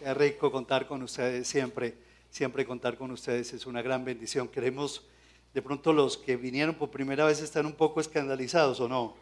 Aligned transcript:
Es 0.00 0.16
rico 0.16 0.52
contar 0.52 0.86
con 0.86 1.02
ustedes 1.02 1.48
siempre, 1.48 1.96
siempre 2.30 2.64
contar 2.64 2.96
con 2.96 3.10
ustedes 3.10 3.52
es 3.52 3.66
una 3.66 3.82
gran 3.82 4.04
bendición. 4.04 4.46
Queremos, 4.46 5.04
de 5.52 5.60
pronto 5.60 5.92
los 5.92 6.16
que 6.16 6.36
vinieron 6.36 6.76
por 6.76 6.90
primera 6.90 7.24
vez 7.24 7.40
están 7.42 7.66
un 7.66 7.72
poco 7.72 8.00
escandalizados 8.00 8.78
o 8.78 8.88
no. 8.88 9.16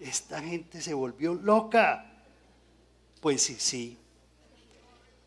Esta 0.00 0.42
gente 0.42 0.80
se 0.80 0.94
volvió 0.94 1.34
loca. 1.34 2.12
Pues 3.20 3.42
sí, 3.42 3.54
sí. 3.56 3.98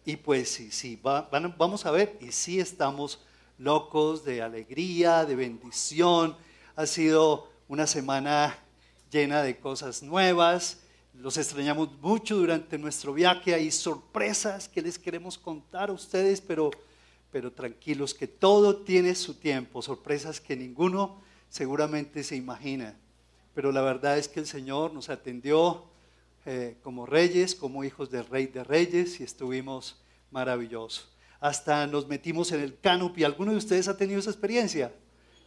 Y 0.03 0.17
pues 0.17 0.49
sí, 0.49 0.69
sí. 0.69 0.99
vamos 1.01 1.85
a 1.85 1.91
ver, 1.91 2.17
y 2.19 2.33
sí 2.33 2.59
estamos 2.59 3.23
locos 3.57 4.25
de 4.25 4.41
alegría, 4.41 5.23
de 5.23 5.37
bendición. 5.37 6.35
Ha 6.75 6.85
sido 6.85 7.49
una 7.69 7.87
semana 7.87 8.59
llena 9.09 9.43
de 9.43 9.57
cosas 9.57 10.03
nuevas 10.03 10.84
los 11.19 11.37
extrañamos 11.37 11.91
mucho 11.99 12.37
durante 12.37 12.77
nuestro 12.77 13.13
viaje. 13.13 13.53
Hay 13.53 13.71
sorpresas 13.71 14.67
que 14.67 14.81
les 14.81 14.99
queremos 14.99 15.37
contar 15.37 15.89
a 15.89 15.93
ustedes, 15.93 16.41
pero, 16.41 16.71
pero 17.31 17.51
tranquilos 17.51 18.13
que 18.13 18.27
todo 18.27 18.77
tiene 18.77 19.15
su 19.15 19.35
tiempo. 19.35 19.81
Sorpresas 19.81 20.39
que 20.39 20.55
ninguno 20.55 21.21
seguramente 21.49 22.23
se 22.23 22.35
imagina. 22.35 22.97
Pero 23.53 23.71
la 23.71 23.81
verdad 23.81 24.17
es 24.17 24.27
que 24.27 24.39
el 24.39 24.47
Señor 24.47 24.93
nos 24.93 25.09
atendió 25.09 25.85
eh, 26.45 26.77
como 26.83 27.05
reyes, 27.05 27.55
como 27.55 27.83
hijos 27.83 28.11
del 28.11 28.25
Rey 28.27 28.47
de 28.47 28.63
Reyes 28.63 29.19
y 29.19 29.23
estuvimos 29.23 29.99
maravillosos. 30.31 31.09
Hasta 31.39 31.87
nos 31.87 32.07
metimos 32.07 32.51
en 32.51 32.61
el 32.61 32.79
canopy. 32.79 33.23
¿Alguno 33.23 33.51
de 33.51 33.57
ustedes 33.57 33.87
ha 33.87 33.97
tenido 33.97 34.19
esa 34.19 34.29
experiencia? 34.29 34.93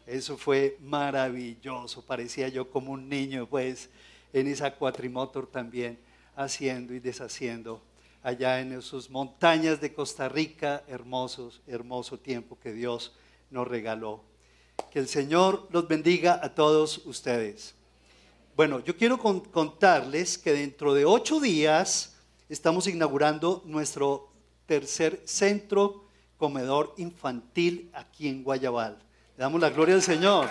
Eso 0.06 0.38
fue 0.38 0.78
maravilloso. 0.80 2.04
Parecía 2.04 2.48
yo 2.48 2.70
como 2.70 2.92
un 2.92 3.09
niño, 3.09 3.46
pues 3.46 3.90
en 4.32 4.46
esa 4.46 4.74
cuatrimotor 4.74 5.46
también, 5.46 5.98
haciendo 6.37 6.95
y 6.95 7.00
deshaciendo 7.00 7.82
allá 8.23 8.60
en 8.60 8.73
esas 8.73 9.10
montañas 9.10 9.80
de 9.80 9.92
Costa 9.95 10.28
Rica, 10.28 10.84
hermosos, 10.88 11.60
hermoso 11.66 12.18
tiempo 12.18 12.59
que 12.60 12.73
Dios 12.73 13.15
nos 13.51 13.66
regaló. 13.66 14.23
Que 14.90 14.99
el 14.99 15.09
Señor 15.09 15.68
los 15.71 15.88
bendiga 15.88 16.40
a 16.43 16.54
todos 16.54 16.99
ustedes. 17.06 17.74
Bueno, 18.56 18.80
yo 18.80 18.96
quiero 18.96 19.18
contarles 19.18 20.37
que 20.37 20.52
dentro 20.52 20.95
de 20.95 21.04
ocho 21.04 21.40
días 21.40 22.16
estamos 22.49 22.87
inaugurando 22.87 23.62
nuestro 23.65 24.30
tercer 24.66 25.23
centro 25.24 26.04
comedor 26.37 26.95
infantil 26.99 27.90
aquí 27.93 28.29
en 28.29 28.43
Guayabal. 28.43 28.99
Le 29.37 29.43
damos 29.43 29.60
la 29.60 29.71
gloria 29.71 29.95
al 29.95 30.02
Señor. 30.02 30.49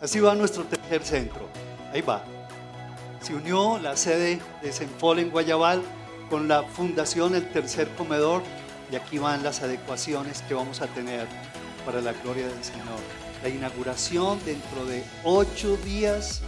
Así 0.00 0.20
va 0.20 0.34
nuestro 0.34 0.64
tercer 0.64 1.02
centro. 1.02 1.48
Ahí 1.92 2.02
va. 2.02 2.22
Se 3.20 3.34
unió 3.34 3.78
la 3.78 3.96
sede 3.96 4.40
de 4.62 4.72
Senfol 4.72 5.18
en 5.18 5.30
Guayabal 5.30 5.82
con 6.30 6.46
la 6.46 6.62
fundación 6.62 7.34
El 7.34 7.50
Tercer 7.50 7.88
Comedor 7.96 8.42
y 8.92 8.96
aquí 8.96 9.18
van 9.18 9.42
las 9.42 9.62
adecuaciones 9.62 10.42
que 10.42 10.54
vamos 10.54 10.80
a 10.80 10.86
tener 10.86 11.26
para 11.84 12.00
la 12.00 12.12
gloria 12.12 12.46
del 12.46 12.62
Señor. 12.62 13.00
La 13.42 13.48
inauguración 13.48 14.38
dentro 14.44 14.86
de 14.86 15.02
ocho 15.24 15.76
días. 15.78 16.42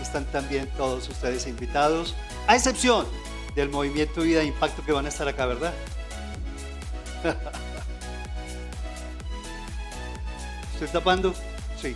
Están 0.00 0.24
también 0.26 0.66
todos 0.78 1.08
ustedes 1.10 1.46
invitados, 1.46 2.14
a 2.46 2.56
excepción 2.56 3.06
del 3.54 3.68
movimiento 3.68 4.22
Vida 4.22 4.38
de 4.38 4.46
Impacto 4.46 4.82
que 4.82 4.92
van 4.92 5.04
a 5.04 5.10
estar 5.10 5.28
acá, 5.28 5.44
¿verdad? 5.44 5.74
¿Estoy 10.80 10.98
tapando? 10.98 11.34
Sí. 11.76 11.94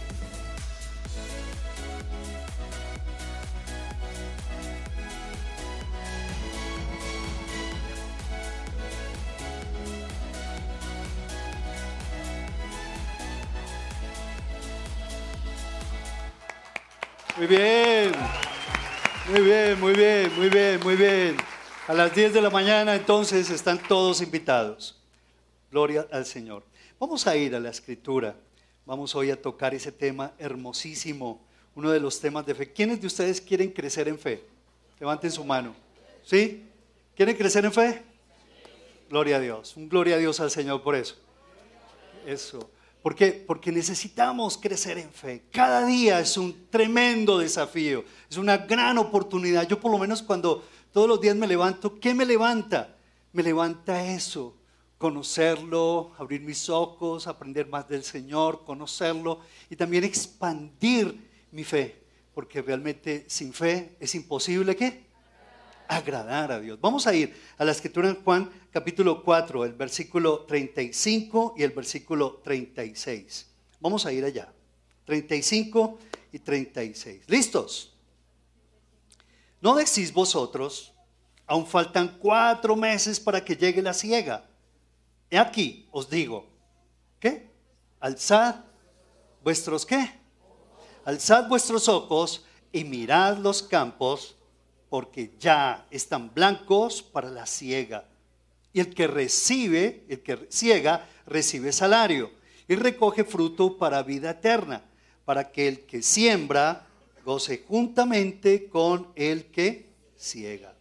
Muy 17.39 17.47
bien, 17.47 18.13
muy 19.31 19.41
bien, 19.41 19.81
muy 19.81 19.93
bien, 19.95 20.37
muy 20.37 20.49
bien, 20.51 20.81
muy 20.83 20.97
bien. 20.97 21.37
A 21.89 21.95
las 21.95 22.15
10 22.15 22.35
de 22.35 22.43
la 22.43 22.51
mañana 22.51 22.95
entonces 22.95 23.49
están 23.49 23.79
todos 23.79 24.21
invitados. 24.21 25.01
Gloria 25.71 26.07
al 26.13 26.27
Señor. 26.27 26.65
Vamos 27.01 27.27
a 27.27 27.35
ir 27.35 27.57
a 27.57 27.61
la 27.61 27.71
escritura. 27.71 28.37
Vamos 28.87 29.15
hoy 29.15 29.31
a 29.31 29.41
tocar 29.41 29.75
ese 29.75 29.91
tema 29.91 30.33
hermosísimo, 30.39 31.41
uno 31.75 31.91
de 31.91 32.01
los 32.01 32.21
temas 32.21 32.45
de 32.45 32.55
fe. 32.55 32.71
¿Quiénes 32.71 33.01
de 33.01 33.07
ustedes 33.07 33.41
quieren 33.41 33.71
crecer 33.71 34.09
en 34.09 34.19
fe? 34.19 34.45
Levanten 35.01 35.31
su 35.31 35.43
mano. 35.43 35.75
¿Sí? 36.23 36.65
¿Quieren 37.17 37.35
crecer 37.35 37.65
en 37.65 37.73
fe? 37.73 38.03
Gloria 39.09 39.37
a 39.37 39.41
Dios. 39.41 39.75
Un 39.77 39.89
gloria 39.89 40.17
a 40.17 40.19
Dios 40.19 40.39
al 40.41 40.51
Señor 40.51 40.83
por 40.83 40.95
eso. 40.95 41.17
Eso. 42.27 42.71
¿Por 43.03 43.15
qué? 43.15 43.45
Porque 43.47 43.73
necesitamos 43.73 44.59
crecer 44.59 44.99
en 44.99 45.11
fe. 45.11 45.43
Cada 45.51 45.87
día 45.87 46.21
es 46.21 46.37
un 46.37 46.69
tremendo 46.71 47.39
desafío, 47.39 48.05
es 48.31 48.37
una 48.37 48.59
gran 48.59 48.99
oportunidad. 48.99 49.67
Yo 49.69 49.81
por 49.81 49.93
lo 49.93 49.99
menos 49.99 50.23
cuando 50.23 50.63
todos 50.93 51.09
los 51.09 51.21
días 51.21 51.37
me 51.37 51.47
levanto, 51.47 51.99
¿qué 52.01 52.15
me 52.15 52.25
levanta? 52.25 52.97
Me 53.33 53.43
levanta 53.43 54.07
eso, 54.07 54.55
conocerlo, 55.05 56.13
abrir 56.17 56.41
mis 56.41 56.71
ojos, 56.71 57.27
aprender 57.27 57.69
más 57.69 57.87
del 57.87 58.03
Señor, 58.03 58.65
conocerlo 58.65 59.41
y 59.69 59.77
también 59.77 60.03
expandir 60.03 61.47
mi 61.53 61.63
fe, 61.63 62.07
porque 62.33 62.63
realmente 62.63 63.27
sin 63.29 63.53
fe 63.53 63.99
es 64.01 64.15
imposible 64.15 64.75
que 64.75 65.05
agradar 65.89 66.53
a 66.53 66.59
Dios. 66.59 66.81
Vamos 66.81 67.07
a 67.07 67.15
ir 67.15 67.39
a 67.59 67.67
la 67.67 67.73
escritura 67.73 68.09
en 68.09 68.25
Juan 68.25 68.51
capítulo 68.73 69.23
4, 69.23 69.67
el 69.67 69.75
versículo 69.75 70.47
35 70.47 71.53
y 71.59 71.65
el 71.65 71.73
versículo 71.73 72.41
36. 72.43 73.47
Vamos 73.81 74.07
a 74.07 74.13
ir 74.15 74.25
allá. 74.25 74.55
35 75.05 75.99
y 76.33 76.39
36. 76.39 77.25
¿Listos? 77.27 77.93
¿No 79.61 79.75
decís 79.75 80.15
vosotros, 80.15 80.95
aún 81.47 81.67
faltan 81.67 82.17
cuatro 82.19 82.75
meses 82.75 83.21
para 83.21 83.45
que 83.45 83.55
llegue 83.55 83.83
la 83.83 83.93
ciega? 83.93 84.49
Aquí, 85.37 85.89
os 85.91 86.09
digo, 86.09 86.47
¿qué? 87.19 87.51
Alzad 88.01 88.57
vuestros 89.43 89.85
qué? 89.87 90.11
Alzad 91.05 91.49
vuestros 91.49 91.89
ojos 91.89 92.45
y 92.73 92.85
mirad 92.85 93.39
los 93.39 93.63
campos 93.63 94.37
porque 94.89 95.35
ya 95.39 95.87
están 95.91 96.33
blancos 96.33 97.03
para 97.03 97.31
la 97.31 97.47
ciega. 97.47 98.09
Y 98.73 98.81
el 98.81 98.95
que 98.95 99.07
recibe, 99.07 100.05
el 100.09 100.23
que 100.23 100.47
ciega, 100.51 101.09
recibe 101.27 101.73
salario 101.73 102.31
y 102.69 102.75
recoge 102.77 103.25
fruto 103.25 103.77
para 103.77 104.03
vida 104.03 104.31
eterna, 104.31 104.85
para 105.25 105.51
que 105.51 105.69
el 105.69 105.81
que 105.87 106.03
siembra 106.03 106.87
goce 107.25 107.65
juntamente 107.67 108.69
con 108.69 109.13
el 109.15 109.47
que 109.47 109.91
ciega. 110.17 110.75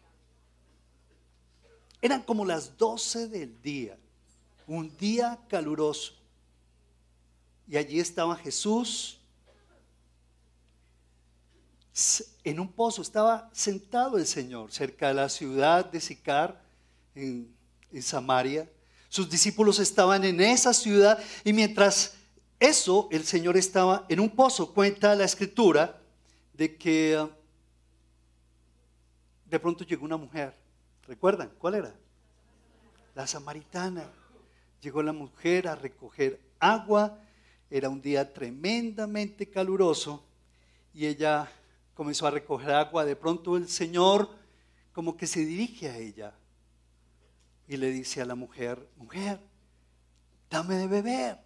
Eran 2.02 2.24
como 2.24 2.46
las 2.46 2.78
doce 2.78 3.28
del 3.28 3.62
día, 3.62 3.98
un 4.68 4.96
día 4.98 5.40
caluroso. 5.50 6.14
Y 7.68 7.78
allí 7.78 8.00
estaba 8.00 8.36
Jesús 8.36 9.20
en 12.44 12.60
un 12.60 12.72
pozo, 12.72 13.02
estaba 13.02 13.50
sentado 13.54 14.18
el 14.18 14.26
Señor 14.26 14.72
cerca 14.72 15.10
de 15.10 15.14
la 15.14 15.30
ciudad 15.30 15.86
de 15.86 16.02
Sicar, 16.02 16.62
en, 17.16 17.54
Samaria. 18.02 18.68
Sus 19.08 19.30
discípulos 19.30 19.78
estaban 19.78 20.24
en 20.24 20.42
esa 20.42 20.74
ciudad 20.74 21.24
y 21.44 21.54
mientras 21.54 22.16
eso, 22.60 23.08
el 23.12 23.24
Señor 23.24 23.56
estaba 23.56 24.06
en 24.10 24.20
un 24.20 24.32
pozo. 24.32 24.74
Cuenta 24.74 25.14
la 25.14 25.26
escritura 25.26 26.02
de 26.54 26.76
que 26.76 27.24
de 29.46 29.60
pronto 29.60 29.84
llegó 29.84 30.06
una 30.06 30.18
mujer. 30.18 30.56
¿Recuerdan? 31.08 31.52
¿Cuál 31.60 31.76
era? 31.76 31.96
La 33.14 33.28
samaritana. 33.28 34.10
Llegó 34.84 35.02
la 35.02 35.14
mujer 35.14 35.70
a 35.70 35.76
recoger 35.76 36.42
agua. 36.60 37.18
Era 37.70 37.88
un 37.88 38.02
día 38.02 38.34
tremendamente 38.34 39.50
caluroso 39.50 40.22
y 40.94 41.06
ella 41.06 41.50
comenzó 41.94 42.28
a 42.28 42.32
recoger 42.32 42.72
agua, 42.72 43.06
de 43.06 43.16
pronto 43.16 43.56
el 43.56 43.70
Señor 43.70 44.30
como 44.92 45.16
que 45.16 45.26
se 45.26 45.46
dirige 45.46 45.90
a 45.90 45.98
ella 45.98 46.34
y 47.66 47.78
le 47.78 47.92
dice 47.92 48.22
a 48.22 48.26
la 48.26 48.36
mujer, 48.36 48.86
mujer, 48.98 49.40
dame 50.50 50.76
de 50.76 50.88
beber. 50.88 51.38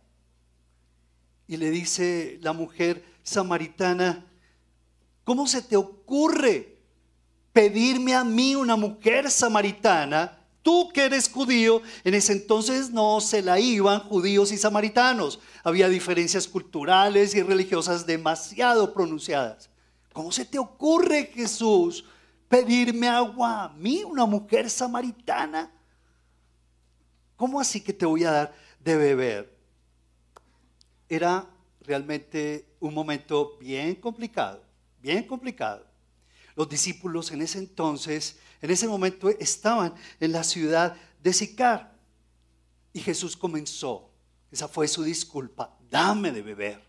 Y 1.48 1.58
le 1.58 1.70
dice 1.70 2.40
la 2.42 2.54
mujer 2.54 3.06
samaritana, 3.22 4.26
¿cómo 5.24 5.46
se 5.46 5.62
te 5.62 5.78
ocurre 5.78 6.80
pedirme 7.54 8.16
a 8.16 8.24
mí, 8.24 8.56
una 8.56 8.76
mujer 8.76 9.30
samaritana, 9.30 10.37
tú 10.68 10.92
que 10.94 11.06
eres 11.06 11.30
judío, 11.30 11.82
en 12.04 12.14
ese 12.14 12.34
entonces 12.34 12.90
no 12.90 13.22
se 13.22 13.42
la 13.42 13.58
iban 13.58 14.02
judíos 14.02 14.52
y 14.52 14.58
samaritanos. 14.58 15.40
Había 15.64 15.88
diferencias 15.88 16.46
culturales 16.46 17.34
y 17.36 17.42
religiosas 17.42 18.06
demasiado 18.06 18.94
pronunciadas. 18.94 19.70
¿Cómo 20.12 20.30
se 20.30 20.44
te 20.44 20.60
ocurre, 20.60 21.32
Jesús, 21.34 22.04
pedirme 22.50 23.08
agua 23.08 23.64
a 23.64 23.70
mí, 23.70 24.04
una 24.04 24.26
mujer 24.26 24.70
samaritana? 24.70 25.72
¿Cómo 27.38 27.62
así 27.62 27.80
que 27.80 27.94
te 27.94 28.06
voy 28.06 28.26
a 28.26 28.32
dar 28.32 28.56
de 28.84 28.98
beber? 28.98 29.58
Era 31.08 31.48
realmente 31.80 32.68
un 32.82 32.94
momento 32.94 33.58
bien 33.62 33.96
complicado, 33.96 34.62
bien 35.02 35.24
complicado. 35.24 35.86
Los 36.58 36.68
discípulos 36.68 37.32
en 37.32 37.42
ese 37.42 37.60
entonces, 37.60 38.38
en 38.62 38.72
ese 38.72 38.88
momento 38.88 39.30
estaban 39.30 39.94
en 40.20 40.32
la 40.32 40.44
ciudad 40.44 40.96
de 41.22 41.34
Sicar. 41.34 41.94
Y 42.94 43.00
Jesús 43.00 43.38
comenzó, 43.38 44.10
esa 44.52 44.68
fue 44.68 44.88
su 44.88 45.04
disculpa, 45.04 45.78
dame 45.90 46.32
de 46.32 46.42
beber. 46.42 46.88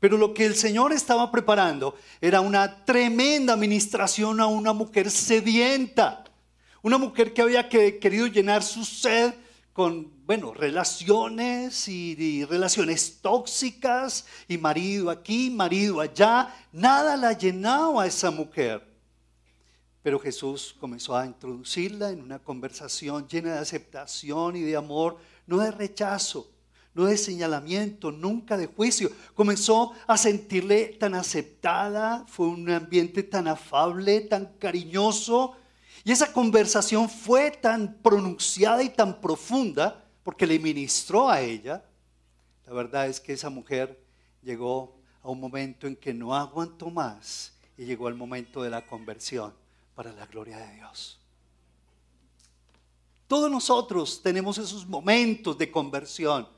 Pero 0.00 0.18
lo 0.18 0.34
que 0.34 0.44
el 0.44 0.54
Señor 0.54 0.92
estaba 0.92 1.30
preparando 1.30 1.96
era 2.20 2.40
una 2.40 2.84
tremenda 2.84 3.54
administración 3.54 4.40
a 4.40 4.46
una 4.46 4.72
mujer 4.72 5.10
sedienta, 5.10 6.24
una 6.82 6.98
mujer 6.98 7.32
que 7.32 7.40
había 7.40 7.68
querido 7.68 8.26
llenar 8.26 8.62
su 8.62 8.84
sed 8.84 9.32
con, 9.72 10.12
bueno, 10.26 10.54
relaciones 10.54 11.88
y, 11.88 12.44
relaciones 12.44 13.18
tóxicas 13.20 14.24
y 14.46 14.56
marido 14.56 15.10
aquí, 15.10 15.50
marido 15.50 16.00
allá. 16.00 16.54
Nada 16.72 17.16
la 17.16 17.32
llenaba 17.32 18.04
a 18.04 18.06
esa 18.06 18.30
mujer. 18.30 18.93
Pero 20.04 20.18
Jesús 20.18 20.76
comenzó 20.78 21.16
a 21.16 21.24
introducirla 21.24 22.10
en 22.10 22.20
una 22.20 22.38
conversación 22.38 23.26
llena 23.26 23.54
de 23.54 23.60
aceptación 23.60 24.54
y 24.54 24.60
de 24.60 24.76
amor, 24.76 25.16
no 25.46 25.56
de 25.56 25.70
rechazo, 25.70 26.52
no 26.92 27.06
de 27.06 27.16
señalamiento, 27.16 28.12
nunca 28.12 28.58
de 28.58 28.66
juicio. 28.66 29.10
Comenzó 29.34 29.92
a 30.06 30.18
sentirle 30.18 30.88
tan 31.00 31.14
aceptada, 31.14 32.26
fue 32.28 32.48
un 32.48 32.68
ambiente 32.68 33.22
tan 33.22 33.48
afable, 33.48 34.20
tan 34.20 34.44
cariñoso, 34.58 35.56
y 36.04 36.12
esa 36.12 36.34
conversación 36.34 37.08
fue 37.08 37.50
tan 37.50 37.94
pronunciada 38.02 38.82
y 38.82 38.90
tan 38.90 39.22
profunda 39.22 40.04
porque 40.22 40.46
le 40.46 40.58
ministró 40.58 41.30
a 41.30 41.40
ella. 41.40 41.82
La 42.66 42.74
verdad 42.74 43.06
es 43.06 43.20
que 43.20 43.32
esa 43.32 43.48
mujer 43.48 44.04
llegó 44.42 44.98
a 45.22 45.30
un 45.30 45.40
momento 45.40 45.86
en 45.86 45.96
que 45.96 46.12
no 46.12 46.34
aguantó 46.34 46.90
más 46.90 47.54
y 47.78 47.86
llegó 47.86 48.06
al 48.06 48.16
momento 48.16 48.62
de 48.62 48.68
la 48.68 48.84
conversión 48.84 49.63
para 49.94 50.12
la 50.12 50.26
gloria 50.26 50.58
de 50.58 50.74
Dios. 50.74 51.20
Todos 53.26 53.50
nosotros 53.50 54.22
tenemos 54.22 54.58
esos 54.58 54.86
momentos 54.86 55.56
de 55.56 55.70
conversión, 55.70 56.48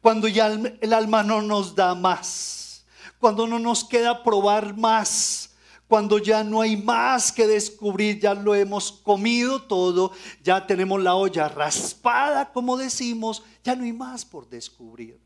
cuando 0.00 0.28
ya 0.28 0.46
el 0.48 0.92
alma 0.92 1.22
no 1.22 1.42
nos 1.42 1.74
da 1.74 1.94
más, 1.94 2.84
cuando 3.18 3.46
no 3.46 3.58
nos 3.58 3.84
queda 3.84 4.22
probar 4.22 4.76
más, 4.76 5.54
cuando 5.88 6.18
ya 6.18 6.42
no 6.42 6.60
hay 6.60 6.76
más 6.76 7.30
que 7.32 7.46
descubrir, 7.46 8.20
ya 8.20 8.34
lo 8.34 8.54
hemos 8.54 8.92
comido 8.92 9.62
todo, 9.62 10.12
ya 10.42 10.66
tenemos 10.66 11.02
la 11.02 11.14
olla 11.14 11.48
raspada, 11.48 12.52
como 12.52 12.76
decimos, 12.76 13.42
ya 13.62 13.74
no 13.74 13.84
hay 13.84 13.92
más 13.92 14.24
por 14.24 14.48
descubrir, 14.48 15.20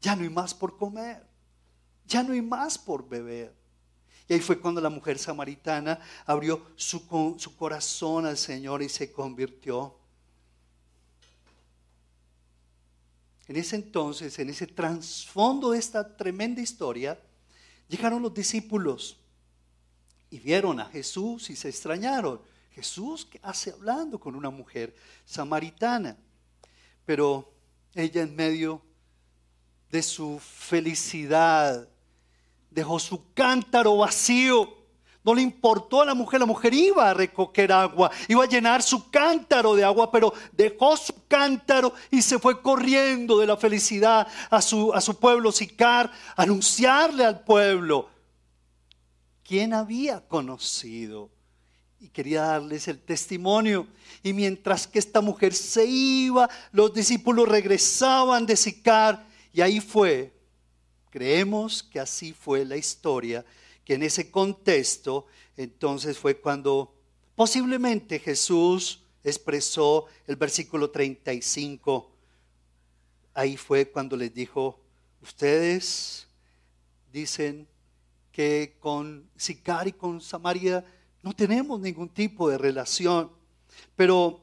ya 0.00 0.16
no 0.16 0.22
hay 0.22 0.30
más 0.30 0.54
por 0.54 0.76
comer, 0.76 1.26
ya 2.06 2.22
no 2.22 2.32
hay 2.32 2.42
más 2.42 2.78
por 2.78 3.08
beber. 3.08 3.59
Y 4.30 4.34
ahí 4.34 4.40
fue 4.40 4.58
cuando 4.58 4.80
la 4.80 4.88
mujer 4.88 5.18
samaritana 5.18 6.00
abrió 6.24 6.68
su, 6.76 7.36
su 7.36 7.56
corazón 7.56 8.24
al 8.24 8.38
Señor 8.38 8.80
y 8.80 8.88
se 8.88 9.12
convirtió. 9.12 9.94
En 13.46 13.56
ese 13.56 13.76
entonces, 13.76 14.38
en 14.38 14.48
ese 14.48 14.66
trasfondo 14.66 15.72
de 15.72 15.80
esta 15.80 16.16
tremenda 16.16 16.62
historia, 16.62 17.18
Llegaron 17.90 18.22
los 18.22 18.32
discípulos 18.32 19.16
y 20.30 20.38
vieron 20.38 20.78
a 20.78 20.84
Jesús 20.84 21.50
y 21.50 21.56
se 21.56 21.68
extrañaron. 21.68 22.40
Jesús, 22.70 23.26
¿qué 23.26 23.40
hace 23.42 23.72
hablando 23.72 24.20
con 24.20 24.36
una 24.36 24.48
mujer 24.48 24.94
samaritana? 25.24 26.16
Pero 27.04 27.52
ella 27.92 28.22
en 28.22 28.36
medio 28.36 28.80
de 29.90 30.04
su 30.04 30.38
felicidad 30.38 31.88
dejó 32.70 32.98
su 32.98 33.32
cántaro 33.34 33.96
vacío 33.96 34.80
no 35.22 35.34
le 35.34 35.42
importó 35.42 36.00
a 36.00 36.06
la 36.06 36.14
mujer, 36.14 36.40
la 36.40 36.46
mujer 36.46 36.72
iba 36.72 37.10
a 37.10 37.14
recoger 37.14 37.70
agua, 37.72 38.10
iba 38.26 38.42
a 38.42 38.48
llenar 38.48 38.82
su 38.82 39.10
cántaro 39.10 39.74
de 39.74 39.84
agua, 39.84 40.10
pero 40.10 40.32
dejó 40.52 40.96
su 40.96 41.12
cántaro 41.28 41.92
y 42.10 42.22
se 42.22 42.38
fue 42.38 42.62
corriendo 42.62 43.38
de 43.38 43.46
la 43.46 43.56
felicidad 43.56 44.26
a 44.48 44.62
su, 44.62 44.92
a 44.94 45.00
su 45.00 45.18
pueblo 45.18 45.52
Sicar, 45.52 46.10
anunciarle 46.36 47.24
al 47.24 47.40
pueblo 47.44 48.08
quién 49.44 49.74
había 49.74 50.26
conocido. 50.26 51.30
Y 52.02 52.08
quería 52.08 52.40
darles 52.40 52.88
el 52.88 52.98
testimonio. 52.98 53.86
Y 54.22 54.32
mientras 54.32 54.86
que 54.86 54.98
esta 54.98 55.20
mujer 55.20 55.52
se 55.52 55.84
iba, 55.84 56.48
los 56.72 56.94
discípulos 56.94 57.46
regresaban 57.46 58.46
de 58.46 58.56
Sicar. 58.56 59.26
Y 59.52 59.60
ahí 59.60 59.80
fue, 59.80 60.32
creemos 61.10 61.82
que 61.82 62.00
así 62.00 62.32
fue 62.32 62.64
la 62.64 62.76
historia 62.76 63.44
que 63.84 63.94
en 63.94 64.02
ese 64.02 64.30
contexto 64.30 65.26
entonces 65.56 66.16
fue 66.16 66.40
cuando 66.40 66.94
posiblemente 67.34 68.18
Jesús 68.18 69.02
expresó 69.22 70.06
el 70.26 70.36
versículo 70.36 70.90
35. 70.90 72.10
Ahí 73.34 73.56
fue 73.56 73.90
cuando 73.90 74.16
les 74.16 74.32
dijo, 74.32 74.80
ustedes 75.20 76.26
dicen 77.12 77.66
que 78.32 78.76
con 78.80 79.28
Sicar 79.36 79.88
y 79.88 79.92
con 79.92 80.20
Samaria 80.20 80.84
no 81.22 81.32
tenemos 81.34 81.80
ningún 81.80 82.08
tipo 82.08 82.48
de 82.48 82.56
relación, 82.56 83.30
pero 83.96 84.40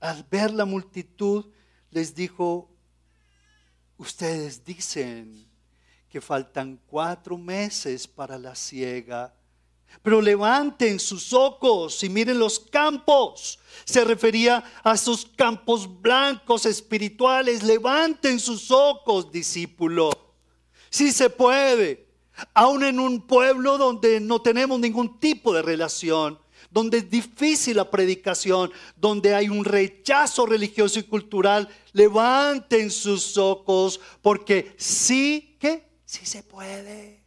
al 0.00 0.24
ver 0.30 0.52
la 0.52 0.64
multitud 0.64 1.46
les 1.90 2.14
dijo, 2.14 2.70
ustedes 3.98 4.64
dicen 4.64 5.46
que 6.14 6.20
faltan 6.20 6.78
cuatro 6.86 7.36
meses 7.36 8.06
para 8.06 8.38
la 8.38 8.54
siega. 8.54 9.34
Pero 10.00 10.22
levanten 10.22 11.00
sus 11.00 11.32
ojos 11.32 12.04
y 12.04 12.08
miren 12.08 12.38
los 12.38 12.60
campos. 12.60 13.58
Se 13.84 14.04
refería 14.04 14.62
a 14.84 14.94
esos 14.94 15.26
campos 15.26 15.88
blancos 16.00 16.66
espirituales. 16.66 17.64
Levanten 17.64 18.38
sus 18.38 18.70
ojos, 18.70 19.32
discípulo. 19.32 20.12
Si 20.88 21.10
se 21.10 21.30
puede. 21.30 22.06
Aún 22.54 22.84
en 22.84 23.00
un 23.00 23.20
pueblo 23.20 23.76
donde 23.76 24.20
no 24.20 24.40
tenemos 24.40 24.78
ningún 24.78 25.18
tipo 25.18 25.52
de 25.52 25.62
relación, 25.62 26.38
donde 26.70 26.98
es 26.98 27.10
difícil 27.10 27.78
la 27.78 27.90
predicación, 27.90 28.70
donde 28.94 29.34
hay 29.34 29.48
un 29.48 29.64
rechazo 29.64 30.46
religioso 30.46 31.00
y 31.00 31.02
cultural, 31.02 31.68
levanten 31.92 32.92
sus 32.92 33.36
ojos 33.36 34.00
porque 34.22 34.76
sí 34.78 35.56
que 35.58 35.93
si 36.04 36.26
se 36.26 36.42
puede. 36.42 37.22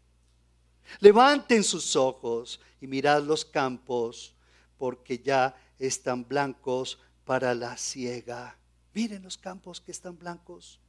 Levanten 0.99 1.63
sus 1.63 1.95
ojos 1.95 2.59
y 2.79 2.87
mirad 2.87 3.23
los 3.23 3.43
campos, 3.43 4.33
porque 4.77 5.19
ya 5.19 5.55
están 5.79 6.27
blancos 6.27 6.99
para 7.25 7.53
la 7.53 7.77
siega. 7.77 8.57
Miren 8.93 9.23
los 9.23 9.37
campos 9.37 9.81
que 9.81 9.91
están 9.91 10.17
blancos. 10.17 10.79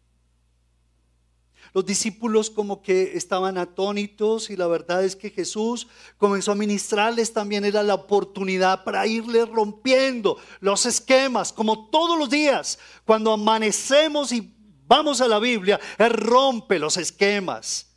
Los 1.74 1.84
discípulos 1.84 2.50
como 2.50 2.82
que 2.82 3.16
estaban 3.16 3.58
atónitos 3.58 4.48
y 4.48 4.56
la 4.56 4.66
verdad 4.66 5.04
es 5.04 5.16
que 5.16 5.30
Jesús 5.30 5.88
comenzó 6.16 6.52
a 6.52 6.54
ministrarles 6.54 7.32
también 7.32 7.64
era 7.64 7.82
la 7.82 7.94
oportunidad 7.94 8.84
para 8.84 9.06
irle 9.06 9.44
rompiendo 9.44 10.38
los 10.60 10.86
esquemas, 10.86 11.52
como 11.52 11.88
todos 11.90 12.18
los 12.18 12.30
días, 12.30 12.78
cuando 13.04 13.32
amanecemos 13.32 14.32
y 14.32 14.54
vamos 14.88 15.20
a 15.20 15.28
la 15.28 15.38
Biblia, 15.38 15.78
Él 15.98 16.10
rompe 16.10 16.78
los 16.78 16.96
esquemas 16.96 17.88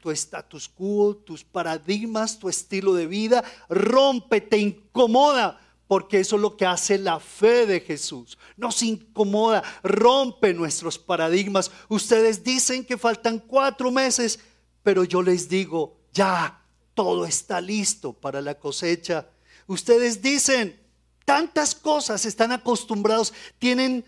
tu 0.00 0.10
status 0.10 0.68
quo, 0.68 1.14
tus 1.14 1.44
paradigmas, 1.44 2.38
tu 2.38 2.48
estilo 2.48 2.94
de 2.94 3.06
vida, 3.06 3.44
rompe, 3.68 4.40
te 4.40 4.58
incomoda, 4.58 5.60
porque 5.86 6.20
eso 6.20 6.36
es 6.36 6.42
lo 6.42 6.56
que 6.56 6.66
hace 6.66 6.98
la 6.98 7.20
fe 7.20 7.66
de 7.66 7.80
Jesús. 7.80 8.38
Nos 8.56 8.82
incomoda, 8.82 9.62
rompe 9.82 10.54
nuestros 10.54 10.98
paradigmas. 10.98 11.70
Ustedes 11.88 12.42
dicen 12.42 12.84
que 12.84 12.96
faltan 12.96 13.38
cuatro 13.38 13.90
meses, 13.90 14.38
pero 14.82 15.04
yo 15.04 15.22
les 15.22 15.48
digo, 15.48 15.98
ya, 16.12 16.62
todo 16.94 17.26
está 17.26 17.60
listo 17.60 18.12
para 18.12 18.40
la 18.40 18.54
cosecha. 18.58 19.28
Ustedes 19.66 20.22
dicen, 20.22 20.80
tantas 21.24 21.74
cosas, 21.74 22.24
están 22.24 22.52
acostumbrados, 22.52 23.34
tienen 23.58 24.04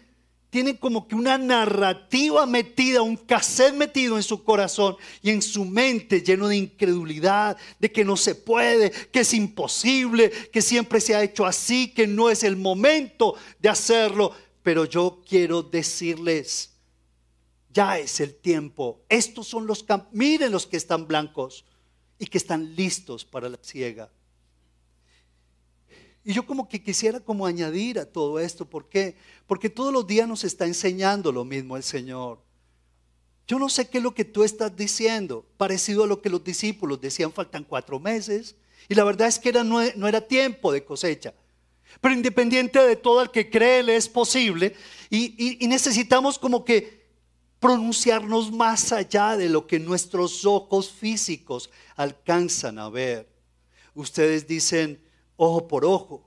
tienen 0.53 0.77
como 0.77 1.09
que 1.09 1.15
una 1.15 1.39
narrativa 1.39 2.45
metida, 2.45 3.01
un 3.01 3.17
cassette 3.17 3.73
metido 3.73 4.19
en 4.19 4.23
su 4.23 4.45
corazón 4.45 4.97
y 5.23 5.31
en 5.31 5.41
su 5.41 5.65
mente 5.65 6.21
lleno 6.21 6.47
de 6.47 6.59
incredulidad, 6.59 7.57
de 7.79 7.91
que 7.91 8.05
no 8.05 8.19
se 8.19 8.35
puede, 8.35 8.91
que 8.91 9.21
es 9.21 9.33
imposible, 9.33 10.31
que 10.53 10.61
siempre 10.61 11.01
se 11.01 11.15
ha 11.15 11.23
hecho 11.23 11.47
así, 11.47 11.89
que 11.95 12.07
no 12.07 12.29
es 12.29 12.45
el 12.45 12.57
momento 12.57 13.35
de 13.61 13.71
hacerlo. 13.71 14.33
Pero 14.63 14.85
yo 14.85 15.23
quiero 15.27 15.63
decirles, 15.63 16.75
ya 17.73 17.99
es 17.99 18.21
el 18.21 18.35
tiempo. 18.35 19.01
Estos 19.09 19.49
son 19.49 19.67
los 19.67 19.87
miren 20.11 20.53
los 20.53 20.67
que 20.67 20.77
están 20.77 21.09
blancos 21.09 21.65
y 22.19 22.27
que 22.27 22.37
están 22.37 22.77
listos 22.77 23.25
para 23.25 23.49
la 23.49 23.59
ciega. 23.63 24.11
Y 26.25 26.33
yo 26.33 26.47
como 26.47 26.69
que 26.69 26.83
quisiera 26.83 27.19
como 27.19 27.47
añadir 27.47 27.99
a 27.99 28.07
todo 28.07 28.39
esto, 28.39 28.65
¿por 28.65 28.89
qué? 28.89 29.17
Porque 29.47 29.69
todos 29.69 29.93
los 29.93 30.07
días 30.07 30.29
nos 30.29 30.45
está 30.45 30.67
enseñando 30.67 31.33
lo 31.33 31.45
mismo 31.45 31.77
el 31.77 31.83
Señor. 31.83 32.39
Yo 33.49 33.59
no 33.59 33.69
sé 33.69 33.89
qué 33.89 33.99
es 33.99 34.05
lo 34.05 34.15
que 34.15 34.25
tú 34.25 34.45
estás 34.45 34.75
diciendo, 34.77 35.45
parecido 35.57 36.05
a 36.05 36.07
lo 36.07 36.23
que 36.23 36.31
los 36.31 36.45
discípulos 36.45 37.01
decían, 37.01 37.33
faltan 37.33 37.65
cuatro 37.65 37.99
meses, 37.99 38.55
y 38.89 38.95
la 38.95 39.05
verdad 39.05 39.29
es 39.29 39.39
que 39.39 39.49
era, 39.49 39.65
no, 39.65 39.81
era 39.81 40.21
tiempo 40.21 40.73
de 40.73 40.85
cosecha. 40.85 41.35
Pero 42.01 42.15
independiente 42.15 42.79
de 42.79 42.97
todo 42.97 43.21
el 43.21 43.31
que 43.31 43.51
cree, 43.51 43.83
le 43.83 43.97
es 43.97 44.09
posible, 44.09 44.75
y, 45.11 45.63
y 45.63 45.67
necesitamos 45.67 46.39
como 46.39 46.65
que 46.65 47.03
pronunciarnos 47.59 48.51
más 48.51 48.93
allá 48.93 49.37
de 49.37 49.49
lo 49.49 49.67
que 49.67 49.79
nuestros 49.79 50.45
ojos 50.45 50.91
físicos 50.91 51.71
alcanzan 51.97 52.79
a 52.79 52.89
ver. 52.89 53.29
Ustedes 53.95 54.47
dicen, 54.47 55.01
ojo 55.45 55.67
por 55.67 55.85
ojo 55.85 56.23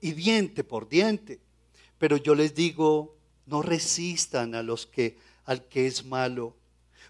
y 0.00 0.12
diente 0.12 0.62
por 0.62 0.88
diente. 0.88 1.40
Pero 1.98 2.18
yo 2.18 2.34
les 2.34 2.54
digo, 2.54 3.16
no 3.46 3.62
resistan 3.62 4.54
a 4.54 4.62
los 4.62 4.86
que 4.86 5.16
al 5.46 5.64
que 5.68 5.86
es 5.86 6.04
malo. 6.04 6.54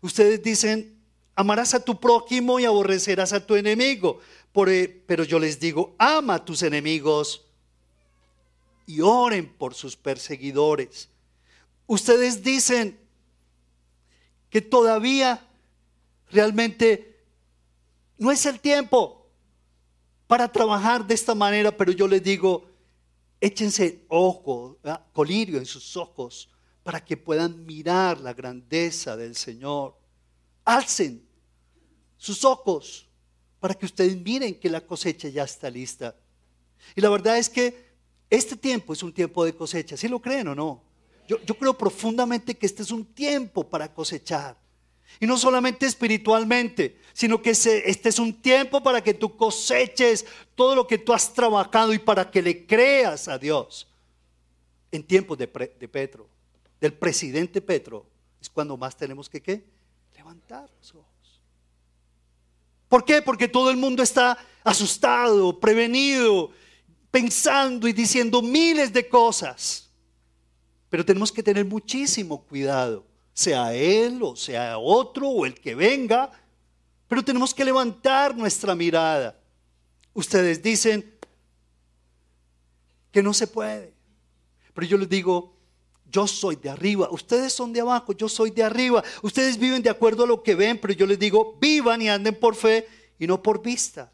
Ustedes 0.02 0.42
dicen, 0.42 0.96
amarás 1.34 1.74
a 1.74 1.84
tu 1.84 1.98
prójimo 1.98 2.60
y 2.60 2.64
aborrecerás 2.64 3.32
a 3.32 3.44
tu 3.44 3.56
enemigo. 3.56 4.20
E, 4.68 5.02
pero 5.06 5.24
yo 5.24 5.38
les 5.38 5.58
digo, 5.58 5.94
ama 5.98 6.34
a 6.34 6.44
tus 6.44 6.62
enemigos 6.62 7.44
y 8.86 9.00
oren 9.00 9.48
por 9.48 9.74
sus 9.74 9.96
perseguidores. 9.96 11.08
Ustedes 11.86 12.42
dicen 12.42 12.98
que 14.48 14.60
todavía 14.60 15.44
realmente 16.30 17.16
no 18.16 18.30
es 18.30 18.46
el 18.46 18.60
tiempo 18.60 19.15
para 20.26 20.50
trabajar 20.50 21.06
de 21.06 21.14
esta 21.14 21.34
manera, 21.34 21.76
pero 21.76 21.92
yo 21.92 22.08
les 22.08 22.22
digo, 22.22 22.68
échense 23.40 24.04
ojo, 24.08 24.78
colirio 25.12 25.58
en 25.58 25.66
sus 25.66 25.96
ojos, 25.96 26.48
para 26.82 27.04
que 27.04 27.16
puedan 27.16 27.64
mirar 27.66 28.20
la 28.20 28.32
grandeza 28.32 29.16
del 29.16 29.34
Señor. 29.34 29.96
Alcen 30.64 31.26
sus 32.16 32.44
ojos 32.44 33.08
para 33.60 33.74
que 33.74 33.86
ustedes 33.86 34.16
miren 34.16 34.54
que 34.54 34.70
la 34.70 34.80
cosecha 34.80 35.28
ya 35.28 35.44
está 35.44 35.70
lista. 35.70 36.16
Y 36.94 37.00
la 37.00 37.08
verdad 37.08 37.38
es 37.38 37.48
que 37.48 37.86
este 38.30 38.56
tiempo 38.56 38.92
es 38.92 39.02
un 39.02 39.12
tiempo 39.12 39.44
de 39.44 39.54
cosecha, 39.54 39.96
¿sí 39.96 40.08
lo 40.08 40.20
creen 40.20 40.48
o 40.48 40.54
no? 40.54 40.82
Yo, 41.28 41.42
yo 41.44 41.56
creo 41.56 41.76
profundamente 41.76 42.56
que 42.56 42.66
este 42.66 42.82
es 42.82 42.90
un 42.90 43.04
tiempo 43.04 43.64
para 43.64 43.92
cosechar. 43.92 44.56
Y 45.20 45.26
no 45.26 45.38
solamente 45.38 45.86
espiritualmente, 45.86 46.98
sino 47.12 47.40
que 47.40 47.50
este 47.50 48.08
es 48.08 48.18
un 48.18 48.42
tiempo 48.42 48.82
para 48.82 49.02
que 49.02 49.14
tú 49.14 49.36
coseches 49.36 50.26
todo 50.54 50.74
lo 50.74 50.86
que 50.86 50.98
tú 50.98 51.14
has 51.14 51.32
trabajado 51.32 51.94
y 51.94 51.98
para 51.98 52.30
que 52.30 52.42
le 52.42 52.66
creas 52.66 53.28
a 53.28 53.38
Dios. 53.38 53.88
En 54.92 55.02
tiempos 55.02 55.38
de, 55.38 55.48
Petro, 55.48 56.28
del 56.80 56.92
presidente 56.92 57.60
Petro, 57.60 58.06
es 58.40 58.50
cuando 58.50 58.76
más 58.76 58.96
tenemos 58.96 59.28
que 59.28 59.40
¿qué? 59.40 59.64
levantar 60.14 60.70
los 60.78 60.94
ojos. 60.94 61.40
¿Por 62.88 63.04
qué? 63.04 63.22
Porque 63.22 63.48
todo 63.48 63.70
el 63.70 63.76
mundo 63.76 64.02
está 64.02 64.38
asustado, 64.62 65.58
prevenido, 65.58 66.50
pensando 67.10 67.88
y 67.88 67.92
diciendo 67.92 68.42
miles 68.42 68.92
de 68.92 69.08
cosas. 69.08 69.90
Pero 70.90 71.04
tenemos 71.04 71.32
que 71.32 71.42
tener 71.42 71.64
muchísimo 71.64 72.42
cuidado 72.44 73.04
sea 73.36 73.74
él 73.74 74.22
o 74.22 74.34
sea 74.34 74.78
otro 74.78 75.28
o 75.28 75.44
el 75.44 75.54
que 75.60 75.74
venga, 75.74 76.32
pero 77.06 77.22
tenemos 77.22 77.52
que 77.52 77.66
levantar 77.66 78.34
nuestra 78.34 78.74
mirada. 78.74 79.38
Ustedes 80.14 80.62
dicen 80.62 81.14
que 83.12 83.22
no 83.22 83.34
se 83.34 83.46
puede, 83.46 83.92
pero 84.72 84.86
yo 84.86 84.96
les 84.96 85.10
digo, 85.10 85.54
yo 86.10 86.26
soy 86.26 86.56
de 86.56 86.70
arriba, 86.70 87.10
ustedes 87.10 87.52
son 87.52 87.74
de 87.74 87.82
abajo, 87.82 88.14
yo 88.14 88.26
soy 88.26 88.50
de 88.50 88.62
arriba, 88.62 89.04
ustedes 89.20 89.58
viven 89.58 89.82
de 89.82 89.90
acuerdo 89.90 90.24
a 90.24 90.26
lo 90.26 90.42
que 90.42 90.54
ven, 90.54 90.80
pero 90.80 90.94
yo 90.94 91.06
les 91.06 91.18
digo, 91.18 91.58
vivan 91.60 92.00
y 92.00 92.08
anden 92.08 92.34
por 92.34 92.54
fe 92.54 92.88
y 93.18 93.26
no 93.26 93.42
por 93.42 93.62
vista. 93.62 94.10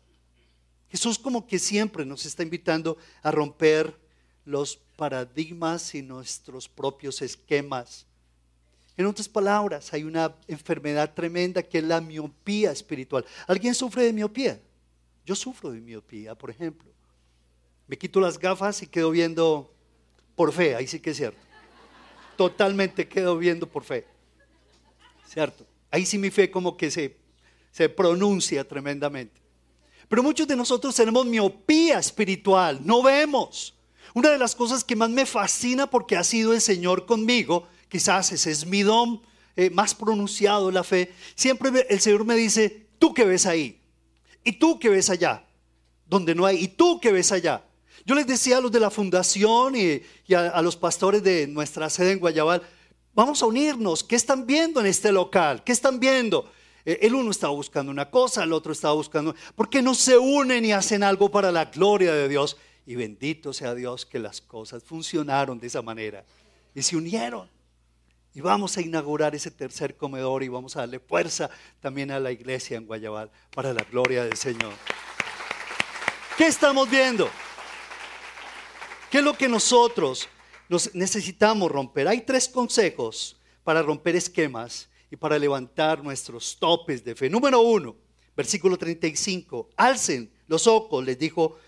Jesús 0.90 1.16
como 1.16 1.46
que 1.46 1.60
siempre 1.60 2.04
nos 2.04 2.26
está 2.26 2.42
invitando 2.42 2.98
a 3.22 3.30
romper 3.30 3.96
los 4.44 4.80
paradigmas 4.96 5.94
y 5.94 6.02
nuestros 6.02 6.68
propios 6.68 7.22
esquemas 7.22 8.06
en 8.96 9.06
otras 9.06 9.28
palabras, 9.28 9.92
hay 9.92 10.04
una 10.04 10.34
enfermedad 10.49 11.14
tremenda 11.14 11.62
que 11.62 11.78
es 11.78 11.84
la 11.84 12.00
miopía 12.00 12.72
espiritual. 12.72 13.25
¿Alguien 13.46 13.75
sufre 13.75 14.04
de 14.04 14.12
miopía? 14.12 14.61
Yo 15.25 15.34
sufro 15.34 15.70
de 15.70 15.80
miopía, 15.80 16.34
por 16.34 16.50
ejemplo. 16.50 16.90
Me 17.87 17.96
quito 17.96 18.20
las 18.20 18.38
gafas 18.38 18.82
y 18.82 18.87
quedo 18.87 19.11
viendo 19.11 19.72
por 20.34 20.52
fe, 20.52 20.75
ahí 20.75 20.87
sí 20.87 21.00
que 21.00 21.11
es 21.11 21.16
cierto. 21.16 21.40
Totalmente 22.37 23.08
quedo 23.08 23.37
viendo 23.38 23.66
por 23.66 23.84
fe. 23.84 24.06
¿Cierto? 25.26 25.66
Ahí 25.90 26.04
sí 26.04 26.18
mi 26.18 26.30
fe 26.30 26.50
como 26.50 26.76
que 26.76 26.90
se, 26.90 27.16
se 27.70 27.88
pronuncia 27.88 28.66
tremendamente. 28.66 29.40
Pero 30.08 30.22
muchos 30.22 30.46
de 30.46 30.56
nosotros 30.56 30.94
tenemos 30.94 31.25
miopía 31.25 31.99
espiritual, 31.99 32.80
no 32.84 33.02
vemos. 33.02 33.75
Una 34.14 34.28
de 34.28 34.38
las 34.38 34.54
cosas 34.54 34.84
que 34.84 34.96
más 34.96 35.08
me 35.08 35.25
fascina 35.25 35.88
porque 35.88 36.16
ha 36.16 36.25
sido 36.25 36.52
el 36.52 36.61
Señor 36.61 37.06
conmigo 37.06 37.66
quizás 37.92 38.32
ese 38.32 38.50
es 38.50 38.64
mi 38.64 38.82
don 38.82 39.20
eh, 39.54 39.68
más 39.68 39.94
pronunciado 39.94 40.70
la 40.70 40.82
fe, 40.82 41.12
siempre 41.34 41.70
el 41.90 42.00
Señor 42.00 42.25
me 42.25 42.34
dice, 42.34 42.87
tú 42.99 43.12
que 43.12 43.26
ves 43.26 43.44
ahí, 43.44 43.82
y 44.42 44.52
tú 44.52 44.78
que 44.78 44.88
ves 44.88 45.11
allá, 45.11 45.44
donde 46.06 46.34
no 46.34 46.46
hay, 46.46 46.56
y 46.56 46.68
tú 46.68 46.99
que 46.99 47.12
ves 47.12 47.32
allá. 47.32 47.62
Yo 48.06 48.14
les 48.14 48.26
decía 48.26 48.56
a 48.56 48.61
los 48.62 48.72
de 48.72 48.80
la 48.80 48.90
fundación 48.90 49.75
y, 49.76 50.00
a, 50.34 50.62
los 50.62 50.75
pastores 50.75 51.22
de 51.22 51.46
nuestra 51.46 51.90
sede 51.90 52.12
en 52.12 52.18
Guayabal, 52.18 52.62
vamos 53.12 53.42
a 53.42 53.46
unirnos, 53.46 54.02
¿qué 54.02 54.16
están 54.16 54.46
viendo 54.46 54.80
en 54.80 54.87
este 54.87 55.12
local? 55.12 55.62
¿Qué 55.62 55.72
están 55.72 56.00
viendo? 56.00 56.50
Eh, 56.87 57.00
el 57.02 57.14
uno 57.14 57.30
estaba 57.30 57.52
buscando 57.52 57.92
una 57.92 58.11
cosa, 58.11 58.42
el 58.44 58.54
otro 58.54 58.72
estaba 58.72 58.94
buscando, 58.94 59.34
¿por 59.54 59.68
qué 59.68 59.82
no 59.82 59.94
se 59.94 60.16
unen 60.16 60.64
y 60.64 60.72
hacen 60.72 61.02
algo 61.02 61.30
para 61.30 61.52
la 61.52 61.66
gloria 61.66 62.14
de 62.14 62.26
Dios? 62.26 62.56
Y 62.87 62.94
bendito 62.94 63.52
sea 63.52 63.75
Dios 63.75 64.06
que 64.06 64.18
las 64.18 64.40
cosas 64.40 64.82
funcionaron 64.82 65.61
de 65.61 65.66
esa 65.66 65.82
manera 65.82 66.25
y 66.75 66.80
se 66.80 66.96
unieron. 66.96 67.51
Y 68.34 68.40
vamos 68.40 68.76
a 68.78 68.80
inaugurar 68.80 69.34
ese 69.34 69.50
tercer 69.50 69.96
comedor 69.96 70.42
y 70.42 70.48
vamos 70.48 70.76
a 70.76 70.80
darle 70.80 70.98
fuerza 71.00 71.50
también 71.80 72.10
a 72.10 72.18
la 72.18 72.32
iglesia 72.32 72.78
en 72.78 72.86
Guayabal 72.86 73.30
para 73.54 73.74
la 73.74 73.84
gloria 73.84 74.24
del 74.24 74.36
Señor. 74.36 74.72
¿Qué 76.38 76.46
estamos 76.46 76.88
viendo? 76.88 77.28
¿Qué 79.10 79.18
es 79.18 79.24
lo 79.24 79.36
que 79.36 79.48
nosotros 79.48 80.30
nos 80.70 80.94
necesitamos 80.94 81.70
romper? 81.70 82.08
Hay 82.08 82.22
tres 82.22 82.48
consejos 82.48 83.36
para 83.64 83.82
romper 83.82 84.16
esquemas 84.16 84.88
y 85.10 85.16
para 85.16 85.38
levantar 85.38 86.02
nuestros 86.02 86.58
topes 86.58 87.04
de 87.04 87.14
fe. 87.14 87.28
Número 87.28 87.60
uno, 87.60 87.94
versículo 88.34 88.78
35. 88.78 89.68
Alcen 89.76 90.32
los 90.46 90.66
ojos, 90.66 91.04
les 91.04 91.18
dijo 91.18 91.58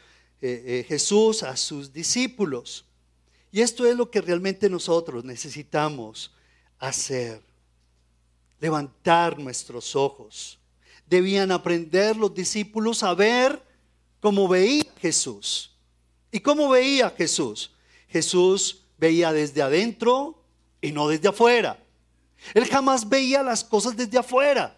eh, 0.40 0.62
eh, 0.66 0.84
Jesús 0.88 1.42
a 1.42 1.58
sus 1.58 1.92
discípulos. 1.92 2.86
Y 3.52 3.60
esto 3.60 3.84
es 3.86 3.94
lo 3.94 4.10
que 4.10 4.22
realmente 4.22 4.70
nosotros 4.70 5.24
necesitamos 5.24 6.32
hacer. 6.88 7.42
Levantar 8.60 9.38
nuestros 9.38 9.94
ojos. 9.96 10.58
Debían 11.06 11.52
aprender 11.52 12.16
los 12.16 12.34
discípulos 12.34 13.02
a 13.02 13.14
ver 13.14 13.62
cómo 14.20 14.48
veía 14.48 14.84
Jesús. 15.00 15.70
¿Y 16.30 16.40
cómo 16.40 16.68
veía 16.68 17.10
Jesús? 17.10 17.72
Jesús 18.08 18.82
veía 18.96 19.32
desde 19.32 19.62
adentro 19.62 20.42
y 20.80 20.92
no 20.92 21.08
desde 21.08 21.28
afuera. 21.28 21.78
Él 22.54 22.66
jamás 22.66 23.08
veía 23.08 23.42
las 23.42 23.64
cosas 23.64 23.96
desde 23.96 24.18
afuera, 24.18 24.76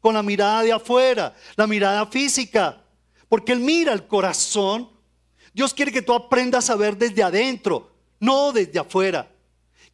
con 0.00 0.14
la 0.14 0.22
mirada 0.22 0.62
de 0.62 0.72
afuera, 0.72 1.34
la 1.56 1.66
mirada 1.66 2.06
física, 2.06 2.82
porque 3.28 3.52
Él 3.52 3.60
mira 3.60 3.92
el 3.92 4.06
corazón. 4.06 4.90
Dios 5.52 5.74
quiere 5.74 5.92
que 5.92 6.02
tú 6.02 6.12
aprendas 6.12 6.70
a 6.70 6.76
ver 6.76 6.96
desde 6.96 7.22
adentro, 7.22 7.90
no 8.18 8.52
desde 8.52 8.78
afuera 8.78 9.31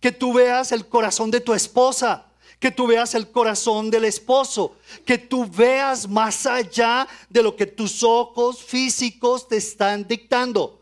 que 0.01 0.13
tú 0.13 0.33
veas 0.33 0.73
el 0.73 0.87
corazón 0.87 1.31
de 1.31 1.41
tu 1.41 1.55
esposa, 1.55 2.27
que 2.59 2.71
tú 2.71 2.87
veas 2.87 3.15
el 3.15 3.31
corazón 3.31 3.91
del 3.91 4.05
esposo, 4.05 4.77
que 5.05 5.19
tú 5.19 5.47
veas 5.47 6.09
más 6.09 6.47
allá 6.47 7.07
de 7.29 7.43
lo 7.43 7.55
que 7.55 7.67
tus 7.67 8.03
ojos 8.03 8.63
físicos 8.63 9.49
te 9.49 9.57
están 9.57 10.07
dictando. 10.07 10.75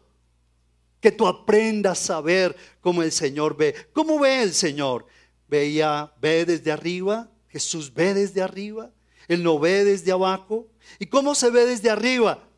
que 0.99 1.13
tú 1.13 1.27
aprendas 1.29 2.11
a 2.11 2.21
ver 2.21 2.57
como 2.81 3.01
el 3.03 3.13
Señor 3.13 3.57
ve. 3.57 3.77
¿Cómo 3.93 4.19
ve 4.19 4.43
el 4.43 4.53
Señor? 4.53 5.07
Veía, 5.47 6.13
ve 6.21 6.45
desde 6.45 6.73
arriba, 6.73 7.31
Jesús 7.49 7.95
ve 7.95 8.13
desde 8.13 8.43
arriba, 8.43 8.91
Él 9.29 9.45
no 9.45 9.59
ve 9.59 9.85
desde 9.85 10.11
abajo. 10.11 10.67
¿Y 10.99 11.07
cómo 11.07 11.37
se 11.37 11.51
ve 11.51 11.65
desde 11.67 11.91
arriba? 11.91 12.49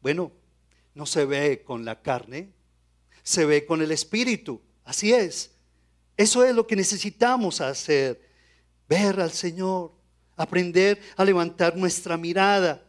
Bueno, 0.00 0.32
no 0.94 1.04
se 1.04 1.26
ve 1.26 1.62
con 1.62 1.84
la 1.84 2.00
carne, 2.00 2.50
se 3.22 3.44
ve 3.44 3.66
con 3.66 3.82
el 3.82 3.92
Espíritu. 3.92 4.62
Así 4.84 5.12
es. 5.12 5.49
Eso 6.20 6.44
es 6.44 6.54
lo 6.54 6.66
que 6.66 6.76
necesitamos 6.76 7.62
hacer. 7.62 8.20
Ver 8.86 9.20
al 9.20 9.30
Señor, 9.30 9.90
aprender 10.36 11.00
a 11.16 11.24
levantar 11.24 11.74
nuestra 11.78 12.18
mirada, 12.18 12.84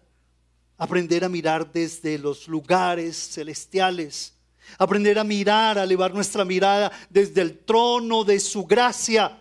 aprender 0.77 1.23
a 1.23 1.29
mirar 1.29 1.71
desde 1.71 2.17
los 2.17 2.49
lugares 2.49 3.29
celestiales, 3.31 4.33
aprender 4.77 5.17
a 5.17 5.23
mirar, 5.23 5.79
a 5.79 5.83
elevar 5.83 6.13
nuestra 6.13 6.43
mirada 6.43 6.91
desde 7.09 7.39
el 7.39 7.57
trono 7.59 8.25
de 8.25 8.37
su 8.37 8.65
gracia 8.65 9.39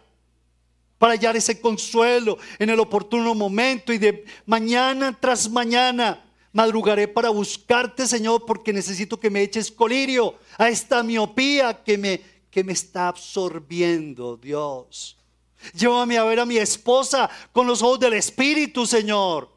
para 0.97 1.15
hallar 1.15 1.35
ese 1.35 1.61
consuelo 1.61 2.39
en 2.61 2.71
el 2.71 2.79
oportuno 2.79 3.35
momento 3.35 3.93
y 3.93 3.99
de 3.99 4.25
mañana 4.47 5.19
tras 5.19 5.51
mañana 5.51 6.23
madrugaré 6.53 7.09
para 7.09 7.31
buscarte, 7.31 8.07
Señor, 8.07 8.47
porque 8.47 8.73
necesito 8.73 9.19
que 9.19 9.31
me 9.31 9.43
eches 9.43 9.69
colirio 9.69 10.37
a 10.59 10.69
esta 10.69 11.03
miopía 11.03 11.83
que 11.83 11.99
me, 11.99 12.40
que 12.51 12.65
me 12.65 12.73
está 12.73 13.09
absorbiendo, 13.09 14.37
Dios. 14.37 15.17
Llévame 15.75 16.19
a 16.19 16.25
ver 16.25 16.41
a 16.41 16.47
mi 16.47 16.57
esposa 16.57 17.31
con 17.53 17.67
los 17.67 17.83
ojos 17.83 18.01
del 18.01 18.15
Espíritu, 18.15 18.87
Señor. 18.87 19.51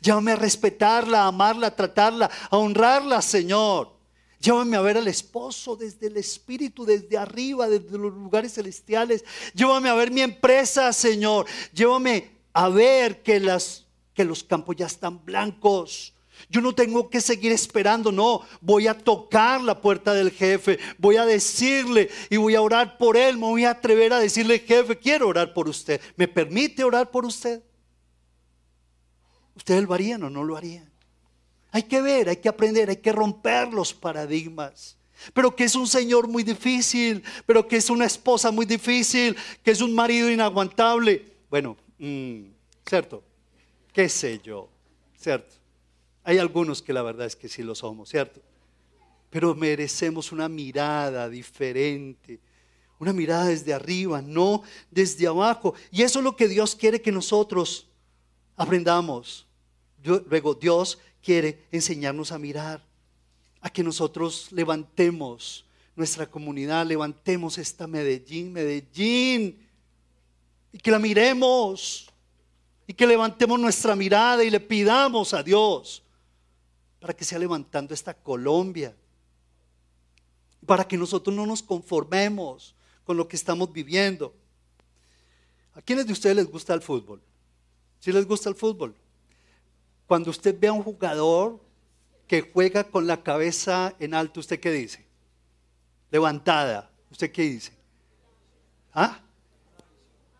Llévame 0.00 0.32
a 0.32 0.36
respetarla, 0.36 1.22
a 1.22 1.28
amarla, 1.28 1.68
a 1.68 1.76
tratarla, 1.76 2.30
a 2.50 2.56
honrarla, 2.56 3.22
Señor. 3.22 3.96
Llévame 4.40 4.76
a 4.76 4.80
ver 4.80 4.98
al 4.98 5.08
esposo 5.08 5.74
desde 5.74 6.06
el 6.06 6.16
espíritu, 6.16 6.84
desde 6.84 7.18
arriba, 7.18 7.68
desde 7.68 7.98
los 7.98 8.12
lugares 8.12 8.54
celestiales. 8.54 9.24
Llévame 9.54 9.88
a 9.88 9.94
ver 9.94 10.10
mi 10.10 10.20
empresa, 10.20 10.92
Señor. 10.92 11.46
Llévame 11.72 12.30
a 12.52 12.68
ver 12.68 13.22
que, 13.22 13.40
las, 13.40 13.84
que 14.14 14.24
los 14.24 14.44
campos 14.44 14.76
ya 14.76 14.86
están 14.86 15.24
blancos. 15.24 16.14
Yo 16.48 16.60
no 16.60 16.74
tengo 16.74 17.10
que 17.10 17.20
seguir 17.20 17.52
esperando, 17.52 18.12
no. 18.12 18.42
Voy 18.60 18.86
a 18.86 18.96
tocar 18.96 19.60
la 19.60 19.80
puerta 19.80 20.14
del 20.14 20.30
jefe, 20.30 20.78
voy 20.98 21.16
a 21.16 21.26
decirle 21.26 22.08
y 22.30 22.36
voy 22.36 22.54
a 22.54 22.62
orar 22.62 22.98
por 22.98 23.16
él. 23.16 23.36
Me 23.36 23.46
voy 23.46 23.64
a 23.64 23.70
atrever 23.70 24.12
a 24.12 24.20
decirle, 24.20 24.58
jefe, 24.60 24.98
quiero 24.98 25.28
orar 25.28 25.52
por 25.52 25.68
usted. 25.68 26.00
¿Me 26.16 26.28
permite 26.28 26.84
orar 26.84 27.10
por 27.10 27.24
usted? 27.24 27.62
¿Ustedes 29.54 29.82
lo 29.82 29.92
harían 29.92 30.22
o 30.22 30.30
no 30.30 30.44
lo 30.44 30.56
harían? 30.56 30.88
Hay 31.70 31.82
que 31.82 32.00
ver, 32.00 32.28
hay 32.28 32.36
que 32.36 32.48
aprender, 32.48 32.88
hay 32.88 32.96
que 32.96 33.12
romper 33.12 33.72
los 33.72 33.92
paradigmas. 33.92 34.96
Pero 35.34 35.54
que 35.54 35.64
es 35.64 35.74
un 35.74 35.86
señor 35.86 36.28
muy 36.28 36.42
difícil, 36.42 37.22
pero 37.44 37.66
que 37.66 37.76
es 37.76 37.90
una 37.90 38.06
esposa 38.06 38.50
muy 38.50 38.64
difícil, 38.66 39.36
que 39.62 39.72
es 39.72 39.80
un 39.80 39.94
marido 39.94 40.30
inaguantable. 40.30 41.24
Bueno, 41.50 41.76
mm, 41.98 42.42
cierto, 42.88 43.22
qué 43.92 44.08
sé 44.08 44.40
yo, 44.42 44.68
cierto. 45.18 45.57
Hay 46.24 46.38
algunos 46.38 46.82
que 46.82 46.92
la 46.92 47.02
verdad 47.02 47.26
es 47.26 47.36
que 47.36 47.48
sí 47.48 47.62
lo 47.62 47.74
somos, 47.74 48.08
cierto. 48.08 48.40
Pero 49.30 49.54
merecemos 49.54 50.32
una 50.32 50.48
mirada 50.48 51.28
diferente, 51.28 52.40
una 52.98 53.12
mirada 53.12 53.46
desde 53.46 53.72
arriba, 53.72 54.20
no 54.22 54.62
desde 54.90 55.26
abajo. 55.26 55.74
Y 55.90 56.02
eso 56.02 56.18
es 56.18 56.24
lo 56.24 56.36
que 56.36 56.48
Dios 56.48 56.74
quiere 56.74 57.00
que 57.00 57.12
nosotros 57.12 57.86
aprendamos. 58.56 59.46
Luego 60.02 60.54
Dios 60.54 60.98
quiere 61.22 61.66
enseñarnos 61.70 62.32
a 62.32 62.38
mirar, 62.38 62.84
a 63.60 63.70
que 63.70 63.82
nosotros 63.82 64.48
levantemos 64.50 65.64
nuestra 65.96 66.30
comunidad, 66.30 66.86
levantemos 66.86 67.58
esta 67.58 67.86
Medellín, 67.86 68.52
Medellín, 68.52 69.66
y 70.72 70.78
que 70.78 70.90
la 70.90 70.98
miremos, 70.98 72.08
y 72.86 72.94
que 72.94 73.06
levantemos 73.06 73.58
nuestra 73.58 73.96
mirada 73.96 74.44
y 74.44 74.50
le 74.50 74.60
pidamos 74.60 75.34
a 75.34 75.42
Dios 75.42 76.02
para 77.00 77.14
que 77.14 77.24
sea 77.24 77.38
levantando 77.38 77.94
esta 77.94 78.14
Colombia, 78.14 78.94
para 80.66 80.86
que 80.86 80.96
nosotros 80.96 81.34
no 81.34 81.46
nos 81.46 81.62
conformemos 81.62 82.74
con 83.04 83.16
lo 83.16 83.28
que 83.28 83.36
estamos 83.36 83.72
viviendo. 83.72 84.34
¿A 85.74 85.80
quiénes 85.80 86.06
de 86.06 86.12
ustedes 86.12 86.36
les 86.36 86.50
gusta 86.50 86.74
el 86.74 86.82
fútbol? 86.82 87.22
¿Sí 88.00 88.12
les 88.12 88.26
gusta 88.26 88.48
el 88.48 88.54
fútbol? 88.54 88.94
Cuando 90.06 90.30
usted 90.30 90.58
ve 90.58 90.68
a 90.68 90.72
un 90.72 90.82
jugador 90.82 91.60
que 92.26 92.42
juega 92.42 92.84
con 92.84 93.06
la 93.06 93.22
cabeza 93.22 93.94
en 93.98 94.14
alto, 94.14 94.40
¿usted 94.40 94.60
qué 94.60 94.70
dice? 94.70 95.04
Levantada. 96.10 96.90
¿Usted 97.10 97.32
qué 97.32 97.42
dice? 97.42 97.72
¿Ah? 98.92 99.20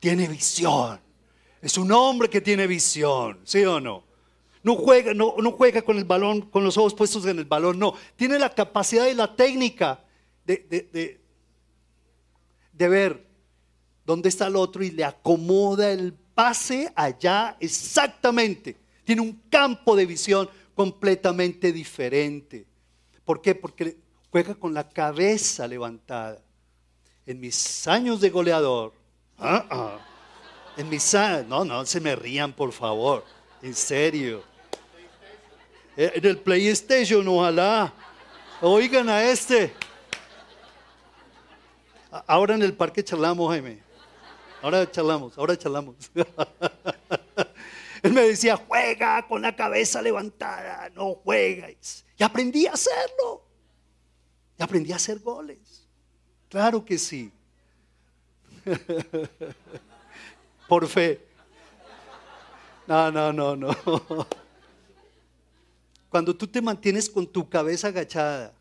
Tiene 0.01 0.29
visión. 0.29 1.01
Es 1.61 1.77
un 1.79 1.91
hombre 1.93 2.29
que 2.29 2.41
tiene 2.41 2.67
visión, 2.67 3.41
¿sí 3.45 3.65
o 3.65 3.81
no? 3.81 4.08
No 4.63 4.77
juega, 4.77 5.15
no, 5.15 5.35
no 5.39 5.53
juega 5.53 5.83
con 5.83 5.99
el 5.99 6.05
balón, 6.05 6.43
con 6.43 6.65
los 6.65 6.77
ojos 6.77 6.95
puestos 6.95 7.25
en 7.27 7.39
el 7.39 7.45
balón, 7.45 7.79
no. 7.79 7.95
Tiene 8.17 8.39
la 8.39 8.55
capacidad 8.55 9.07
y 9.07 9.15
la 9.15 9.35
técnica 9.35 10.01
de, 10.45 10.57
de, 10.69 11.21
de 12.73 12.89
ver 12.89 13.27
dónde 14.05 14.29
está 14.29 14.47
el 14.47 14.57
otro 14.57 14.83
y 14.83 14.91
le 14.91 15.05
acomoda 15.05 15.91
el 15.91 16.13
pase 16.13 16.93
allá 16.95 17.57
exactamente 17.61 18.77
tiene 19.09 19.23
un 19.23 19.41
campo 19.49 19.97
de 19.97 20.05
visión 20.05 20.51
completamente 20.75 21.73
diferente. 21.73 22.67
¿Por 23.25 23.41
qué? 23.41 23.55
Porque 23.55 23.97
juega 24.31 24.55
con 24.55 24.75
la 24.75 24.87
cabeza 24.87 25.67
levantada. 25.67 26.43
En 27.25 27.41
mis 27.41 27.89
años 27.89 28.21
de 28.21 28.29
goleador, 28.29 28.93
ah, 29.39 29.65
ah, 29.71 29.99
en 30.77 30.91
mis 30.91 31.15
años, 31.15 31.47
no, 31.47 31.65
no 31.65 31.87
se 31.87 32.03
me 32.03 32.15
rían, 32.15 32.53
por 32.53 32.71
favor, 32.73 33.25
en 33.63 33.75
serio. 33.75 34.43
Eh, 36.01 36.13
en 36.15 36.27
el 36.27 36.39
PlayStation, 36.39 37.27
ojalá. 37.27 37.93
Oigan 38.61 39.09
a 39.09 39.25
este. 39.25 39.73
Ahora 42.25 42.55
en 42.55 42.63
el 42.63 42.73
parque 42.73 43.03
charlamos, 43.03 43.51
Jaime. 43.51 43.83
Ahora 44.63 44.89
charlamos, 44.89 45.37
ahora 45.37 45.59
charlamos. 45.59 45.97
Él 48.03 48.13
me 48.13 48.23
decía, 48.23 48.57
juega 48.57 49.27
con 49.27 49.43
la 49.43 49.57
cabeza 49.57 50.01
levantada, 50.01 50.89
no 50.91 51.15
juegues. 51.15 52.05
Y 52.17 52.23
aprendí 52.23 52.69
a 52.69 52.75
hacerlo. 52.75 53.43
Y 54.57 54.63
aprendí 54.63 54.93
a 54.93 54.97
hacer 54.97 55.19
goles. 55.19 55.85
Claro 56.49 56.85
que 56.85 56.97
sí. 56.97 57.33
Por 60.69 60.87
fe. 60.87 61.27
No, 62.87 63.11
no, 63.11 63.33
no, 63.33 63.57
no. 63.57 63.75
Cuando 66.09 66.35
tú 66.35 66.47
te 66.47 66.63
mantienes 66.63 67.09
con 67.09 67.27
tu 67.27 67.49
cabeza 67.49 67.89
agachada 67.89 68.55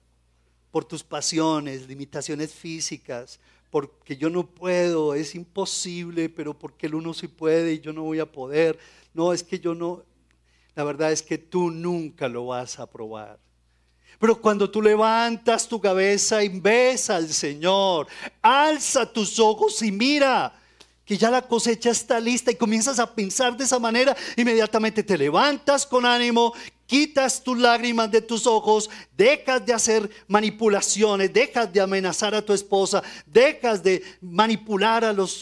por 0.72 0.86
tus 0.86 1.04
pasiones, 1.04 1.88
limitaciones 1.88 2.54
físicas, 2.54 3.40
porque 3.70 4.18
yo 4.18 4.30
no 4.30 4.46
puedo, 4.46 5.14
es 5.14 5.36
imposible, 5.36 6.30
pero 6.30 6.58
porque 6.58 6.88
el 6.88 6.96
uno 6.96 7.14
sí 7.14 7.28
puede 7.28 7.74
y 7.74 7.80
yo 7.80 7.94
no 7.94 8.04
voy 8.04 8.20
a 8.20 8.32
poder 8.32 8.80
no, 9.18 9.34
es 9.34 9.42
que 9.42 9.60
yo 9.60 9.74
no, 9.74 10.04
la 10.76 10.84
verdad 10.84 11.12
es 11.12 11.24
que 11.24 11.40
tú 11.40 11.72
nunca 11.72 12.28
lo 12.28 12.46
vas 12.46 12.80
a 12.80 12.86
probar. 12.86 13.40
Pero 14.20 14.40
cuando 14.40 14.70
tú 14.70 14.80
levantas 14.80 15.68
tu 15.68 15.82
cabeza 15.82 16.44
y 16.44 16.50
ves 16.50 17.10
al 17.10 17.28
Señor, 17.28 18.08
alza 18.44 19.12
tus 19.12 19.40
ojos 19.40 19.82
y 19.82 19.92
mira 19.92 20.54
que 21.04 21.18
ya 21.18 21.32
la 21.32 21.42
cosecha 21.42 21.90
está 21.90 22.20
lista 22.20 22.52
y 22.52 22.56
comienzas 22.56 23.00
a 23.00 23.12
pensar 23.12 23.58
de 23.58 23.64
esa 23.64 23.80
manera, 23.80 24.16
inmediatamente 24.36 25.02
te 25.02 25.18
levantas 25.18 25.84
con 25.88 26.06
ánimo, 26.06 26.54
quitas 26.88 27.44
tus 27.44 27.58
lágrimas 27.58 28.10
de 28.10 28.22
tus 28.22 28.48
ojos, 28.48 28.90
dejas 29.16 29.64
de 29.64 29.74
hacer 29.74 30.10
manipulaciones, 30.28 31.32
dejas 31.32 31.72
de 31.72 31.82
amenazar 31.82 32.34
a 32.34 32.42
tu 32.42 32.54
esposa, 32.54 33.04
dejas 33.26 33.84
de 33.84 34.02
manipular 34.22 35.04
a 35.04 35.14
los, 35.14 35.38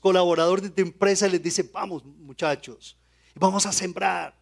colaboradores 0.00 0.62
de 0.62 0.70
tu 0.70 0.80
empresa 0.82 1.26
y 1.26 1.32
les 1.32 1.42
dices, 1.42 1.70
vamos 1.70 2.04
muchachos, 2.04 2.96
vamos 3.34 3.66
a 3.66 3.72
sembrar. 3.72 4.38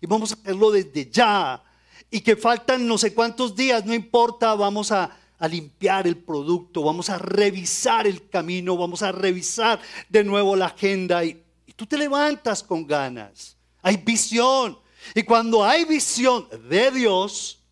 Y 0.00 0.06
vamos 0.06 0.32
a 0.32 0.34
hacerlo 0.34 0.70
desde 0.70 1.10
ya. 1.10 1.62
Y 2.10 2.20
que 2.20 2.36
faltan 2.36 2.86
no 2.86 2.96
sé 2.96 3.12
cuántos 3.12 3.54
días, 3.54 3.84
no 3.84 3.94
importa, 3.94 4.54
vamos 4.54 4.90
a, 4.90 5.16
limpiar 5.48 6.08
el 6.08 6.16
producto, 6.16 6.82
vamos 6.82 7.10
a 7.10 7.18
revisar 7.18 8.08
el 8.08 8.28
camino, 8.28 8.76
vamos 8.76 9.02
a 9.02 9.12
revisar 9.12 9.80
de 10.08 10.24
nuevo 10.24 10.56
la 10.56 10.66
agenda. 10.66 11.24
Y, 11.24 11.44
tú 11.76 11.86
te 11.86 11.96
levantas 11.96 12.60
con 12.64 12.84
ganas. 12.84 13.56
Hay 13.82 13.98
visión. 13.98 14.76
Y 15.14 15.22
cuando 15.22 15.64
hay 15.64 15.84
visión 15.84 16.48
de 16.68 16.90
Dios, 16.90 17.62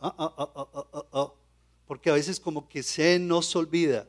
ah, 0.00 0.14
ah, 0.18 1.06
ah, 1.12 1.32
porque 1.86 2.10
a 2.10 2.14
veces 2.14 2.38
como 2.38 2.68
que 2.68 2.82
se 2.82 3.18
nos 3.18 3.54
olvida 3.56 4.06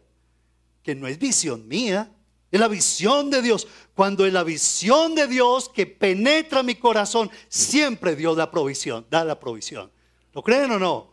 que 0.84 0.96
no 0.96 1.08
es 1.08 1.18
visión 1.18 1.68
mía, 1.68 2.12
es 2.52 2.60
la 2.60 2.68
visión 2.68 3.30
de 3.30 3.42
Dios. 3.42 3.68
Cuando 3.94 4.26
es 4.26 4.34
la 4.34 4.44
visión 4.44 5.16
de 5.16 5.28
Dios 5.28 5.70
que 5.70 5.86
penetra 5.86 6.64
mi 6.64 6.76
corazón, 6.76 7.30
siempre 7.48 8.16
Dios 8.16 8.36
da 8.38 8.50
provisión, 8.50 9.06
da 9.10 9.24
la 9.24 9.40
provisión. 9.40 9.92
¿Lo 10.34 10.44
creen 10.44 10.72
o 10.72 10.80
no? 10.80 11.12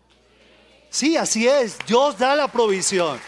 Sí, 0.88 1.16
así 1.16 1.46
es. 1.46 1.76
Dios 1.86 2.18
da 2.18 2.34
la 2.34 2.48
provisión. 2.48 3.20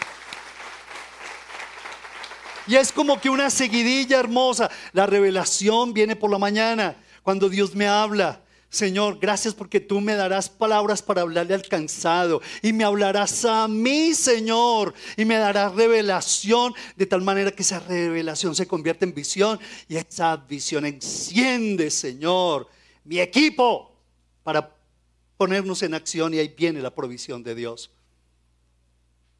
Y 2.67 2.75
es 2.75 2.91
como 2.91 3.19
que 3.19 3.29
una 3.29 3.49
seguidilla 3.49 4.19
hermosa. 4.19 4.69
La 4.93 5.05
revelación 5.05 5.93
viene 5.93 6.15
por 6.15 6.31
la 6.31 6.37
mañana, 6.37 6.95
cuando 7.23 7.49
Dios 7.49 7.75
me 7.75 7.87
habla. 7.87 8.43
Señor, 8.69 9.17
gracias 9.19 9.55
porque 9.55 9.79
tú 9.79 9.99
me 9.99 10.13
darás 10.13 10.47
palabras 10.47 11.01
para 11.01 11.21
hablarle 11.21 11.55
al 11.55 11.67
cansado 11.67 12.39
y 12.61 12.71
me 12.71 12.83
hablarás 12.83 13.43
a 13.43 13.67
mí, 13.67 14.13
Señor, 14.13 14.93
y 15.17 15.25
me 15.25 15.37
darás 15.37 15.73
revelación 15.73 16.75
de 16.95 17.07
tal 17.07 17.23
manera 17.23 17.49
que 17.49 17.63
esa 17.63 17.79
revelación 17.79 18.53
se 18.53 18.67
convierte 18.67 19.05
en 19.05 19.15
visión 19.15 19.59
y 19.87 19.95
esa 19.95 20.37
visión 20.37 20.85
enciende, 20.85 21.89
Señor, 21.89 22.67
mi 23.03 23.19
equipo 23.19 23.91
para 24.43 24.75
ponernos 25.35 25.81
en 25.81 25.95
acción 25.95 26.35
y 26.35 26.37
ahí 26.37 26.53
viene 26.55 26.79
la 26.79 26.93
provisión 26.93 27.41
de 27.41 27.55
Dios. 27.55 27.89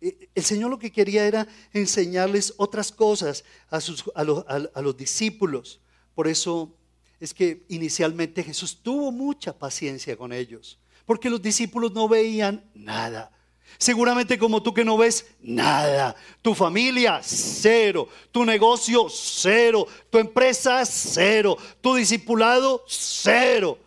El 0.02 0.44
Señor 0.44 0.72
lo 0.72 0.80
que 0.80 0.92
quería 0.92 1.28
era 1.28 1.48
enseñarles 1.72 2.56
otras 2.58 2.92
cosas 2.92 3.44
a, 3.70 3.80
sus, 3.80 4.06
a, 4.16 4.24
los, 4.24 4.44
a 4.48 4.82
los 4.82 4.98
discípulos. 4.98 5.82
Por 6.16 6.28
eso 6.28 6.74
es 7.20 7.34
que 7.34 7.66
inicialmente 7.70 8.44
Jesús 8.44 8.82
tuvo 8.82 9.12
mucha 9.12 9.58
paciencia 9.58 10.16
con 10.16 10.32
ellos, 10.32 10.80
porque 11.06 11.30
los 11.30 11.42
discípulos 11.42 11.92
no 11.92 12.08
veían 12.08 12.70
nada. 12.74 13.32
Seguramente 13.78 14.38
como 14.38 14.64
tú 14.64 14.74
que 14.74 14.84
no 14.84 14.98
ves 14.98 15.28
nada. 15.42 16.16
Tu 16.42 16.56
familia, 16.56 17.22
cero. 17.24 18.10
Tu 18.32 18.44
negocio, 18.44 19.08
cero. 19.10 19.88
Tu 20.10 20.18
empresa, 20.18 20.84
cero. 20.86 21.58
Tu 21.80 21.96
discipulado, 21.96 22.84
cero. 22.88 23.78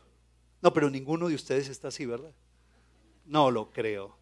No, 0.61 0.73
pero 0.73 0.89
ninguno 0.89 1.29
de 1.29 1.35
ustedes 1.35 1.69
está 1.69 1.89
así, 1.89 2.07
¿verdad? 2.07 2.33
No 3.27 3.51
lo 3.51 3.71
creo. 3.71 4.17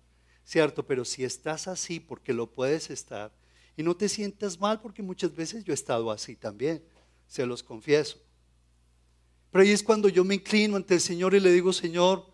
Cierto, 0.44 0.85
pero 0.85 1.05
si 1.05 1.25
estás 1.25 1.68
así 1.68 2.01
porque 2.01 2.33
lo 2.33 2.51
puedes 2.51 2.90
estar 2.90 3.31
y 3.77 3.83
no 3.83 3.96
te 3.96 4.09
sientas 4.09 4.59
mal 4.59 4.81
porque 4.81 5.03
muchas 5.03 5.35
veces 5.35 5.62
yo 5.64 5.73
he 5.73 5.75
estado 5.75 6.11
así 6.11 6.35
también, 6.35 6.83
se 7.29 7.46
los 7.46 7.62
confieso. 7.62 8.18
Pero 9.50 9.62
ahí 9.62 9.70
es 9.70 9.82
cuando 9.82 10.08
yo 10.08 10.24
me 10.24 10.36
inclino 10.36 10.76
ante 10.76 10.94
el 10.94 11.00
Señor 11.00 11.34
y 11.34 11.40
le 11.40 11.52
digo, 11.52 11.72
Señor, 11.72 12.26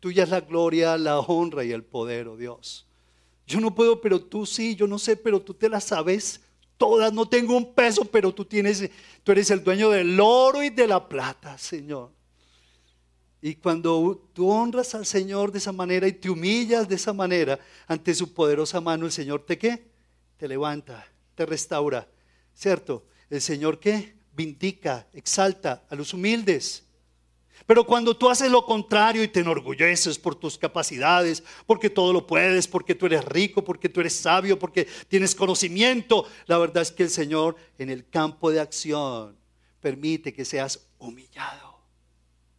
tuya 0.00 0.24
es 0.24 0.28
la 0.28 0.40
gloria, 0.40 0.98
la 0.98 1.20
honra 1.20 1.64
y 1.64 1.72
el 1.72 1.82
poder, 1.82 2.28
oh 2.28 2.36
Dios. 2.36 2.86
Yo 3.46 3.60
no 3.60 3.74
puedo, 3.74 4.00
pero 4.00 4.20
tú 4.20 4.46
sí, 4.46 4.74
yo 4.76 4.86
no 4.86 4.98
sé, 4.98 5.16
pero 5.16 5.40
tú 5.40 5.54
te 5.54 5.68
las 5.68 5.84
sabes 5.84 6.40
todas, 6.76 7.12
no 7.12 7.28
tengo 7.28 7.56
un 7.56 7.74
peso, 7.74 8.04
pero 8.04 8.34
tú 8.34 8.44
tienes, 8.44 8.90
tú 9.22 9.30
eres 9.30 9.50
el 9.50 9.62
dueño 9.62 9.90
del 9.90 10.18
oro 10.18 10.64
y 10.64 10.70
de 10.70 10.88
la 10.88 11.08
plata, 11.08 11.56
Señor. 11.56 12.10
Y 13.40 13.54
cuando 13.56 14.28
tú 14.32 14.50
honras 14.50 14.94
al 14.94 15.06
Señor 15.06 15.52
de 15.52 15.58
esa 15.58 15.72
manera 15.72 16.08
y 16.08 16.12
te 16.12 16.28
humillas 16.28 16.88
de 16.88 16.96
esa 16.96 17.12
manera 17.12 17.58
ante 17.86 18.14
su 18.14 18.34
poderosa 18.34 18.80
mano, 18.80 19.06
el 19.06 19.12
Señor 19.12 19.44
te 19.46 19.58
qué? 19.58 19.84
Te 20.36 20.48
levanta, 20.48 21.06
te 21.34 21.46
restaura, 21.46 22.08
¿cierto? 22.54 23.04
El 23.30 23.40
Señor 23.40 23.78
qué? 23.78 24.14
Vindica, 24.34 25.06
exalta 25.12 25.84
a 25.88 25.94
los 25.94 26.14
humildes. 26.14 26.84
Pero 27.66 27.86
cuando 27.86 28.16
tú 28.16 28.28
haces 28.28 28.50
lo 28.50 28.64
contrario 28.66 29.22
y 29.22 29.28
te 29.28 29.40
enorgulleces 29.40 30.18
por 30.18 30.34
tus 30.34 30.58
capacidades, 30.58 31.42
porque 31.66 31.90
todo 31.90 32.12
lo 32.12 32.26
puedes, 32.26 32.66
porque 32.66 32.94
tú 32.94 33.06
eres 33.06 33.24
rico, 33.24 33.62
porque 33.62 33.88
tú 33.88 34.00
eres 34.00 34.14
sabio, 34.14 34.58
porque 34.58 34.88
tienes 35.08 35.34
conocimiento, 35.34 36.26
la 36.46 36.58
verdad 36.58 36.82
es 36.82 36.90
que 36.90 37.04
el 37.04 37.10
Señor 37.10 37.56
en 37.78 37.90
el 37.90 38.08
campo 38.08 38.50
de 38.50 38.60
acción 38.60 39.36
permite 39.80 40.32
que 40.32 40.44
seas 40.44 40.86
humillado. 40.98 41.78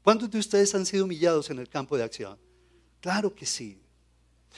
¿Cuántos 0.04 0.30
de 0.32 0.40
ustedes 0.40 0.74
han 0.76 0.86
sido 0.86 1.06
humillados 1.06 1.50
en 1.50 1.60
el 1.60 1.70
campo 1.70 1.98
de 1.98 2.04
acción? 2.04 2.38
Claro 3.00 3.34
que 3.34 3.46
sí. 3.46 3.80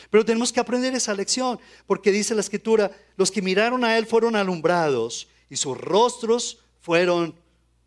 Pero 0.09 0.25
tenemos 0.25 0.51
que 0.51 0.59
aprender 0.59 0.93
esa 0.93 1.13
lección, 1.13 1.59
porque 1.87 2.11
dice 2.11 2.35
la 2.35 2.41
escritura, 2.41 2.91
los 3.15 3.31
que 3.31 3.41
miraron 3.41 3.83
a 3.83 3.97
Él 3.97 4.05
fueron 4.05 4.35
alumbrados 4.35 5.27
y 5.49 5.55
sus 5.55 5.77
rostros 5.77 6.64
fueron, 6.85 7.33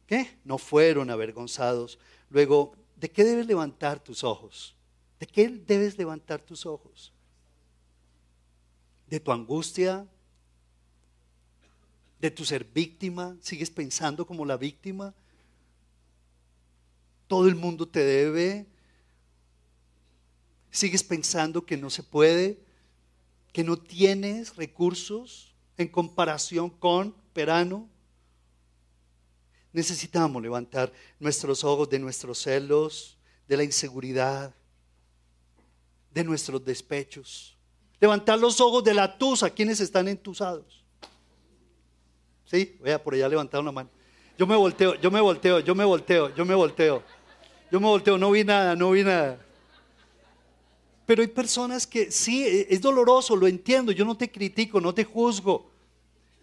¿qué? 0.09 0.37
No 0.43 0.59
fueron 0.59 1.09
avergonzados. 1.09 2.01
Luego, 2.31 2.73
¿de 2.97 3.09
qué 3.09 3.23
debes 3.23 3.47
levantar 3.47 4.03
tus 4.03 4.25
ojos? 4.25 4.75
¿De 5.21 5.27
qué 5.29 5.49
debes 5.49 5.97
levantar 5.97 6.41
tus 6.41 6.67
ojos? 6.67 7.13
¿De 9.07 9.21
tu 9.21 9.31
angustia? 9.31 10.05
¿De 12.21 12.33
tu 12.33 12.45
ser 12.45 12.65
víctima? 12.65 13.37
¿Sigues 13.41 13.71
pensando 13.71 14.27
como 14.27 14.45
la 14.45 14.57
víctima? 14.57 15.15
¿Todo 17.29 17.47
el 17.47 17.55
mundo 17.55 17.87
te 17.87 18.01
debe? 18.01 18.67
¿Sigues 20.73 21.05
pensando 21.05 21.65
que 21.65 21.77
no 21.77 21.89
se 21.89 22.03
puede? 22.03 22.59
¿Que 23.53 23.63
no 23.63 23.77
tienes 23.77 24.57
recursos 24.57 25.55
en 25.77 25.87
comparación 25.87 26.69
con 26.69 27.15
Perano? 27.33 27.89
Necesitamos 29.73 30.43
levantar 30.43 30.93
nuestros 31.19 31.63
ojos 31.63 31.89
de 31.91 31.99
nuestros 31.99 32.39
celos, 32.39 33.19
de 33.47 33.57
la 33.57 33.65
inseguridad, 33.65 34.55
de 36.11 36.25
nuestros 36.25 36.65
despechos. 36.65 37.57
Levantar 38.01 38.39
los 38.39 38.61
ojos 38.61 38.83
de 38.85 38.95
la 38.95 39.19
tusa, 39.19 39.51
quienes 39.51 39.81
están 39.81 40.09
entusados. 40.09 40.85
Sí, 42.45 42.79
vea, 42.81 43.03
por 43.03 43.15
allá 43.15 43.29
levantaron 43.29 43.67
la 43.67 43.73
mano. 43.73 43.91
Yo 44.39 44.47
me 44.47 44.57
volteo, 44.57 44.95
yo 44.95 45.11
me 45.11 45.21
volteo, 45.21 45.61
yo 45.61 45.75
me 45.75 45.85
volteo, 45.85 46.35
yo 46.35 46.45
me 46.45 46.55
volteo. 46.55 47.03
Yo 47.71 47.81
me 47.81 47.87
volteo, 47.87 48.17
no 48.17 48.31
vi 48.31 48.45
nada, 48.45 48.75
no 48.75 48.93
vi 48.93 49.05
nada. 49.05 49.39
Pero 51.05 51.23
hay 51.23 51.29
personas 51.29 51.87
que 51.87 52.11
sí, 52.11 52.45
es 52.69 52.81
doloroso, 52.81 53.37
lo 53.37 53.47
entiendo, 53.47 53.93
yo 53.93 54.05
no 54.05 54.17
te 54.17 54.31
critico, 54.31 54.81
no 54.81 54.95
te 54.95 55.05
juzgo. 55.05 55.71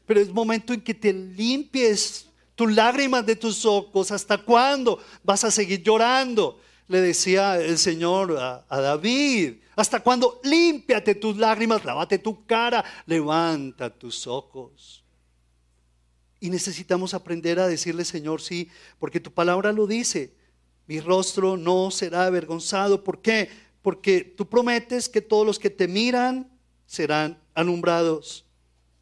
Pero 0.05 0.19
es 0.19 0.29
momento 0.29 0.73
en 0.73 0.81
que 0.81 0.93
te 0.93 1.11
limpies 1.13 2.29
tus 2.55 2.73
lágrimas 2.73 3.25
de 3.25 3.35
tus 3.35 3.65
ojos, 3.65 4.11
¿hasta 4.11 4.37
cuándo 4.37 4.99
vas 5.23 5.43
a 5.43 5.51
seguir 5.51 5.83
llorando? 5.83 6.59
Le 6.87 7.01
decía 7.01 7.59
el 7.59 7.77
Señor 7.77 8.37
a, 8.37 8.79
David, 8.81 9.55
¿hasta 9.75 9.99
cuándo? 9.99 10.39
Límpiate 10.43 11.15
tus 11.15 11.35
lágrimas, 11.37 11.83
lávate 11.83 12.17
tu 12.17 12.45
cara, 12.45 12.83
levanta 13.05 13.89
tus 13.89 14.25
ojos. 14.25 15.03
Y 16.39 16.49
necesitamos 16.49 17.13
aprender 17.13 17.59
a 17.59 17.67
decirle, 17.67 18.05
Señor, 18.05 18.41
sí, 18.41 18.69
porque 18.99 19.19
tu 19.19 19.31
palabra 19.31 19.71
lo 19.71 19.87
dice. 19.87 20.33
Mi 20.87 20.99
rostro 20.99 21.57
no 21.57 21.89
será 21.89 22.25
avergonzado. 22.25 23.03
¿Por 23.03 23.21
qué? 23.21 23.49
Porque 23.81 24.21
tú 24.21 24.47
prometes 24.47 25.09
que 25.09 25.21
todos 25.21 25.45
los 25.45 25.57
que 25.57 25.71
te 25.71 25.87
miran 25.87 26.47
serán 26.85 27.39
alumbrados. 27.55 28.45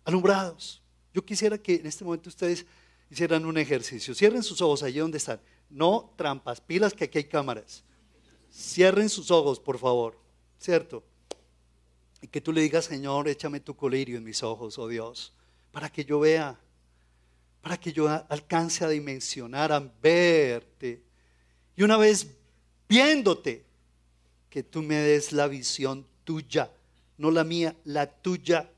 Alumbrados. 0.05 0.81
Yo 1.13 1.25
quisiera 1.25 1.57
que 1.57 1.75
en 1.75 1.85
este 1.85 2.05
momento 2.05 2.29
ustedes 2.29 2.65
hicieran 3.13 3.45
un 3.45 3.57
ejercicio. 3.57 4.13
Cierren 4.13 4.43
sus 4.43 4.61
ojos 4.61 4.83
allí 4.83 4.99
donde 4.99 5.17
están. 5.17 5.39
No 5.69 6.13
trampas, 6.17 6.59
pilas 6.59 6.93
que 6.93 7.05
aquí 7.05 7.19
hay 7.19 7.23
cámaras. 7.23 7.83
Cierren 8.51 9.09
sus 9.09 9.31
ojos, 9.31 9.59
por 9.59 9.77
favor. 9.79 10.17
¿Cierto? 10.59 11.03
Y 12.21 12.27
que 12.27 12.41
tú 12.41 12.51
le 12.51 12.61
digas, 12.61 12.85
Señor, 12.85 13.27
échame 13.27 13.59
tu 13.59 13.75
colirio 13.75 14.17
en 14.17 14.23
mis 14.23 14.43
ojos, 14.43 14.77
oh 14.77 14.87
Dios, 14.87 15.33
para 15.71 15.89
que 15.89 16.05
yo 16.05 16.19
vea, 16.19 16.57
para 17.61 17.77
que 17.77 17.91
yo 17.91 18.07
alcance 18.29 18.85
a 18.85 18.89
dimensionar, 18.89 19.71
a 19.71 19.79
verte. 20.01 21.03
Y 21.75 21.83
una 21.83 21.97
vez 21.97 22.27
viéndote, 22.87 23.65
que 24.49 24.63
tú 24.63 24.81
me 24.83 24.95
des 24.95 25.33
la 25.33 25.47
visión 25.47 26.05
tuya, 26.23 26.71
no 27.17 27.31
la 27.31 27.43
mía, 27.43 27.75
la 27.85 28.07
tuya. 28.07 28.69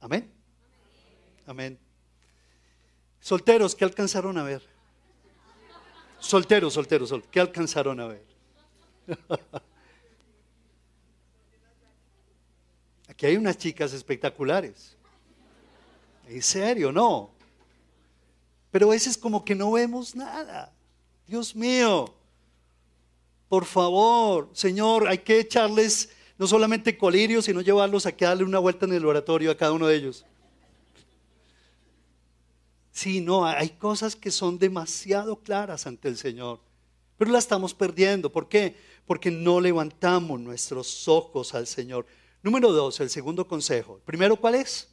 Amén. 0.00 0.37
Amén. 1.48 1.78
Solteros, 3.20 3.74
¿qué 3.74 3.84
alcanzaron 3.86 4.36
a 4.36 4.42
ver? 4.42 4.62
Solteros, 6.18 6.74
solteros, 6.74 7.08
solteros, 7.08 7.30
¿qué 7.32 7.40
alcanzaron 7.40 7.98
a 8.00 8.06
ver? 8.06 8.22
Aquí 13.08 13.24
hay 13.24 13.38
unas 13.38 13.56
chicas 13.56 13.94
espectaculares. 13.94 14.94
En 16.28 16.42
serio, 16.42 16.92
no. 16.92 17.30
Pero 18.70 18.88
a 18.88 18.90
veces 18.90 19.16
como 19.16 19.42
que 19.42 19.54
no 19.54 19.72
vemos 19.72 20.14
nada. 20.14 20.70
Dios 21.26 21.56
mío, 21.56 22.14
por 23.48 23.64
favor, 23.64 24.50
Señor, 24.52 25.08
hay 25.08 25.16
que 25.16 25.40
echarles 25.40 26.10
no 26.36 26.46
solamente 26.46 26.98
colirio, 26.98 27.40
sino 27.40 27.62
llevarlos 27.62 28.04
a 28.04 28.12
que 28.12 28.26
darle 28.26 28.44
una 28.44 28.58
vuelta 28.58 28.84
en 28.84 28.92
el 28.92 29.06
oratorio 29.06 29.50
a 29.50 29.56
cada 29.56 29.72
uno 29.72 29.86
de 29.86 29.96
ellos. 29.96 30.26
Sí, 32.98 33.20
no, 33.20 33.46
hay 33.46 33.68
cosas 33.68 34.16
que 34.16 34.32
son 34.32 34.58
demasiado 34.58 35.36
claras 35.36 35.86
ante 35.86 36.08
el 36.08 36.16
Señor, 36.16 36.58
pero 37.16 37.30
las 37.30 37.44
estamos 37.44 37.72
perdiendo. 37.72 38.32
¿Por 38.32 38.48
qué? 38.48 38.74
Porque 39.06 39.30
no 39.30 39.60
levantamos 39.60 40.40
nuestros 40.40 41.06
ojos 41.06 41.54
al 41.54 41.68
Señor. 41.68 42.06
Número 42.42 42.72
dos, 42.72 42.98
el 42.98 43.08
segundo 43.08 43.46
consejo. 43.46 44.00
Primero, 44.04 44.34
¿cuál 44.34 44.56
es? 44.56 44.88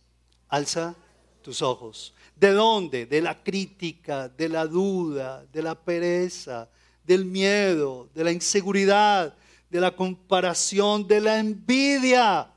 Alza 0.49 0.95
tus 1.41 1.63
ojos. 1.63 2.13
¿De 2.35 2.51
dónde? 2.51 3.07
De 3.07 3.23
la 3.23 3.41
crítica, 3.41 4.29
de 4.29 4.49
la 4.49 4.67
duda, 4.67 5.43
de 5.51 5.63
la 5.63 5.73
pereza, 5.73 6.69
del 7.03 7.25
miedo, 7.25 8.11
de 8.13 8.23
la 8.23 8.31
inseguridad, 8.31 9.35
de 9.67 9.81
la 9.81 9.95
comparación, 9.95 11.07
de 11.07 11.21
la 11.21 11.39
envidia, 11.39 12.51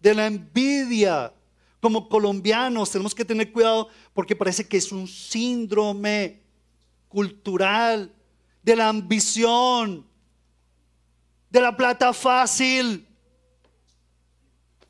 de 0.00 0.14
la 0.14 0.26
envidia. 0.28 1.32
Como 1.80 2.08
colombianos 2.08 2.90
tenemos 2.90 3.14
que 3.14 3.24
tener 3.24 3.52
cuidado 3.52 3.88
porque 4.12 4.34
parece 4.34 4.66
que 4.66 4.76
es 4.76 4.90
un 4.90 5.06
síndrome 5.06 6.42
cultural 7.08 8.12
de 8.62 8.76
la 8.76 8.88
ambición, 8.88 10.04
de 11.50 11.60
la 11.60 11.76
plata 11.76 12.12
fácil. 12.12 13.06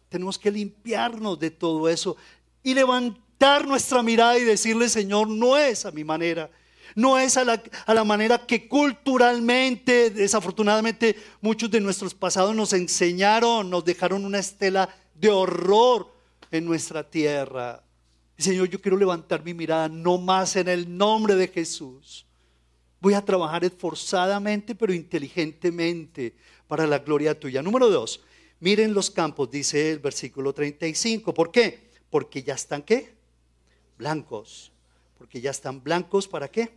Tenemos 0.08 0.38
que 0.38 0.50
limpiarnos 0.50 1.38
de 1.38 1.50
todo 1.50 1.88
eso 1.88 2.16
y 2.62 2.72
levantar 2.72 3.66
nuestra 3.66 4.02
mirada 4.02 4.38
y 4.38 4.44
decirle, 4.44 4.88
Señor, 4.88 5.28
no 5.28 5.56
es 5.58 5.84
a 5.84 5.90
mi 5.90 6.04
manera, 6.04 6.50
no 6.94 7.18
es 7.18 7.36
a 7.36 7.44
la, 7.44 7.62
a 7.84 7.94
la, 7.94 8.02
manera 8.02 8.46
que 8.46 8.66
culturalmente, 8.66 10.08
desafortunadamente, 10.08 11.14
muchos 11.42 11.70
de 11.70 11.82
nuestros 11.82 12.14
pasados 12.14 12.56
nos 12.56 12.72
enseñaron, 12.72 13.68
nos 13.68 13.84
dejaron 13.84 14.24
una 14.24 14.38
estela 14.38 14.88
de 15.14 15.28
horror 15.28 16.17
en 16.50 16.64
nuestra 16.64 17.08
tierra. 17.08 17.82
Señor, 18.36 18.68
yo 18.68 18.80
quiero 18.80 18.96
levantar 18.96 19.44
mi 19.44 19.52
mirada 19.54 19.88
no 19.88 20.18
más 20.18 20.56
en 20.56 20.68
el 20.68 20.96
nombre 20.96 21.34
de 21.34 21.48
Jesús. 21.48 22.24
Voy 23.00 23.14
a 23.14 23.24
trabajar 23.24 23.64
esforzadamente, 23.64 24.74
pero 24.74 24.92
inteligentemente 24.92 26.34
para 26.66 26.86
la 26.86 26.98
gloria 26.98 27.38
tuya. 27.38 27.62
Número 27.62 27.88
dos, 27.88 28.20
miren 28.60 28.94
los 28.94 29.10
campos, 29.10 29.50
dice 29.50 29.92
el 29.92 29.98
versículo 29.98 30.52
35. 30.52 31.32
¿Por 31.34 31.50
qué? 31.50 31.90
Porque 32.10 32.42
ya 32.42 32.54
están 32.54 32.82
qué? 32.82 33.14
Blancos. 33.96 34.72
Porque 35.16 35.40
ya 35.40 35.50
están 35.50 35.82
blancos 35.82 36.28
para 36.28 36.48
qué? 36.48 36.70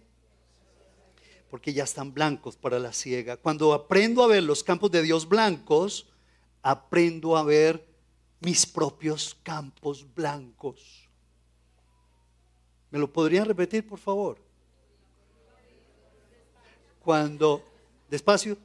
Porque 1.49 1.73
ya 1.73 1.83
están 1.83 2.13
blancos 2.13 2.55
para 2.55 2.79
la 2.79 2.93
ciega. 2.93 3.37
Cuando 3.37 3.73
aprendo 3.73 4.23
a 4.23 4.27
ver 4.27 4.43
los 4.43 4.63
campos 4.63 4.89
de 4.91 5.03
Dios 5.03 5.27
blancos, 5.27 6.07
aprendo 6.63 7.37
a 7.37 7.43
ver 7.43 7.90
mis 8.41 8.65
propios 8.65 9.37
campos 9.43 10.05
blancos. 10.13 11.07
¿Me 12.89 12.99
lo 12.99 13.11
podrían 13.11 13.45
repetir, 13.45 13.87
por 13.87 13.99
favor? 13.99 14.37
Cuando, 16.99 17.63
despacio, 18.09 18.57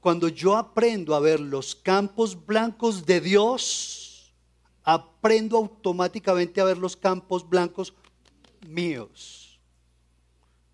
cuando 0.00 0.28
yo 0.28 0.56
aprendo 0.56 1.14
a 1.14 1.20
ver 1.20 1.40
los 1.40 1.74
campos 1.74 2.46
blancos 2.46 3.04
de 3.04 3.20
Dios, 3.20 4.32
aprendo 4.84 5.56
automáticamente 5.56 6.60
a 6.60 6.64
ver 6.64 6.78
los 6.78 6.96
campos 6.96 7.48
blancos 7.48 7.92
míos. 8.66 9.58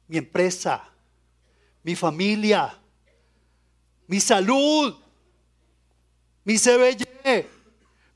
Mi 0.07 0.19
empresa, 0.19 0.89
mi 1.83 1.97
familia, 1.97 2.79
mi 4.07 4.21
salud, 4.21 4.95
mi 6.45 6.59
CBY, 6.59 6.97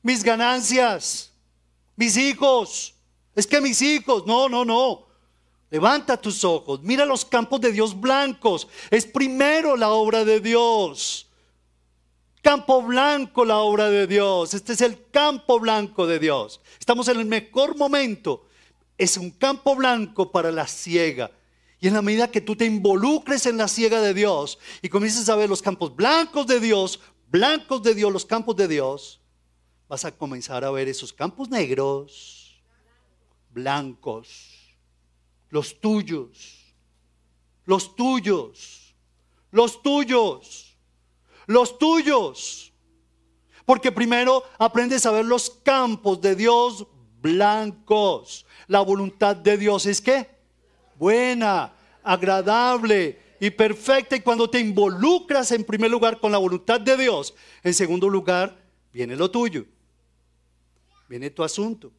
mis 0.05 0.23
ganancias, 0.23 1.31
mis 1.95 2.15
hijos. 2.15 2.93
Es 3.33 3.47
que 3.47 3.59
mis 3.59 3.81
hijos, 3.81 4.23
no, 4.27 4.47
no, 4.47 4.63
no. 4.63 5.07
Levanta 5.71 6.15
tus 6.15 6.43
ojos, 6.43 6.79
mira 6.83 7.07
los 7.07 7.25
campos 7.25 7.59
de 7.59 7.71
Dios 7.71 7.99
blancos. 7.99 8.67
Es 8.91 9.03
primero 9.03 9.75
la 9.75 9.89
obra 9.89 10.23
de 10.23 10.39
Dios. 10.39 11.27
Campo 12.43 12.83
blanco 12.83 13.45
la 13.45 13.57
obra 13.57 13.89
de 13.89 14.05
Dios. 14.05 14.53
Este 14.53 14.73
es 14.73 14.81
el 14.81 15.09
campo 15.09 15.59
blanco 15.59 16.05
de 16.05 16.19
Dios. 16.19 16.61
Estamos 16.79 17.07
en 17.07 17.19
el 17.19 17.25
mejor 17.25 17.75
momento. 17.75 18.45
Es 18.99 19.17
un 19.17 19.31
campo 19.31 19.75
blanco 19.75 20.31
para 20.31 20.51
la 20.51 20.67
ciega. 20.67 21.31
Y 21.79 21.87
en 21.87 21.95
la 21.95 22.03
medida 22.03 22.29
que 22.29 22.41
tú 22.41 22.55
te 22.55 22.65
involucres 22.65 23.47
en 23.47 23.57
la 23.57 23.67
ciega 23.67 23.99
de 24.01 24.13
Dios 24.13 24.59
y 24.83 24.89
comiences 24.89 25.27
a 25.29 25.35
ver 25.35 25.49
los 25.49 25.63
campos 25.63 25.95
blancos 25.95 26.45
de 26.45 26.59
Dios, 26.59 26.99
blancos 27.27 27.81
de 27.81 27.95
Dios, 27.95 28.13
los 28.13 28.25
campos 28.25 28.55
de 28.55 28.67
Dios, 28.67 29.19
vas 29.87 30.05
a 30.05 30.11
comenzar 30.11 30.63
a 30.63 30.71
ver 30.71 30.87
esos 30.87 31.13
campos 31.13 31.49
negros, 31.49 32.59
blancos, 33.51 34.75
los 35.49 35.79
tuyos, 35.79 36.73
los 37.65 37.95
tuyos, 37.95 38.95
los 39.51 39.81
tuyos, 39.81 40.75
los 41.45 41.77
tuyos. 41.77 42.73
Porque 43.65 43.91
primero 43.91 44.43
aprendes 44.57 45.05
a 45.05 45.11
ver 45.11 45.25
los 45.25 45.49
campos 45.49 46.21
de 46.21 46.35
Dios 46.35 46.85
blancos. 47.21 48.45
La 48.67 48.81
voluntad 48.81 49.35
de 49.35 49.57
Dios 49.57 49.85
es 49.85 50.01
que 50.01 50.29
buena, 50.97 51.73
agradable 52.03 53.19
y 53.39 53.49
perfecta. 53.51 54.15
Y 54.15 54.21
cuando 54.21 54.49
te 54.49 54.59
involucras 54.59 55.51
en 55.51 55.63
primer 55.63 55.89
lugar 55.89 56.19
con 56.19 56.31
la 56.31 56.37
voluntad 56.37 56.79
de 56.81 56.97
Dios, 56.97 57.33
en 57.63 57.73
segundo 57.73 58.09
lugar 58.09 58.55
viene 58.91 59.15
lo 59.15 59.29
tuyo 59.29 59.65
viene 61.07 61.29
tu 61.29 61.43
asunto, 61.43 61.91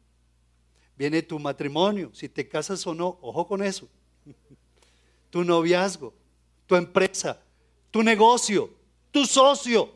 viene 0.97 1.21
tu 1.21 1.39
matrimonio, 1.39 2.11
si 2.13 2.29
te 2.29 2.47
casas 2.47 2.85
o 2.87 2.93
no, 2.93 3.17
ojo 3.21 3.47
con 3.47 3.63
eso, 3.63 3.87
tu 5.29 5.43
noviazgo, 5.43 6.13
tu 6.65 6.75
empresa, 6.75 7.41
tu 7.91 8.03
negocio, 8.03 8.73
tu 9.11 9.25
socio. 9.25 9.95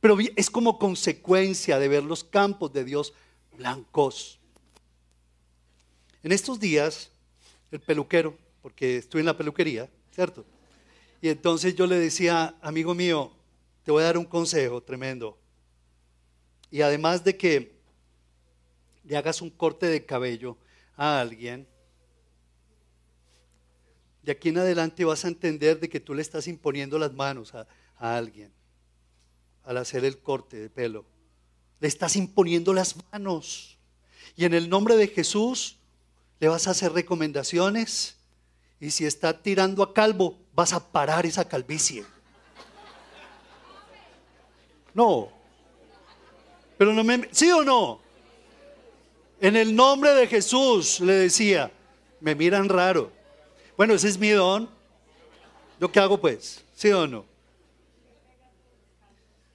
Pero 0.00 0.18
es 0.36 0.50
como 0.50 0.78
consecuencia 0.78 1.78
de 1.78 1.88
ver 1.88 2.04
los 2.04 2.24
campos 2.24 2.72
de 2.72 2.84
Dios 2.84 3.14
blancos. 3.56 4.38
En 6.22 6.32
estos 6.32 6.60
días, 6.60 7.10
el 7.70 7.80
peluquero, 7.80 8.36
porque 8.62 8.98
estoy 8.98 9.20
en 9.20 9.26
la 9.26 9.36
peluquería, 9.36 9.90
¿cierto? 10.10 10.44
Y 11.20 11.28
entonces 11.28 11.74
yo 11.74 11.86
le 11.86 11.98
decía, 11.98 12.54
amigo 12.60 12.94
mío, 12.94 13.32
te 13.84 13.92
voy 13.92 14.02
a 14.02 14.06
dar 14.06 14.18
un 14.18 14.24
consejo 14.24 14.82
tremendo. 14.82 15.38
Y 16.70 16.80
además 16.80 17.22
de 17.22 17.36
que 17.36 17.78
le 19.04 19.16
hagas 19.16 19.42
un 19.42 19.50
corte 19.50 19.86
de 19.86 20.04
cabello 20.04 20.56
a 20.96 21.20
alguien, 21.20 21.68
de 24.22 24.32
aquí 24.32 24.48
en 24.48 24.58
adelante 24.58 25.04
vas 25.04 25.24
a 25.24 25.28
entender 25.28 25.78
de 25.78 25.88
que 25.88 26.00
tú 26.00 26.14
le 26.14 26.22
estás 26.22 26.48
imponiendo 26.48 26.98
las 26.98 27.12
manos 27.12 27.54
a, 27.54 27.66
a 27.98 28.16
alguien 28.16 28.50
al 29.64 29.76
hacer 29.76 30.04
el 30.04 30.18
corte 30.18 30.56
de 30.56 30.70
pelo. 30.70 31.04
Le 31.80 31.88
estás 31.88 32.16
imponiendo 32.16 32.72
las 32.72 32.96
manos. 33.12 33.78
Y 34.36 34.46
en 34.46 34.54
el 34.54 34.70
nombre 34.70 34.96
de 34.96 35.08
Jesús 35.08 35.76
le 36.40 36.48
vas 36.48 36.66
a 36.66 36.70
hacer 36.70 36.92
recomendaciones. 36.92 38.16
Y 38.80 38.90
si 38.90 39.04
está 39.04 39.42
tirando 39.42 39.82
a 39.82 39.92
calvo, 39.92 40.38
vas 40.54 40.72
a 40.72 40.92
parar 40.92 41.26
esa 41.26 41.46
calvicie. 41.46 42.04
No. 44.94 45.28
Pero 46.78 46.92
no 46.92 47.04
me... 47.04 47.28
¿Sí 47.32 47.50
o 47.50 47.62
no? 47.62 48.00
En 49.40 49.56
el 49.56 49.74
nombre 49.74 50.14
de 50.14 50.26
Jesús 50.26 51.00
le 51.00 51.12
decía, 51.14 51.70
me 52.20 52.34
miran 52.34 52.68
raro. 52.68 53.12
Bueno, 53.76 53.94
ese 53.94 54.08
es 54.08 54.18
mi 54.18 54.30
don. 54.30 54.68
¿Yo 55.80 55.90
qué 55.90 56.00
hago 56.00 56.18
pues? 56.18 56.64
¿Sí 56.74 56.90
o 56.92 57.06
no? 57.06 57.24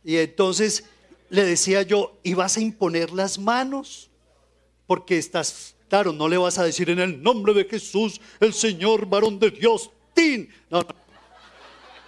Y 0.03 0.17
entonces 0.17 0.85
le 1.29 1.43
decía 1.43 1.81
yo, 1.83 2.17
¿y 2.23 2.33
vas 2.33 2.57
a 2.57 2.61
imponer 2.61 3.11
las 3.11 3.39
manos? 3.39 4.09
Porque 4.87 5.17
estás, 5.17 5.75
claro, 5.87 6.11
no 6.11 6.27
le 6.27 6.37
vas 6.37 6.57
a 6.57 6.63
decir 6.63 6.89
en 6.89 6.99
el 6.99 7.21
nombre 7.21 7.53
de 7.53 7.65
Jesús, 7.65 8.19
el 8.39 8.53
Señor 8.53 9.05
varón 9.05 9.39
de 9.39 9.51
Dios, 9.51 9.91
tin. 10.13 10.49
No, 10.69 10.85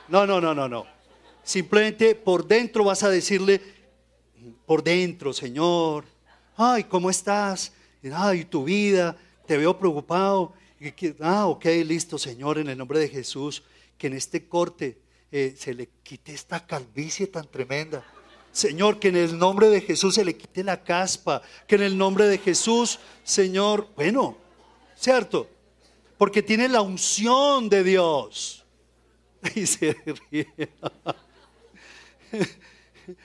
no, 0.07 0.25
no, 0.25 0.41
no, 0.41 0.53
no, 0.53 0.67
no. 0.67 1.00
Simplemente 1.43 2.15
por 2.15 2.47
dentro 2.47 2.83
vas 2.83 3.03
a 3.03 3.09
decirle, 3.09 3.61
por 4.65 4.83
dentro, 4.83 5.33
Señor, 5.33 6.05
ay, 6.55 6.83
¿cómo 6.85 7.09
estás? 7.09 7.73
Ay, 8.13 8.45
tu 8.45 8.63
vida, 8.63 9.17
te 9.45 9.57
veo 9.57 9.77
preocupado. 9.77 10.53
Ah, 11.19 11.47
ok, 11.47 11.65
listo, 11.85 12.17
Señor, 12.17 12.57
en 12.57 12.69
el 12.69 12.77
nombre 12.77 12.99
de 12.99 13.09
Jesús, 13.09 13.63
que 13.97 14.07
en 14.07 14.13
este 14.13 14.47
corte 14.47 14.97
eh, 15.31 15.55
se 15.57 15.73
le 15.73 15.89
quite 16.03 16.33
esta 16.33 16.65
calvicie 16.65 17.27
tan 17.27 17.47
tremenda. 17.49 18.03
Señor, 18.51 18.99
que 18.99 19.09
en 19.09 19.15
el 19.15 19.37
nombre 19.37 19.69
de 19.69 19.81
Jesús 19.81 20.15
se 20.15 20.25
le 20.25 20.35
quite 20.35 20.63
la 20.63 20.83
caspa, 20.83 21.41
que 21.67 21.75
en 21.75 21.83
el 21.83 21.97
nombre 21.97 22.27
de 22.27 22.37
Jesús, 22.37 22.99
Señor, 23.23 23.87
bueno, 23.95 24.37
¿cierto? 24.95 25.49
Porque 26.17 26.41
tiene 26.41 26.67
la 26.67 26.81
unción 26.81 27.69
de 27.69 27.83
Dios. 27.83 28.57
Y 29.55 29.65
se 29.65 29.97
ríe. 30.29 30.47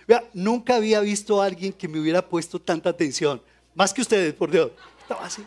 Vea, 0.07 0.25
nunca 0.33 0.77
había 0.77 1.01
visto 1.01 1.40
a 1.40 1.47
alguien 1.47 1.73
que 1.73 1.88
me 1.88 2.01
hubiera 2.01 2.27
puesto 2.27 2.61
tanta 2.61 2.90
atención. 2.90 3.42
Más 3.75 3.92
que 3.92 4.01
ustedes, 4.01 4.35
por 4.35 4.51
Dios. 4.51 4.71
Estaba 5.01 5.27
así. 5.27 5.45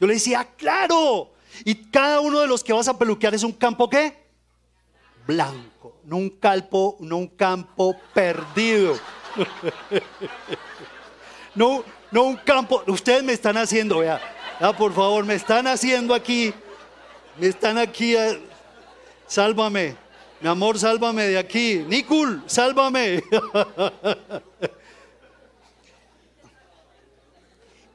Yo 0.00 0.06
le 0.06 0.14
decía, 0.14 0.48
claro. 0.56 1.32
Y 1.64 1.74
cada 1.74 2.20
uno 2.20 2.40
de 2.40 2.46
los 2.46 2.64
que 2.64 2.72
vas 2.72 2.88
a 2.88 2.98
peluquear 2.98 3.34
es 3.34 3.42
un 3.42 3.52
campo 3.52 3.88
qué? 3.88 4.16
Blanco. 5.26 5.96
No 6.04 6.16
un 6.16 6.30
campo, 6.30 6.96
no 7.00 7.18
un 7.18 7.28
campo 7.28 7.96
perdido. 8.12 8.98
no, 11.54 11.84
no 12.10 12.22
un 12.24 12.36
campo. 12.36 12.82
Ustedes 12.86 13.22
me 13.22 13.32
están 13.32 13.56
haciendo, 13.56 13.98
vea. 13.98 14.20
Ah, 14.60 14.76
por 14.76 14.92
favor, 14.92 15.24
me 15.24 15.34
están 15.34 15.66
haciendo 15.66 16.14
aquí, 16.14 16.54
me 17.36 17.48
están 17.48 17.78
aquí, 17.78 18.14
eh, 18.14 18.40
sálvame, 19.26 19.96
mi 20.42 20.48
amor, 20.48 20.76
sálvame 20.76 21.28
de 21.28 21.38
aquí, 21.38 21.84
Nicul, 21.86 22.42
sálvame. 22.46 23.22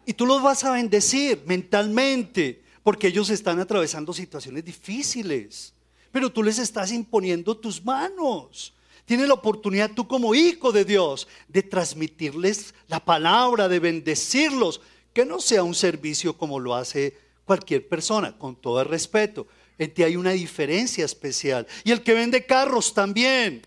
y 0.05 0.13
tú 0.13 0.25
los 0.25 0.41
vas 0.41 0.63
a 0.63 0.71
bendecir 0.71 1.43
mentalmente, 1.45 2.63
porque 2.83 3.07
ellos 3.07 3.29
están 3.29 3.59
atravesando 3.59 4.13
situaciones 4.13 4.63
difíciles, 4.63 5.73
pero 6.09 6.31
tú 6.31 6.41
les 6.41 6.57
estás 6.57 6.93
imponiendo 6.93 7.57
tus 7.57 7.83
manos. 7.83 8.73
Tienes 9.03 9.27
la 9.27 9.33
oportunidad 9.33 9.91
tú 9.91 10.07
como 10.07 10.33
hijo 10.33 10.71
de 10.71 10.85
Dios 10.85 11.27
de 11.49 11.63
transmitirles 11.63 12.73
la 12.87 13.03
palabra, 13.03 13.67
de 13.67 13.79
bendecirlos, 13.79 14.79
que 15.11 15.25
no 15.25 15.41
sea 15.41 15.63
un 15.63 15.75
servicio 15.75 16.37
como 16.37 16.61
lo 16.61 16.75
hace 16.75 17.17
cualquier 17.43 17.89
persona, 17.89 18.37
con 18.37 18.55
todo 18.55 18.79
el 18.79 18.87
respeto. 18.87 19.47
En 19.77 19.93
ti 19.93 20.03
hay 20.03 20.15
una 20.15 20.31
diferencia 20.31 21.05
especial. 21.05 21.67
Y 21.83 21.91
el 21.91 22.01
que 22.01 22.13
vende 22.13 22.45
carros 22.45 22.93
también. 22.93 23.65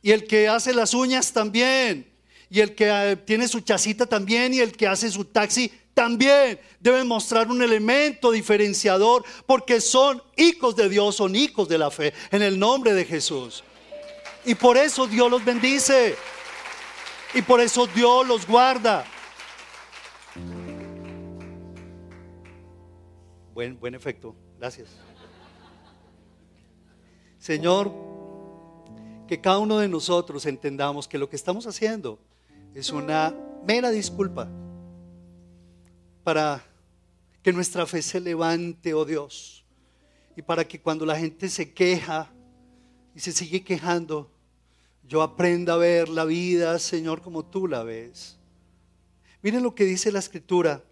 Y 0.00 0.12
el 0.12 0.26
que 0.26 0.48
hace 0.48 0.72
las 0.72 0.94
uñas 0.94 1.32
también. 1.32 2.12
Y 2.48 2.60
el 2.60 2.74
que 2.74 2.88
eh, 2.88 3.16
tiene 3.16 3.48
su 3.48 3.60
chacita 3.60 4.06
también. 4.06 4.54
Y 4.54 4.60
el 4.60 4.72
que 4.72 4.86
hace 4.86 5.10
su 5.10 5.24
taxi 5.24 5.72
también. 5.94 6.60
Deben 6.78 7.08
mostrar 7.08 7.48
un 7.48 7.62
elemento 7.62 8.30
diferenciador 8.30 9.24
porque 9.46 9.80
son 9.80 10.22
hijos 10.36 10.76
de 10.76 10.88
Dios, 10.88 11.16
son 11.16 11.34
hijos 11.34 11.68
de 11.68 11.78
la 11.78 11.90
fe. 11.90 12.12
En 12.30 12.42
el 12.42 12.58
nombre 12.58 12.94
de 12.94 13.04
Jesús. 13.04 13.64
Y 14.44 14.54
por 14.54 14.76
eso 14.76 15.06
Dios 15.06 15.30
los 15.30 15.44
bendice. 15.44 16.16
Y 17.34 17.42
por 17.42 17.60
eso 17.60 17.86
Dios 17.86 18.26
los 18.26 18.46
guarda. 18.46 19.04
Buen, 23.54 23.78
buen 23.78 23.94
efecto, 23.94 24.34
gracias. 24.58 24.88
Señor, 27.42 27.92
que 29.26 29.40
cada 29.40 29.58
uno 29.58 29.78
de 29.78 29.88
nosotros 29.88 30.46
entendamos 30.46 31.08
que 31.08 31.18
lo 31.18 31.28
que 31.28 31.34
estamos 31.34 31.66
haciendo 31.66 32.20
es 32.72 32.90
una 32.90 33.34
mera 33.66 33.90
disculpa 33.90 34.48
para 36.22 36.64
que 37.42 37.52
nuestra 37.52 37.84
fe 37.84 38.00
se 38.00 38.20
levante, 38.20 38.94
oh 38.94 39.04
Dios, 39.04 39.64
y 40.36 40.42
para 40.42 40.68
que 40.68 40.80
cuando 40.80 41.04
la 41.04 41.18
gente 41.18 41.48
se 41.48 41.72
queja 41.72 42.32
y 43.12 43.18
se 43.18 43.32
sigue 43.32 43.64
quejando, 43.64 44.30
yo 45.02 45.20
aprenda 45.20 45.74
a 45.74 45.78
ver 45.78 46.08
la 46.08 46.24
vida, 46.24 46.78
Señor, 46.78 47.22
como 47.22 47.44
tú 47.44 47.66
la 47.66 47.82
ves. 47.82 48.38
Miren 49.42 49.64
lo 49.64 49.74
que 49.74 49.82
dice 49.82 50.12
la 50.12 50.20
escritura. 50.20 50.84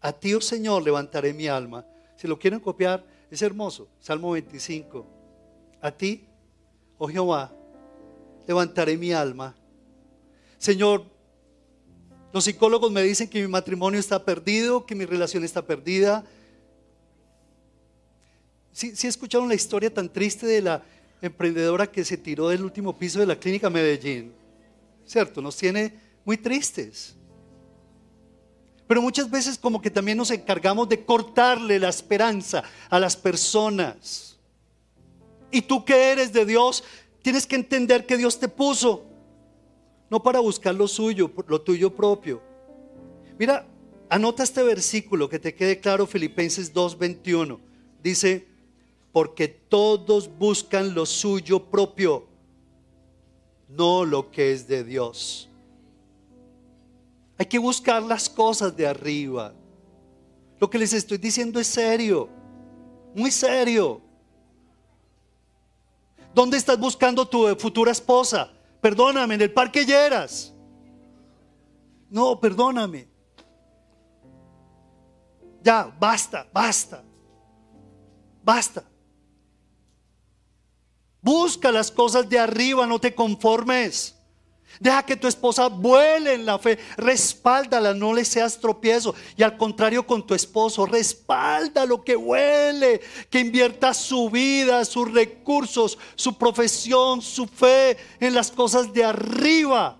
A 0.00 0.12
ti, 0.12 0.34
oh 0.34 0.40
Señor, 0.40 0.84
levantaré 0.84 1.34
mi 1.34 1.48
alma. 1.48 1.84
Si 2.14 2.28
lo 2.28 2.38
quieren 2.38 2.60
copiar, 2.60 3.04
es 3.28 3.42
hermoso. 3.42 3.88
Salmo 3.98 4.30
25. 4.30 5.15
A 5.80 5.90
ti, 5.90 6.24
oh 6.98 7.08
Jehová, 7.08 7.52
levantaré 8.46 8.96
mi 8.96 9.12
alma. 9.12 9.54
Señor, 10.58 11.04
los 12.32 12.44
psicólogos 12.44 12.90
me 12.90 13.02
dicen 13.02 13.28
que 13.28 13.40
mi 13.40 13.48
matrimonio 13.48 14.00
está 14.00 14.24
perdido, 14.24 14.84
que 14.84 14.94
mi 14.94 15.04
relación 15.04 15.44
está 15.44 15.62
perdida. 15.62 16.24
Si 18.72 18.94
¿Sí, 18.94 19.06
escucharon 19.06 19.48
la 19.48 19.54
historia 19.54 19.92
tan 19.92 20.08
triste 20.08 20.46
de 20.46 20.60
la 20.60 20.82
emprendedora 21.22 21.90
que 21.90 22.04
se 22.04 22.16
tiró 22.16 22.48
del 22.48 22.62
último 22.62 22.96
piso 22.98 23.20
de 23.20 23.26
la 23.26 23.36
clínica 23.36 23.70
Medellín? 23.70 24.32
¿Cierto? 25.06 25.40
Nos 25.40 25.56
tiene 25.56 25.94
muy 26.24 26.36
tristes. 26.36 27.16
Pero 28.86 29.02
muchas 29.02 29.30
veces 29.30 29.58
como 29.58 29.80
que 29.80 29.90
también 29.90 30.18
nos 30.18 30.30
encargamos 30.30 30.88
de 30.88 31.04
cortarle 31.04 31.78
la 31.78 31.88
esperanza 31.88 32.62
a 32.88 33.00
las 33.00 33.16
personas. 33.16 34.35
Y 35.50 35.62
tú 35.62 35.84
que 35.84 36.12
eres 36.12 36.32
de 36.32 36.44
Dios, 36.44 36.84
tienes 37.22 37.46
que 37.46 37.56
entender 37.56 38.06
que 38.06 38.16
Dios 38.16 38.38
te 38.38 38.48
puso, 38.48 39.04
no 40.10 40.22
para 40.22 40.40
buscar 40.40 40.74
lo 40.74 40.86
suyo, 40.86 41.30
lo 41.48 41.60
tuyo 41.60 41.94
propio. 41.94 42.40
Mira, 43.38 43.66
anota 44.08 44.42
este 44.42 44.62
versículo 44.62 45.28
que 45.28 45.38
te 45.38 45.54
quede 45.54 45.80
claro, 45.80 46.06
Filipenses 46.06 46.72
2:21. 46.72 47.58
Dice, 48.02 48.46
porque 49.12 49.48
todos 49.48 50.30
buscan 50.38 50.94
lo 50.94 51.06
suyo 51.06 51.64
propio, 51.64 52.26
no 53.68 54.04
lo 54.04 54.30
que 54.30 54.52
es 54.52 54.68
de 54.68 54.84
Dios. 54.84 55.48
Hay 57.38 57.46
que 57.46 57.58
buscar 57.58 58.02
las 58.02 58.28
cosas 58.28 58.76
de 58.76 58.86
arriba. 58.86 59.52
Lo 60.58 60.70
que 60.70 60.78
les 60.78 60.92
estoy 60.92 61.18
diciendo 61.18 61.60
es 61.60 61.66
serio, 61.66 62.28
muy 63.14 63.30
serio. 63.30 64.00
¿Dónde 66.36 66.58
estás 66.58 66.78
buscando 66.78 67.26
tu 67.26 67.46
futura 67.56 67.92
esposa? 67.92 68.52
Perdóname, 68.82 69.36
en 69.36 69.40
el 69.40 69.50
parque 69.50 69.86
Lleras. 69.86 70.52
No, 72.10 72.38
perdóname. 72.38 73.08
Ya, 75.62 75.90
basta, 75.98 76.46
basta. 76.52 77.02
Basta. 78.44 78.84
Busca 81.22 81.72
las 81.72 81.90
cosas 81.90 82.28
de 82.28 82.38
arriba, 82.38 82.86
no 82.86 82.98
te 82.98 83.14
conformes. 83.14 84.15
Deja 84.80 85.04
que 85.04 85.16
tu 85.16 85.26
esposa 85.26 85.68
vuele 85.68 86.34
en 86.34 86.46
la 86.46 86.58
fe. 86.58 86.78
Respáldala, 86.96 87.94
no 87.94 88.12
le 88.12 88.24
seas 88.24 88.58
tropiezo. 88.58 89.14
Y 89.36 89.42
al 89.42 89.56
contrario 89.56 90.06
con 90.06 90.26
tu 90.26 90.34
esposo, 90.34 90.86
respalda 90.86 91.86
lo 91.86 92.02
que 92.04 92.16
huele. 92.16 93.00
Que 93.30 93.40
invierta 93.40 93.94
su 93.94 94.30
vida, 94.30 94.84
sus 94.84 95.10
recursos, 95.12 95.98
su 96.14 96.36
profesión, 96.36 97.22
su 97.22 97.46
fe 97.46 97.96
en 98.20 98.34
las 98.34 98.50
cosas 98.50 98.92
de 98.92 99.04
arriba. 99.04 99.98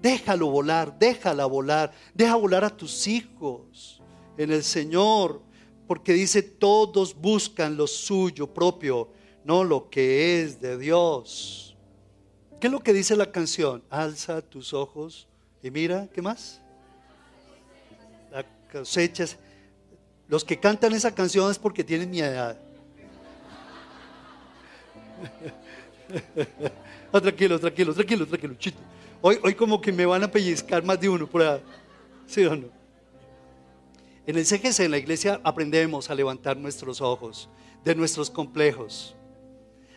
Déjalo 0.00 0.48
volar, 0.48 0.98
déjala 0.98 1.46
volar. 1.46 1.92
Deja 2.14 2.36
volar 2.36 2.64
a 2.64 2.74
tus 2.76 3.06
hijos 3.06 4.00
en 4.38 4.50
el 4.50 4.64
Señor. 4.64 5.42
Porque 5.86 6.12
dice, 6.12 6.42
todos 6.42 7.14
buscan 7.14 7.76
lo 7.76 7.86
suyo 7.86 8.46
propio, 8.46 9.08
no 9.44 9.64
lo 9.64 9.90
que 9.90 10.40
es 10.40 10.60
de 10.60 10.78
Dios. 10.78 11.69
¿Qué 12.60 12.66
es 12.66 12.72
lo 12.72 12.80
que 12.80 12.92
dice 12.92 13.16
la 13.16 13.32
canción? 13.32 13.82
Alza 13.88 14.42
tus 14.42 14.74
ojos 14.74 15.26
y 15.62 15.70
mira, 15.70 16.08
¿qué 16.12 16.20
más? 16.20 16.60
La 18.30 18.44
cosecha. 18.70 19.24
Los 20.28 20.44
que 20.44 20.60
cantan 20.60 20.92
esa 20.92 21.14
canción 21.14 21.50
es 21.50 21.58
porque 21.58 21.82
tienen 21.82 22.10
mi 22.10 22.20
edad. 22.20 22.58
Ah, 27.12 27.20
tranquilo, 27.20 27.58
tranquilo, 27.58 27.92
tranquilo, 27.92 28.26
tranquilo. 28.26 28.54
Hoy, 29.20 29.38
hoy 29.42 29.54
como 29.54 29.80
que 29.80 29.92
me 29.92 30.06
van 30.06 30.22
a 30.22 30.30
pellizcar 30.30 30.84
más 30.84 31.00
de 31.00 31.08
uno 31.08 31.28
por 31.28 31.42
ahí. 31.42 31.60
¿Sí 32.26 32.44
o 32.44 32.54
no? 32.54 32.68
En 34.26 34.36
el 34.36 34.44
CGC, 34.44 34.80
en 34.80 34.92
la 34.92 34.98
iglesia, 34.98 35.40
aprendemos 35.42 36.08
a 36.08 36.14
levantar 36.14 36.56
nuestros 36.56 37.00
ojos 37.00 37.48
de 37.84 37.96
nuestros 37.96 38.30
complejos 38.30 39.16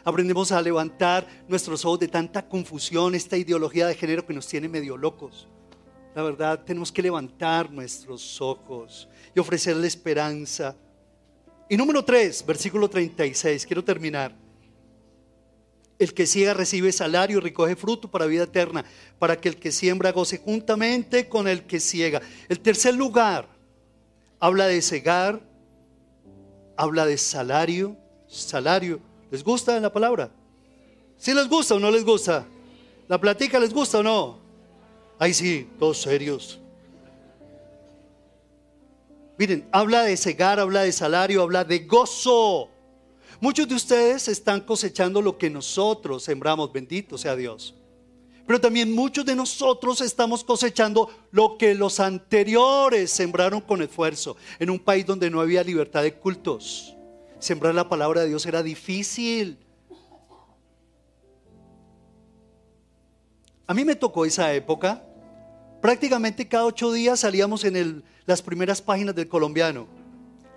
Aprendemos 0.06 0.52
a 0.52 0.62
levantar 0.62 1.26
nuestros 1.48 1.86
ojos 1.86 2.00
de 2.00 2.10
tanta 2.10 2.46
confusión, 2.48 3.16
esta 3.16 3.38
ideología 3.38 3.88
de 3.88 3.96
género 3.96 4.26
que 4.26 4.34
nos 4.34 4.48
tiene 4.48 4.68
medio 4.68 4.98
locos. 4.98 5.48
La 6.14 6.22
verdad, 6.22 6.62
tenemos 6.64 6.92
que 6.92 7.02
levantar 7.02 7.72
nuestros 7.72 8.42
ojos 8.42 9.08
y 9.34 9.40
ofrecerle 9.40 9.88
esperanza. 9.88 10.76
Y 11.70 11.78
número 11.78 12.04
3, 12.04 12.46
versículo 12.46 12.90
36, 12.90 13.66
quiero 13.66 13.84
terminar. 13.84 14.36
El 15.98 16.14
que 16.14 16.26
ciega 16.26 16.54
recibe 16.54 16.92
salario 16.92 17.38
y 17.38 17.42
recoge 17.42 17.78
fruto 17.78 18.12
para 18.12 18.26
vida 18.26 18.44
eterna, 18.44 18.84
para 19.18 19.40
que 19.40 19.48
el 19.48 19.56
que 19.56 19.72
siembra 19.72 20.12
goce 20.12 20.38
juntamente 20.38 21.30
con 21.30 21.48
el 21.48 21.64
que 21.64 21.80
ciega. 21.80 22.22
El 22.50 22.60
tercer 22.60 22.94
lugar 22.94 23.48
habla 24.40 24.68
de 24.68 24.82
cegar, 24.82 25.42
habla 26.76 27.06
de 27.06 27.18
salario, 27.18 27.96
salario 28.28 29.13
¿Les 29.34 29.44
gusta 29.44 29.80
la 29.80 29.92
palabra? 29.92 30.30
¿Sí 31.18 31.34
les 31.34 31.50
gusta 31.50 31.74
o 31.74 31.80
no 31.80 31.90
les 31.90 32.06
gusta? 32.06 32.46
¿La 33.08 33.20
platica 33.20 33.60
les 33.60 33.74
gusta 33.74 33.98
o 33.98 34.04
no? 34.04 34.38
Ahí 35.18 35.34
sí, 35.34 35.68
todos 35.80 36.00
serios. 36.04 36.60
Miren, 39.40 39.68
habla 39.72 40.04
de 40.04 40.18
cegar, 40.18 40.60
habla 40.60 40.84
de 40.84 40.92
salario, 40.92 41.42
habla 41.42 41.64
de 41.64 41.80
gozo. 41.80 42.70
Muchos 43.42 43.68
de 43.68 43.74
ustedes 43.74 44.28
están 44.28 44.62
cosechando 44.62 45.20
lo 45.20 45.36
que 45.36 45.50
nosotros 45.50 46.22
sembramos, 46.22 46.72
bendito 46.72 47.18
sea 47.18 47.36
Dios. 47.36 47.74
Pero 48.46 48.62
también 48.62 48.94
muchos 48.94 49.26
de 49.26 49.36
nosotros 49.36 50.00
estamos 50.02 50.44
cosechando 50.44 51.10
lo 51.32 51.58
que 51.58 51.74
los 51.74 52.00
anteriores 52.00 53.10
sembraron 53.10 53.62
con 53.62 53.82
esfuerzo 53.82 54.38
en 54.60 54.70
un 54.70 54.78
país 54.78 55.08
donde 55.08 55.32
no 55.32 55.42
había 55.42 55.64
libertad 55.64 56.04
de 56.04 56.14
cultos 56.14 56.96
sembrar 57.44 57.76
la 57.76 57.90
palabra 57.90 58.22
de 58.22 58.28
Dios 58.28 58.46
era 58.46 58.64
difícil. 58.64 59.58
A 63.68 63.74
mí 63.74 63.86
me 63.86 63.96
tocó 63.96 64.26
esa 64.26 64.54
época 64.54 65.04
prácticamente 65.84 66.48
cada 66.48 66.64
ocho 66.64 66.94
días 66.94 67.20
salíamos 67.20 67.66
en 67.66 68.06
las 68.26 68.42
primeras 68.42 68.82
páginas 68.82 69.14
del 69.16 69.28
colombiano, 69.28 69.86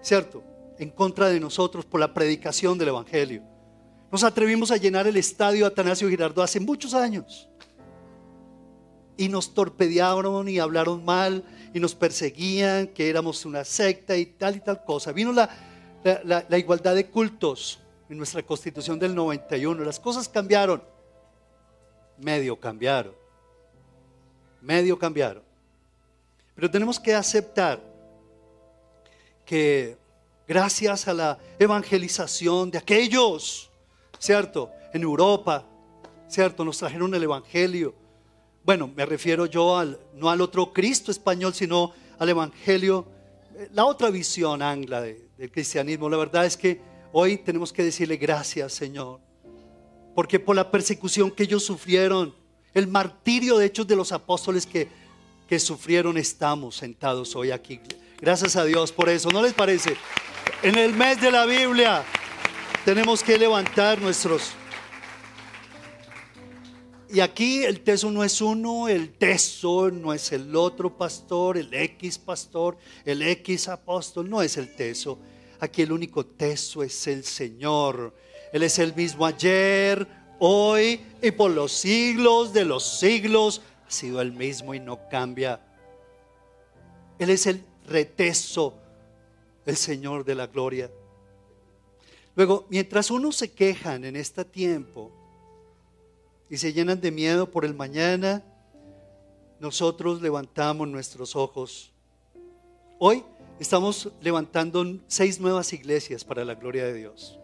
¿cierto? 0.01 0.45
En 0.79 0.89
contra 0.89 1.29
de 1.29 1.41
nosotros 1.41 1.85
por 1.85 1.99
la 1.99 2.15
predicación 2.15 2.79
del 2.79 2.91
Evangelio. 2.91 3.43
Nos 4.13 4.23
atrevimos 4.23 4.71
a 4.71 4.77
llenar 4.77 5.09
el 5.09 5.17
estadio 5.17 5.67
Atanasio 5.67 6.09
Girardot 6.09 6.45
hace 6.45 6.61
muchos 6.61 6.95
años. 6.95 7.49
Y 9.17 9.29
nos 9.29 9.53
torpedearon 9.53 10.49
y 10.49 10.61
hablaron 10.61 11.05
mal 11.05 11.43
y 11.75 11.81
nos 11.81 11.97
perseguían, 11.97 12.87
que 12.87 13.11
éramos 13.11 13.45
una 13.45 13.65
secta 13.65 14.17
y 14.17 14.27
tal 14.27 14.55
y 14.55 14.61
tal 14.61 14.85
cosa. 14.85 15.11
Vino 15.11 15.33
la, 15.33 15.51
la 16.25 16.59
igualdad 16.59 16.95
de 16.95 17.07
cultos 17.07 17.81
en 18.09 18.17
nuestra 18.17 18.43
constitución 18.43 18.99
del 18.99 19.15
91. 19.15 19.85
Las 19.85 20.01
cosas 20.01 20.29
cambiaron. 20.29 20.83
Medio 22.19 22.59
cambiaron. 22.59 23.15
Medio 24.61 24.99
cambiaron. 24.99 25.43
Pero 26.55 26.71
tenemos 26.71 26.99
que 26.99 27.15
aceptar 27.15 27.81
que 29.45 29.97
gracias 30.49 31.07
a 31.09 31.15
la 31.15 31.39
evangelización 31.59 32.71
de 32.71 32.79
aquellos 32.79 33.71
¿cierto? 34.19 34.71
En 34.93 35.03
Europa, 35.03 35.65
¿cierto? 36.29 36.65
Nos 36.65 36.79
trajeron 36.79 37.15
el 37.15 37.23
Evangelio. 37.23 37.95
Bueno, 38.65 38.91
me 38.95 39.07
refiero 39.07 39.47
yo 39.47 39.77
al, 39.77 39.99
no 40.15 40.31
al 40.31 40.41
otro 40.41 40.73
Cristo 40.73 41.11
español, 41.11 41.55
sino 41.55 41.93
al 42.19 42.29
Evangelio, 42.29 43.07
la 43.73 43.85
otra 43.85 44.11
visión 44.11 44.63
angla 44.63 45.05
del 45.37 45.51
cristianismo. 45.51 46.09
La 46.09 46.17
verdad 46.17 46.47
es 46.47 46.57
que 46.57 46.81
hoy 47.13 47.39
tenemos 47.39 47.73
que 47.73 47.85
decirle 47.85 48.17
gracias, 48.17 48.73
Señor, 48.73 49.21
porque 50.15 50.41
por 50.41 50.57
la 50.57 50.71
persecución 50.71 51.31
que 51.31 51.45
ellos 51.45 51.65
sufrieron, 51.65 52.35
el 52.75 52.87
martirio 52.87 53.57
de 53.59 53.67
hechos 53.67 53.87
de 53.87 53.97
los 53.97 54.13
apóstoles 54.13 54.67
que, 54.67 54.89
que 55.49 55.59
sufrieron, 55.59 56.17
estamos 56.17 56.77
sentados 56.77 57.35
hoy 57.37 57.51
aquí. 57.51 57.81
Gracias 58.21 58.57
a 58.57 58.65
Dios 58.65 58.93
por 58.93 59.09
eso, 59.09 59.31
¿no 59.31 59.43
les 59.43 59.53
parece? 59.53 59.97
En 60.63 60.77
el 60.77 60.95
mes 60.95 61.21
de 61.21 61.31
la 61.31 61.45
Biblia, 61.47 62.05
tenemos 62.85 63.23
que 63.23 63.39
levantar 63.39 64.01
nuestros... 64.01 64.53
Y 67.09 67.21
aquí 67.21 67.63
el 67.63 67.81
teso 67.81 68.11
no 68.11 68.25
es 68.25 68.41
uno, 68.41 68.89
el 68.89 69.13
teso 69.13 69.91
no 69.91 70.13
es 70.13 70.33
el 70.33 70.55
otro 70.57 70.97
pastor, 70.97 71.57
el 71.57 71.73
X 71.73 72.19
pastor, 72.19 72.77
el 73.05 73.23
X 73.23 73.69
apóstol, 73.69 74.29
no 74.29 74.43
es 74.43 74.57
el 74.57 74.75
teso. 74.75 75.19
Aquí 75.61 75.83
el 75.83 75.93
único 75.93 76.27
teso 76.27 76.83
es 76.83 77.07
el 77.07 77.23
Señor. 77.23 78.13
Él 78.53 78.63
es 78.65 78.79
el 78.81 78.95
mismo 78.95 79.25
ayer, 79.25 80.07
hoy 80.41 81.01
y 81.23 81.31
por 81.31 81.53
los 81.53 81.73
siglos 81.73 82.53
de 82.53 82.65
los 82.65 82.99
siglos. 82.99 83.63
Ha 83.87 83.91
sido 83.91 84.21
el 84.21 84.33
mismo 84.33 84.75
y 84.75 84.81
no 84.81 85.09
cambia. 85.09 85.61
Él 87.21 87.31
es 87.31 87.47
el 87.47 87.63
reteso, 87.87 88.75
el 89.65 89.77
Señor 89.77 90.25
de 90.25 90.35
la 90.35 90.49
gloria. 90.49 90.91
Luego, 92.35 92.67
mientras 92.69 93.13
unos 93.13 93.37
se 93.37 93.53
quejan 93.53 94.05
en 94.05 94.17
este 94.17 94.45
tiempo 94.45 95.26
y 96.49 96.57
se 96.59 96.73
llenan 96.73 97.01
de 97.01 97.11
miedo 97.11 97.51
por 97.51 97.65
el 97.65 97.75
mañana, 97.75 98.45
nosotros 99.59 100.21
levantamos 100.21 100.89
nuestros 100.89 101.35
ojos. 101.35 101.93
Hoy 102.99 103.25
estamos 103.59 104.11
levantando 104.21 104.85
seis 105.07 105.41
nuevas 105.41 105.73
iglesias 105.73 106.25
para 106.25 106.45
la 106.45 106.55
gloria 106.55 106.85
de 106.85 106.95
Dios. 106.95 107.39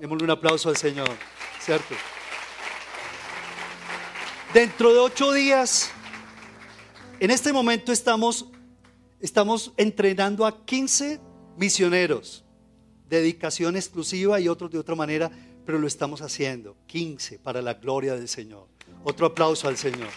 Démosle 0.00 0.24
un 0.24 0.30
aplauso 0.30 0.68
al 0.68 0.76
Señor, 0.76 1.10
¿cierto? 1.60 1.94
Dentro 4.52 4.92
de 4.92 4.98
ocho 5.00 5.32
días, 5.32 5.90
en 7.20 7.30
este 7.30 7.52
momento 7.52 7.92
estamos, 7.92 8.46
estamos 9.20 9.72
entrenando 9.76 10.46
a 10.46 10.64
15 10.64 11.20
misioneros 11.56 12.44
dedicación 13.08 13.76
exclusiva 13.76 14.40
y 14.40 14.48
otros 14.48 14.70
de 14.70 14.78
otra 14.78 14.94
manera, 14.94 15.30
pero 15.64 15.78
lo 15.78 15.86
estamos 15.86 16.22
haciendo. 16.22 16.76
15 16.86 17.38
para 17.38 17.62
la 17.62 17.74
gloria 17.74 18.14
del 18.14 18.28
Señor. 18.28 18.66
Otro 19.02 19.26
aplauso 19.26 19.68
al 19.68 19.76
Señor. 19.76 20.10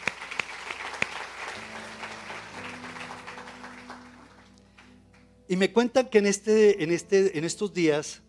Y 5.48 5.56
me 5.56 5.72
cuentan 5.72 6.10
que 6.10 6.18
en, 6.18 6.26
este, 6.26 6.84
en, 6.84 6.92
este, 6.92 7.38
en 7.38 7.46
estos 7.46 7.74
días 7.74 8.22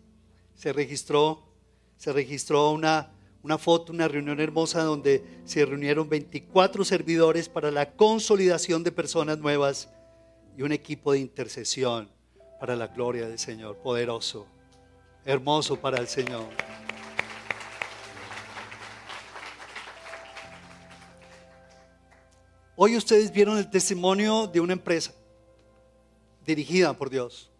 se 0.55 0.71
registró, 0.71 1.43
se 1.97 2.13
registró 2.13 2.71
una, 2.71 3.11
una 3.43 3.57
foto, 3.57 3.91
una 3.91 4.07
reunión 4.07 4.39
hermosa 4.39 4.83
donde 4.83 5.23
se 5.43 5.65
reunieron 5.65 6.07
24 6.07 6.85
servidores 6.85 7.49
para 7.49 7.71
la 7.71 7.91
consolidación 7.91 8.83
de 8.83 8.93
personas 8.93 9.37
nuevas 9.37 9.89
y 10.57 10.61
un 10.61 10.71
equipo 10.71 11.11
de 11.11 11.19
intercesión 11.19 12.09
para 12.59 12.75
la 12.75 12.87
gloria 12.87 13.27
del 13.27 13.39
Señor, 13.39 13.77
poderoso, 13.77 14.47
hermoso 15.25 15.79
para 15.79 15.97
el 15.99 16.07
Señor. 16.07 16.47
Hoy 22.81 22.95
ustedes 22.95 23.33
vieron 23.33 23.57
el 23.57 23.69
testimonio 23.69 24.47
de 24.47 24.61
una 24.61 24.71
empresa 24.71 25.13
dirigida 26.45 26.93
por 26.97 27.09
Dios, 27.09 27.51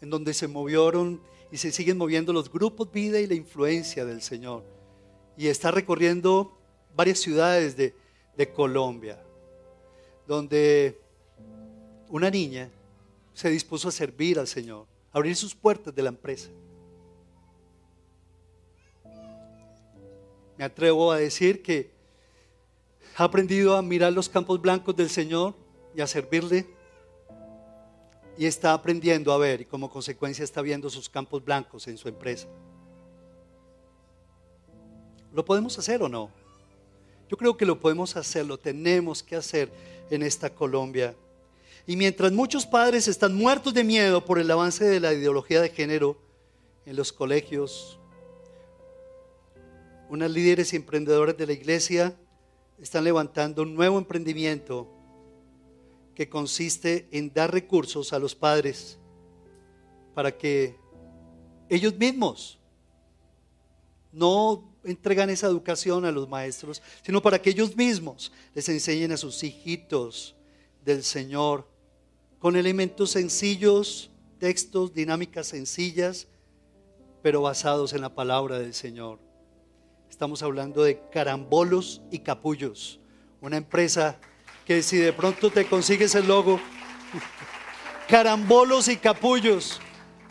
en 0.00 0.08
donde 0.08 0.32
se 0.32 0.48
movieron 0.48 1.20
y 1.50 1.58
se 1.58 1.70
siguen 1.70 1.98
moviendo 1.98 2.32
los 2.32 2.50
grupos 2.50 2.90
vida 2.90 3.20
y 3.20 3.26
la 3.26 3.34
influencia 3.34 4.06
del 4.06 4.22
Señor. 4.22 4.64
Y 5.36 5.48
está 5.48 5.70
recorriendo 5.70 6.56
varias 6.96 7.18
ciudades 7.18 7.76
de, 7.76 7.94
de 8.34 8.50
Colombia, 8.50 9.22
donde 10.26 10.98
una 12.08 12.30
niña 12.30 12.70
se 13.34 13.50
dispuso 13.50 13.88
a 13.88 13.92
servir 13.92 14.38
al 14.38 14.48
Señor, 14.48 14.86
a 15.12 15.18
abrir 15.18 15.36
sus 15.36 15.54
puertas 15.54 15.94
de 15.94 16.02
la 16.02 16.08
empresa. 16.08 16.48
Me 20.56 20.64
atrevo 20.64 21.12
a 21.12 21.18
decir 21.18 21.62
que 21.62 21.90
ha 23.16 23.24
aprendido 23.24 23.76
a 23.76 23.82
mirar 23.82 24.12
los 24.12 24.28
campos 24.28 24.60
blancos 24.60 24.96
del 24.96 25.10
Señor 25.10 25.54
y 25.94 26.00
a 26.00 26.06
servirle. 26.06 26.66
Y 28.38 28.46
está 28.46 28.72
aprendiendo 28.72 29.32
a 29.32 29.38
ver 29.38 29.60
y 29.60 29.64
como 29.66 29.90
consecuencia 29.90 30.42
está 30.42 30.62
viendo 30.62 30.88
sus 30.88 31.08
campos 31.08 31.44
blancos 31.44 31.86
en 31.88 31.98
su 31.98 32.08
empresa. 32.08 32.48
¿Lo 35.34 35.44
podemos 35.44 35.78
hacer 35.78 36.02
o 36.02 36.08
no? 36.08 36.30
Yo 37.28 37.36
creo 37.36 37.56
que 37.56 37.66
lo 37.66 37.78
podemos 37.78 38.16
hacer, 38.16 38.46
lo 38.46 38.58
tenemos 38.58 39.22
que 39.22 39.36
hacer 39.36 39.70
en 40.10 40.22
esta 40.22 40.50
Colombia. 40.50 41.14
Y 41.86 41.96
mientras 41.96 42.32
muchos 42.32 42.64
padres 42.64 43.08
están 43.08 43.34
muertos 43.34 43.74
de 43.74 43.84
miedo 43.84 44.24
por 44.24 44.38
el 44.38 44.50
avance 44.50 44.84
de 44.84 45.00
la 45.00 45.12
ideología 45.12 45.60
de 45.60 45.70
género 45.70 46.16
en 46.86 46.96
los 46.96 47.12
colegios, 47.12 47.98
unas 50.08 50.30
líderes 50.30 50.72
y 50.72 50.76
emprendedores 50.76 51.36
de 51.36 51.46
la 51.46 51.52
iglesia 51.52 52.14
están 52.82 53.04
levantando 53.04 53.62
un 53.62 53.74
nuevo 53.74 53.96
emprendimiento 53.96 54.88
que 56.14 56.28
consiste 56.28 57.08
en 57.12 57.32
dar 57.32 57.52
recursos 57.52 58.12
a 58.12 58.18
los 58.18 58.34
padres 58.34 58.98
para 60.14 60.36
que 60.36 60.76
ellos 61.68 61.96
mismos 61.96 62.58
no 64.10 64.68
entregan 64.84 65.30
esa 65.30 65.46
educación 65.46 66.04
a 66.04 66.10
los 66.10 66.28
maestros, 66.28 66.82
sino 67.02 67.22
para 67.22 67.40
que 67.40 67.50
ellos 67.50 67.76
mismos 67.76 68.32
les 68.54 68.68
enseñen 68.68 69.12
a 69.12 69.16
sus 69.16 69.42
hijitos 69.42 70.34
del 70.84 71.02
Señor 71.02 71.68
con 72.40 72.56
elementos 72.56 73.12
sencillos, 73.12 74.10
textos, 74.38 74.92
dinámicas 74.92 75.46
sencillas, 75.46 76.26
pero 77.22 77.42
basados 77.42 77.92
en 77.92 78.00
la 78.00 78.12
palabra 78.12 78.58
del 78.58 78.74
Señor. 78.74 79.20
Estamos 80.12 80.42
hablando 80.42 80.82
de 80.82 81.00
carambolos 81.10 82.02
y 82.10 82.18
capullos, 82.18 83.00
una 83.40 83.56
empresa 83.56 84.18
que 84.66 84.82
si 84.82 84.98
de 84.98 85.10
pronto 85.10 85.50
te 85.50 85.64
consigues 85.64 86.14
el 86.14 86.28
logo, 86.28 86.60
carambolos 88.08 88.88
y 88.88 88.98
capullos, 88.98 89.80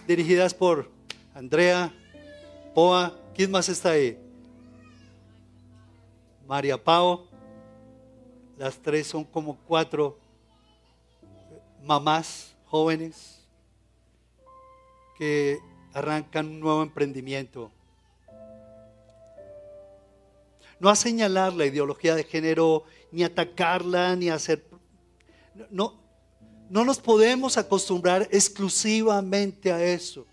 dirigidas 0.08 0.54
por 0.54 0.92
Andrea, 1.34 1.92
Poa, 2.76 3.18
¿quién 3.34 3.50
más 3.50 3.70
está 3.70 3.90
ahí? 3.90 4.20
María 6.48 6.82
Pao, 6.82 7.26
las 8.60 8.78
tres 8.78 9.08
son 9.08 9.24
como 9.24 9.58
cuatro 9.68 10.20
mamás 11.84 12.56
jóvenes 12.68 13.44
que 15.18 15.58
arrancan 15.92 16.46
un 16.46 16.60
nuevo 16.60 16.84
emprendimiento. 16.84 17.72
No 20.82 20.90
a 20.90 20.96
señalar 20.96 21.54
la 21.54 21.66
ideología 21.66 22.16
de 22.16 22.26
género, 22.26 22.84
ni 23.12 23.24
atacarla, 23.24 24.16
ni 24.18 24.30
hacer... 24.30 24.66
No, 25.70 26.02
no 26.70 26.84
nos 26.84 27.00
podemos 27.00 27.58
acostumbrar 27.58 28.28
exclusivamente 28.32 29.72
a 29.72 29.82
eso. 29.82 30.26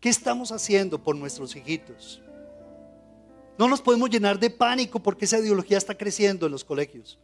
¿Qué 0.00 0.08
estamos 0.08 0.50
haciendo 0.50 1.02
por 1.02 1.14
nuestros 1.16 1.54
hijitos? 1.54 2.22
No 3.58 3.68
nos 3.68 3.82
podemos 3.82 4.08
llenar 4.08 4.38
de 4.38 4.48
pánico 4.48 4.98
porque 5.00 5.26
esa 5.26 5.38
ideología 5.38 5.76
está 5.76 5.94
creciendo 5.94 6.46
en 6.46 6.52
los 6.52 6.64
colegios. 6.64 7.18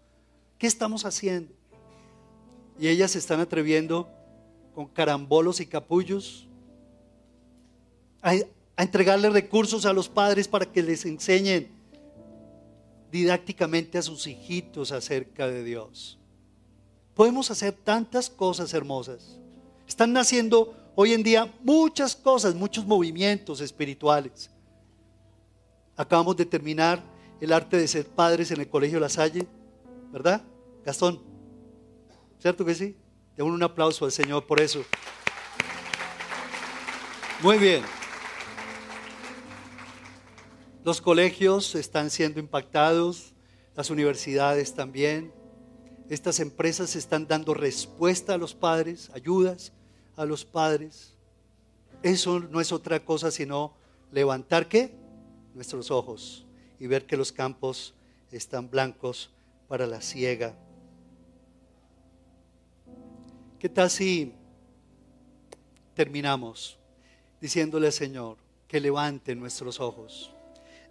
¿Qué 0.59 0.66
estamos 0.66 1.07
haciendo? 1.07 1.55
y 2.80 2.88
ellas 2.88 3.11
se 3.11 3.18
están 3.18 3.40
atreviendo 3.40 4.09
con 4.74 4.86
carambolos 4.86 5.61
y 5.61 5.66
capullos 5.66 6.48
a, 8.22 8.32
a 8.74 8.82
entregarle 8.82 9.28
recursos 9.28 9.84
a 9.84 9.92
los 9.92 10.09
padres 10.09 10.48
para 10.48 10.64
que 10.64 10.82
les 10.82 11.05
enseñen 11.05 11.68
didácticamente 13.11 13.98
a 13.98 14.02
sus 14.02 14.26
hijitos 14.26 14.92
acerca 14.92 15.46
de 15.46 15.64
Dios. 15.64 16.18
Podemos 17.14 17.50
hacer 17.50 17.72
tantas 17.72 18.30
cosas 18.30 18.72
hermosas. 18.72 19.38
Están 19.86 20.12
naciendo 20.12 20.74
hoy 20.94 21.12
en 21.12 21.22
día 21.22 21.52
muchas 21.62 22.14
cosas, 22.14 22.54
muchos 22.54 22.86
movimientos 22.86 23.61
espirituales. 23.61 24.50
Acabamos 25.96 26.36
de 26.36 26.46
terminar 26.46 27.02
el 27.40 27.52
arte 27.52 27.76
de 27.76 27.88
ser 27.88 28.06
padres 28.06 28.50
en 28.50 28.61
el 28.61 28.68
Colegio 28.68 29.00
La 29.00 29.08
Salle, 29.08 29.46
¿verdad? 30.12 30.42
Gastón, 30.84 31.20
¿cierto 32.38 32.64
que 32.64 32.74
sí? 32.74 32.96
Demos 33.36 33.52
un 33.52 33.62
aplauso 33.62 34.04
al 34.04 34.12
Señor 34.12 34.46
por 34.46 34.61
eso. 34.61 34.84
Muy 37.42 37.58
bien. 37.58 37.99
Los 40.83 41.03
colegios 41.03 41.74
están 41.74 42.09
siendo 42.09 42.41
impactados, 42.41 43.35
las 43.76 43.91
universidades 43.91 44.74
también. 44.74 45.31
Estas 46.09 46.41
empresas 46.41 46.97
están 46.97 47.26
dando 47.26 47.53
respuesta 47.53 48.33
a 48.33 48.39
los 48.39 48.55
padres, 48.55 49.11
ayudas 49.12 49.72
a 50.16 50.24
los 50.24 50.47
padres. 50.47 51.12
Eso 52.03 52.41
no 52.41 52.62
es 52.62 52.72
otra 52.72 53.05
cosa 53.05 53.31
sino 53.31 53.74
levantar 54.11 54.68
qué? 54.68 54.95
Nuestros 55.55 55.91
ojos 55.91 56.47
y 56.78 56.87
ver 56.87 57.05
que 57.05 57.18
los 57.18 57.31
campos 57.31 57.93
están 58.33 58.70
blancos 58.70 59.31
para 59.68 59.87
la 59.87 60.01
siega. 60.01 60.57
¿Qué 63.59 63.68
tal 63.68 63.91
si 63.91 64.33
terminamos 65.93 66.78
diciéndole 67.39 67.89
al 67.89 67.93
Señor 67.93 68.39
que 68.66 68.81
levante 68.81 69.35
nuestros 69.35 69.78
ojos? 69.78 70.33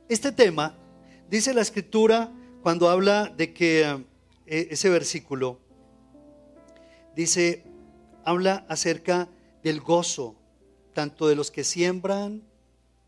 Este 0.10 0.32
tema, 0.32 0.76
dice 1.30 1.54
la 1.54 1.62
escritura 1.62 2.34
cuando 2.64 2.90
habla 2.90 3.28
de 3.28 3.54
que 3.54 3.84
eh, 4.48 4.68
ese 4.72 4.90
versículo, 4.90 5.60
dice, 7.16 7.64
habla 8.26 8.66
acerca 8.68 9.30
del 9.62 9.82
gozo, 9.82 10.36
tanto 10.96 11.28
de 11.28 11.36
los 11.36 11.52
que 11.52 11.64
siembran 11.64 12.42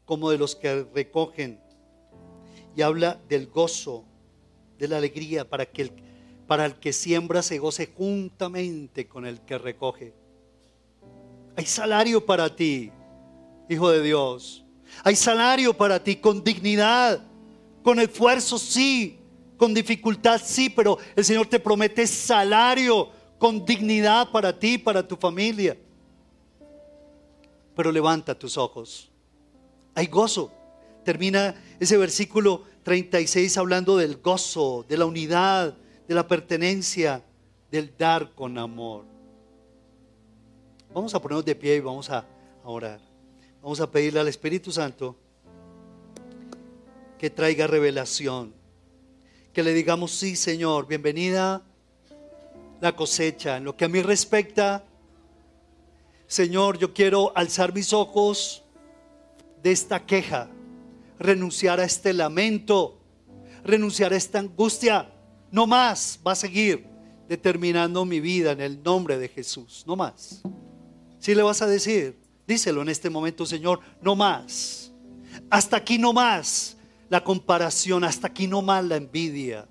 como 0.05 0.29
de 0.29 0.37
los 0.37 0.55
que 0.55 0.83
recogen. 0.93 1.59
Y 2.75 2.83
habla 2.83 3.19
del 3.27 3.47
gozo, 3.47 4.05
de 4.77 4.87
la 4.87 4.97
alegría, 4.97 5.49
para 5.49 5.65
que 5.65 5.81
el, 5.81 5.91
para 6.45 6.67
el 6.67 6.75
que 6.75 6.93
siembra 6.93 7.41
se 7.41 7.57
goce 7.57 7.87
juntamente 7.97 9.07
con 9.07 9.25
el 9.25 9.41
que 9.41 9.57
recoge. 9.57 10.13
Hay 11.55 11.65
salario 11.65 12.23
para 12.23 12.55
ti, 12.55 12.91
hijo 13.67 13.89
de 13.89 14.03
Dios. 14.03 14.63
Hay 15.03 15.15
salario 15.15 15.75
para 15.75 16.03
ti 16.03 16.15
con 16.15 16.43
dignidad, 16.43 17.21
con 17.83 17.99
esfuerzo, 17.99 18.57
sí, 18.57 19.19
con 19.57 19.73
dificultad, 19.73 20.41
sí, 20.43 20.69
pero 20.69 20.97
el 21.15 21.25
Señor 21.25 21.47
te 21.47 21.59
promete 21.59 22.05
salario 22.07 23.09
con 23.37 23.65
dignidad 23.65 24.29
para 24.31 24.57
ti, 24.57 24.77
para 24.77 25.07
tu 25.07 25.15
familia. 25.15 25.77
Pero 27.75 27.91
levanta 27.91 28.37
tus 28.37 28.57
ojos. 28.57 29.11
Hay 29.95 30.07
gozo. 30.07 30.51
Termina 31.03 31.55
ese 31.79 31.97
versículo 31.97 32.63
36 32.83 33.57
hablando 33.57 33.97
del 33.97 34.17
gozo, 34.17 34.85
de 34.87 34.97
la 34.97 35.05
unidad, 35.05 35.75
de 36.07 36.15
la 36.15 36.27
pertenencia, 36.27 37.23
del 37.71 37.95
dar 37.97 38.33
con 38.35 38.57
amor. 38.57 39.05
Vamos 40.93 41.15
a 41.15 41.21
ponernos 41.21 41.45
de 41.45 41.55
pie 41.55 41.77
y 41.77 41.79
vamos 41.79 42.09
a 42.09 42.25
orar. 42.63 43.10
Vamos 43.61 43.79
a 43.79 43.91
pedirle 43.91 44.19
al 44.19 44.27
Espíritu 44.27 44.71
Santo 44.71 45.15
que 47.19 47.29
traiga 47.29 47.67
revelación. 47.67 48.51
Que 49.53 49.61
le 49.61 49.71
digamos, 49.71 50.11
sí, 50.11 50.35
Señor, 50.35 50.87
bienvenida 50.87 51.61
la 52.79 52.95
cosecha. 52.95 53.57
En 53.57 53.65
lo 53.65 53.77
que 53.77 53.85
a 53.85 53.87
mí 53.87 54.01
respecta, 54.01 54.83
Señor, 56.25 56.79
yo 56.79 56.91
quiero 56.91 57.31
alzar 57.35 57.71
mis 57.71 57.93
ojos 57.93 58.63
de 59.61 59.71
esta 59.71 60.03
queja, 60.07 60.49
renunciar 61.19 61.79
a 61.79 61.83
este 61.83 62.13
lamento, 62.13 62.97
renunciar 63.63 64.11
a 64.11 64.17
esta 64.17 64.39
angustia. 64.39 65.13
No 65.51 65.67
más 65.67 66.19
va 66.25 66.31
a 66.31 66.35
seguir 66.35 66.87
determinando 67.29 68.05
mi 68.05 68.19
vida 68.19 68.53
en 68.53 68.61
el 68.61 68.81
nombre 68.81 69.19
de 69.19 69.27
Jesús. 69.27 69.83
No 69.85 69.95
más. 69.95 70.41
Si 71.19 71.35
le 71.35 71.43
vas 71.43 71.61
a 71.61 71.67
decir, 71.67 72.20
Díselo 72.51 72.81
en 72.81 72.89
este 72.89 73.09
momento, 73.09 73.45
Señor, 73.45 73.79
no 74.01 74.13
más. 74.13 74.91
Hasta 75.49 75.77
aquí 75.77 75.97
no 75.97 76.11
más 76.11 76.75
la 77.07 77.23
comparación, 77.23 78.03
hasta 78.03 78.27
aquí 78.27 78.45
no 78.45 78.61
más 78.61 78.83
la 78.83 78.97
envidia. 78.97 79.65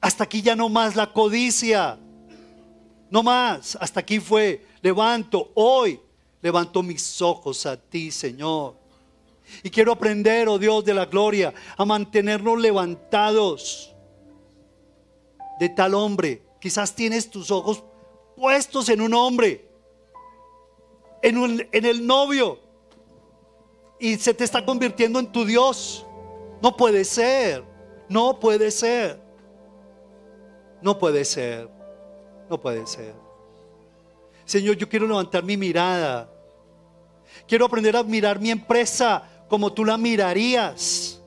Hasta 0.00 0.24
aquí 0.24 0.42
ya 0.42 0.56
no 0.56 0.68
más 0.68 0.96
la 0.96 1.12
codicia. 1.12 1.96
No 3.08 3.22
más, 3.22 3.78
hasta 3.80 4.00
aquí 4.00 4.18
fue. 4.18 4.66
Levanto, 4.82 5.52
hoy 5.54 6.00
levanto 6.42 6.82
mis 6.82 7.22
ojos 7.22 7.66
a 7.66 7.76
ti, 7.76 8.10
Señor. 8.10 8.74
Y 9.62 9.70
quiero 9.70 9.92
aprender, 9.92 10.48
oh 10.48 10.58
Dios 10.58 10.84
de 10.84 10.94
la 10.94 11.06
gloria, 11.06 11.54
a 11.76 11.84
mantenernos 11.84 12.58
levantados 12.58 13.94
de 15.60 15.68
tal 15.68 15.94
hombre. 15.94 16.42
Quizás 16.60 16.96
tienes 16.96 17.30
tus 17.30 17.52
ojos 17.52 17.84
puestos 18.34 18.88
en 18.88 19.00
un 19.00 19.14
hombre 19.14 19.67
en, 21.22 21.68
el 21.72 22.06
novio 22.06 22.58
y 23.98 24.16
se 24.16 24.34
te 24.34 24.44
está 24.44 24.64
convirtiendo 24.64 25.18
en 25.18 25.30
tu 25.30 25.44
Dios. 25.44 26.06
No 26.62 26.76
puede 26.76 27.04
ser, 27.04 27.64
no 28.08 28.38
puede 28.38 28.70
ser, 28.70 29.20
no 30.82 30.98
puede 30.98 31.24
ser, 31.24 31.68
no 32.48 32.60
puede 32.60 32.86
ser. 32.86 33.14
Señor, 34.44 34.76
yo 34.76 34.88
quiero 34.88 35.06
levantar 35.06 35.44
mi 35.44 35.56
mirada. 35.56 36.32
Quiero 37.46 37.66
aprender 37.66 37.96
a 37.96 38.02
mirar 38.02 38.40
mi 38.40 38.50
empresa 38.50 39.22
como 39.48 39.72
tú 39.72 39.84
la 39.84 39.96
mirarías. 39.96 41.20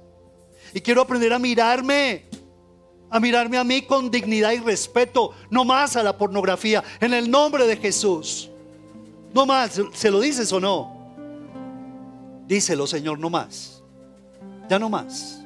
Y 0.74 0.82
quiero 0.82 1.02
aprender 1.02 1.34
a 1.34 1.40
mirarme, 1.40 2.26
a 3.10 3.20
mirarme 3.20 3.58
a 3.58 3.64
mí 3.64 3.82
con 3.82 4.10
dignidad 4.10 4.52
y 4.52 4.60
respeto, 4.60 5.32
no 5.50 5.66
más 5.66 5.96
a 5.96 6.04
la 6.04 6.18
pornografía, 6.18 6.84
en 7.00 7.14
el 7.14 7.30
nombre 7.30 7.68
de 7.68 7.78
Jesús. 7.78 8.51
No 9.34 9.46
más, 9.46 9.82
¿se 9.94 10.12
lo 10.12 10.20
dices 10.20 10.52
o 10.52 10.60
no? 10.60 11.02
Díselo, 12.48 12.86
Señor, 12.86 13.18
no 13.18 13.30
más. 13.30 13.82
Ya 14.70 14.78
no 14.78 14.90
más. 14.90 15.44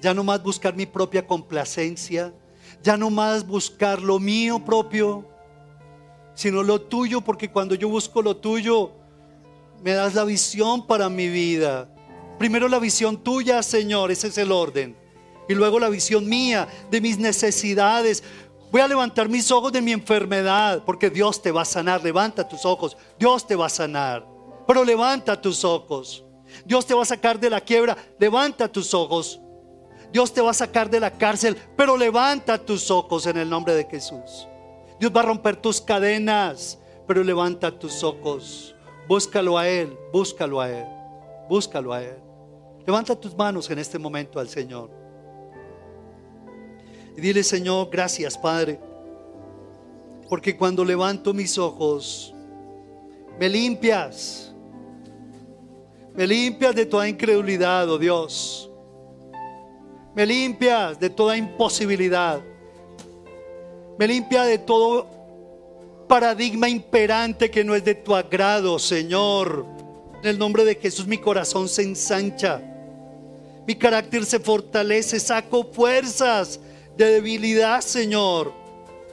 Ya 0.00 0.14
no 0.14 0.24
más 0.24 0.42
buscar 0.42 0.74
mi 0.74 0.86
propia 0.86 1.26
complacencia. 1.26 2.32
Ya 2.82 2.96
no 2.96 3.10
más 3.10 3.46
buscar 3.46 4.00
lo 4.00 4.18
mío 4.18 4.64
propio, 4.64 5.26
sino 6.34 6.62
lo 6.62 6.80
tuyo, 6.80 7.20
porque 7.20 7.50
cuando 7.50 7.74
yo 7.74 7.88
busco 7.88 8.22
lo 8.22 8.36
tuyo, 8.36 8.92
me 9.82 9.92
das 9.92 10.14
la 10.14 10.24
visión 10.24 10.86
para 10.86 11.08
mi 11.08 11.28
vida. 11.28 11.88
Primero 12.38 12.68
la 12.68 12.78
visión 12.78 13.16
tuya, 13.16 13.62
Señor, 13.62 14.10
ese 14.10 14.28
es 14.28 14.38
el 14.38 14.52
orden. 14.52 14.96
Y 15.48 15.54
luego 15.54 15.78
la 15.78 15.88
visión 15.88 16.28
mía 16.28 16.68
de 16.90 17.00
mis 17.00 17.18
necesidades. 17.18 18.22
Voy 18.70 18.80
a 18.80 18.88
levantar 18.88 19.28
mis 19.28 19.50
ojos 19.50 19.72
de 19.72 19.80
mi 19.80 19.92
enfermedad, 19.92 20.82
porque 20.84 21.08
Dios 21.08 21.40
te 21.40 21.50
va 21.50 21.62
a 21.62 21.64
sanar. 21.64 22.02
Levanta 22.02 22.46
tus 22.46 22.64
ojos, 22.64 22.96
Dios 23.18 23.46
te 23.46 23.56
va 23.56 23.66
a 23.66 23.70
sanar. 23.70 24.26
Pero 24.66 24.84
levanta 24.84 25.40
tus 25.40 25.64
ojos. 25.64 26.24
Dios 26.64 26.86
te 26.86 26.94
va 26.94 27.02
a 27.02 27.06
sacar 27.06 27.38
de 27.38 27.50
la 27.50 27.60
quiebra, 27.60 27.96
levanta 28.18 28.68
tus 28.68 28.94
ojos. 28.94 29.40
Dios 30.12 30.32
te 30.32 30.40
va 30.40 30.50
a 30.50 30.54
sacar 30.54 30.88
de 30.88 31.00
la 31.00 31.10
cárcel, 31.10 31.56
pero 31.76 31.96
levanta 31.96 32.58
tus 32.58 32.90
ojos 32.90 33.26
en 33.26 33.36
el 33.36 33.50
nombre 33.50 33.74
de 33.74 33.84
Jesús. 33.84 34.46
Dios 34.98 35.12
va 35.14 35.20
a 35.20 35.24
romper 35.24 35.56
tus 35.56 35.80
cadenas, 35.80 36.78
pero 37.06 37.22
levanta 37.22 37.70
tus 37.70 38.02
ojos. 38.02 38.74
Búscalo 39.08 39.58
a 39.58 39.68
Él, 39.68 39.96
búscalo 40.12 40.60
a 40.60 40.70
Él, 40.70 40.86
búscalo 41.48 41.92
a 41.92 42.02
Él. 42.02 42.16
Levanta 42.86 43.14
tus 43.16 43.36
manos 43.36 43.68
en 43.70 43.78
este 43.78 43.98
momento 43.98 44.38
al 44.38 44.48
Señor. 44.48 44.90
Y 47.16 47.20
dile, 47.20 47.42
Señor, 47.42 47.88
gracias, 47.90 48.36
Padre. 48.36 48.78
Porque 50.28 50.56
cuando 50.56 50.84
levanto 50.84 51.32
mis 51.32 51.56
ojos, 51.56 52.34
me 53.38 53.48
limpias. 53.48 54.52
Me 56.14 56.26
limpias 56.26 56.74
de 56.74 56.84
toda 56.84 57.08
incredulidad, 57.08 57.88
oh 57.88 57.98
Dios. 57.98 58.70
Me 60.14 60.26
limpias 60.26 60.98
de 60.98 61.10
toda 61.10 61.36
imposibilidad. 61.36 62.40
Me 63.98 64.06
limpia 64.06 64.42
de 64.42 64.58
todo 64.58 65.06
paradigma 66.06 66.68
imperante 66.68 67.50
que 67.50 67.64
no 67.64 67.74
es 67.74 67.84
de 67.84 67.94
tu 67.94 68.14
agrado, 68.14 68.78
Señor. 68.78 69.64
En 70.22 70.28
el 70.28 70.38
nombre 70.38 70.64
de 70.64 70.74
Jesús 70.74 71.06
mi 71.06 71.18
corazón 71.18 71.68
se 71.68 71.82
ensancha. 71.82 72.60
Mi 73.66 73.74
carácter 73.74 74.24
se 74.24 74.38
fortalece, 74.38 75.18
saco 75.18 75.64
fuerzas 75.64 76.60
de 76.96 77.12
debilidad, 77.12 77.80
Señor. 77.80 78.52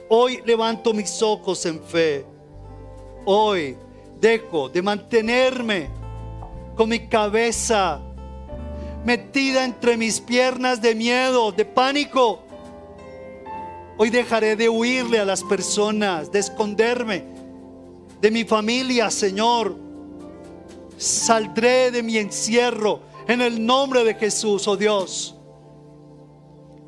Hoy 0.08 0.42
levanto 0.44 0.92
mis 0.92 1.20
ojos 1.22 1.64
en 1.66 1.82
fe. 1.82 2.24
Hoy 3.24 3.76
dejo 4.20 4.68
de 4.68 4.82
mantenerme 4.82 5.88
con 6.76 6.88
mi 6.88 7.08
cabeza 7.08 8.00
metida 9.04 9.64
entre 9.64 9.96
mis 9.96 10.20
piernas 10.20 10.80
de 10.80 10.94
miedo, 10.94 11.52
de 11.52 11.64
pánico. 11.64 12.42
Hoy 13.96 14.10
dejaré 14.10 14.56
de 14.56 14.68
huirle 14.68 15.20
a 15.20 15.24
las 15.24 15.42
personas, 15.42 16.32
de 16.32 16.40
esconderme 16.40 17.24
de 18.20 18.30
mi 18.30 18.44
familia, 18.44 19.10
Señor. 19.10 19.76
Saldré 20.96 21.90
de 21.90 22.02
mi 22.02 22.16
encierro 22.16 23.00
en 23.28 23.42
el 23.42 23.64
nombre 23.64 24.02
de 24.04 24.14
Jesús, 24.14 24.66
oh 24.66 24.76
Dios. 24.76 25.33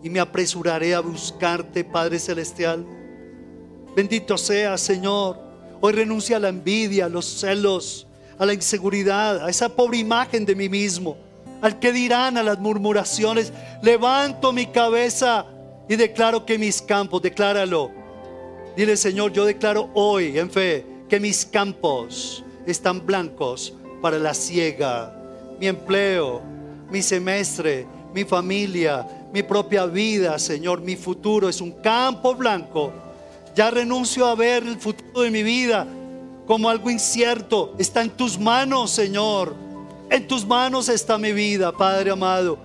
Y 0.06 0.08
me 0.08 0.20
apresuraré 0.20 0.94
a 0.94 1.00
buscarte, 1.00 1.82
Padre 1.82 2.20
Celestial. 2.20 2.86
Bendito 3.96 4.38
sea, 4.38 4.78
Señor. 4.78 5.36
Hoy 5.80 5.94
renuncia 5.94 6.36
a 6.36 6.38
la 6.38 6.48
envidia, 6.48 7.06
a 7.06 7.08
los 7.08 7.26
celos, 7.26 8.06
a 8.38 8.46
la 8.46 8.54
inseguridad, 8.54 9.44
a 9.44 9.50
esa 9.50 9.68
pobre 9.68 9.98
imagen 9.98 10.46
de 10.46 10.54
mí 10.54 10.68
mismo, 10.68 11.16
al 11.60 11.80
que 11.80 11.90
dirán, 11.90 12.36
a 12.36 12.44
las 12.44 12.60
murmuraciones. 12.60 13.52
Levanto 13.82 14.52
mi 14.52 14.66
cabeza 14.66 15.44
y 15.88 15.96
declaro 15.96 16.46
que 16.46 16.56
mis 16.56 16.80
campos, 16.80 17.20
decláralo. 17.20 17.90
Dile, 18.76 18.96
Señor, 18.96 19.32
yo 19.32 19.44
declaro 19.44 19.90
hoy 19.92 20.38
en 20.38 20.52
fe 20.52 20.86
que 21.08 21.18
mis 21.18 21.44
campos 21.44 22.44
están 22.64 23.04
blancos 23.04 23.74
para 24.00 24.20
la 24.20 24.34
ciega. 24.34 25.12
Mi 25.58 25.66
empleo, 25.66 26.42
mi 26.92 27.02
semestre, 27.02 27.88
mi 28.14 28.24
familia, 28.24 29.04
mi 29.32 29.42
propia 29.42 29.86
vida, 29.86 30.38
Señor, 30.38 30.80
mi 30.80 30.96
futuro 30.96 31.48
es 31.48 31.60
un 31.60 31.72
campo 31.72 32.34
blanco. 32.34 32.92
Ya 33.54 33.70
renuncio 33.70 34.26
a 34.26 34.34
ver 34.34 34.62
el 34.62 34.78
futuro 34.78 35.22
de 35.22 35.30
mi 35.30 35.42
vida 35.42 35.86
como 36.46 36.68
algo 36.68 36.90
incierto. 36.90 37.74
Está 37.78 38.02
en 38.02 38.10
tus 38.10 38.38
manos, 38.38 38.90
Señor. 38.90 39.54
En 40.10 40.28
tus 40.28 40.46
manos 40.46 40.88
está 40.88 41.18
mi 41.18 41.32
vida, 41.32 41.72
Padre 41.72 42.10
amado. 42.10 42.58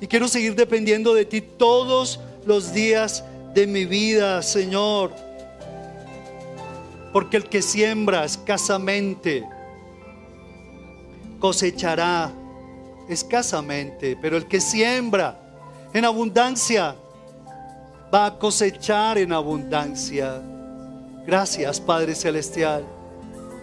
Y 0.00 0.06
quiero 0.06 0.28
seguir 0.28 0.54
dependiendo 0.54 1.14
de 1.14 1.24
ti 1.24 1.40
todos 1.40 2.18
los 2.44 2.72
días 2.72 3.24
de 3.54 3.66
mi 3.66 3.84
vida, 3.84 4.42
Señor. 4.42 5.12
Porque 7.12 7.36
el 7.36 7.44
que 7.44 7.62
siembra 7.62 8.24
escasamente 8.24 9.44
cosechará 11.38 12.32
escasamente, 13.08 14.16
pero 14.20 14.36
el 14.36 14.46
que 14.46 14.60
siembra 14.60 15.49
en 15.92 16.04
abundancia 16.04 16.94
va 18.12 18.26
a 18.26 18.38
cosechar 18.38 19.18
en 19.18 19.32
abundancia. 19.32 20.40
Gracias, 21.26 21.80
Padre 21.80 22.14
Celestial. 22.14 22.84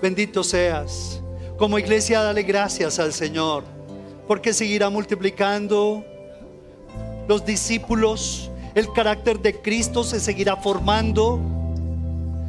Bendito 0.01 0.43
seas. 0.43 1.21
Como 1.57 1.79
iglesia, 1.79 2.21
dale 2.21 2.43
gracias 2.43 2.99
al 2.99 3.13
Señor, 3.13 3.63
porque 4.27 4.53
seguirá 4.53 4.89
multiplicando 4.89 6.05
los 7.27 7.45
discípulos, 7.45 8.51
el 8.75 8.91
carácter 8.93 9.39
de 9.39 9.59
Cristo 9.59 10.03
se 10.03 10.19
seguirá 10.19 10.55
formando. 10.55 11.41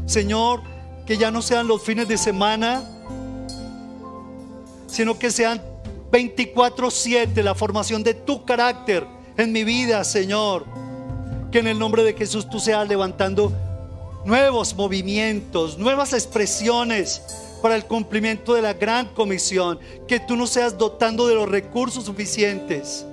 Señor, 0.07 0.61
que 1.07 1.17
ya 1.17 1.31
no 1.31 1.41
sean 1.41 1.67
los 1.67 1.83
fines 1.83 2.07
de 2.07 2.19
semana, 2.19 2.83
sino 4.87 5.19
que 5.19 5.31
sean 5.31 5.61
24/7 6.11 7.43
la 7.43 7.55
formación 7.55 8.03
de 8.03 8.15
tu 8.15 8.45
carácter 8.45 9.18
en 9.39 9.53
mi 9.53 9.65
vida, 9.65 10.05
Señor. 10.05 10.67
Que 11.51 11.61
en 11.61 11.69
el 11.69 11.79
nombre 11.79 12.03
de 12.03 12.13
Jesús 12.13 12.49
tú 12.51 12.61
seas 12.61 12.87
levantando 12.87 13.51
nuevos 14.27 14.75
movimientos, 14.75 15.79
nuevas 15.79 16.13
expresiones 16.13 17.23
para 17.63 17.75
el 17.75 17.87
cumplimiento 17.87 18.53
de 18.53 18.61
la 18.61 18.75
gran 18.75 19.07
comisión. 19.15 19.79
Que 20.07 20.21
tú 20.21 20.37
nos 20.37 20.51
seas 20.51 20.77
dotando 20.77 21.27
de 21.27 21.35
los 21.35 21.49
recursos 21.49 22.05
suficientes 22.05 23.07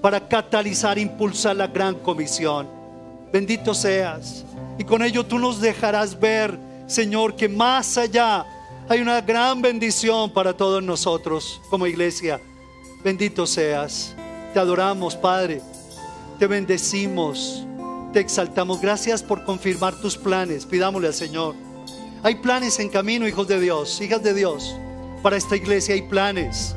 para 0.00 0.26
catalizar, 0.26 0.98
impulsar 0.98 1.56
la 1.56 1.66
gran 1.66 1.96
comisión. 1.96 2.66
Bendito 3.30 3.74
seas. 3.74 4.46
Y 4.78 4.84
con 4.84 5.02
ello 5.02 5.26
tú 5.26 5.38
nos 5.38 5.60
dejarás 5.60 6.18
ver 6.18 6.68
Señor, 6.88 7.36
que 7.36 7.50
más 7.50 7.98
allá 7.98 8.46
hay 8.88 9.02
una 9.02 9.20
gran 9.20 9.60
bendición 9.60 10.30
para 10.30 10.56
todos 10.56 10.82
nosotros 10.82 11.60
como 11.68 11.86
iglesia. 11.86 12.40
Bendito 13.04 13.46
seas. 13.46 14.16
Te 14.58 14.62
adoramos, 14.62 15.14
Padre. 15.14 15.62
Te 16.36 16.48
bendecimos. 16.48 17.64
Te 18.12 18.18
exaltamos. 18.18 18.80
Gracias 18.80 19.22
por 19.22 19.44
confirmar 19.44 19.94
tus 20.00 20.16
planes. 20.16 20.66
Pidámosle 20.66 21.06
al 21.06 21.14
Señor. 21.14 21.54
Hay 22.24 22.34
planes 22.34 22.80
en 22.80 22.88
camino, 22.88 23.28
hijos 23.28 23.46
de 23.46 23.60
Dios, 23.60 24.00
hijas 24.00 24.20
de 24.20 24.34
Dios. 24.34 24.74
Para 25.22 25.36
esta 25.36 25.54
iglesia 25.54 25.94
hay 25.94 26.02
planes. 26.02 26.74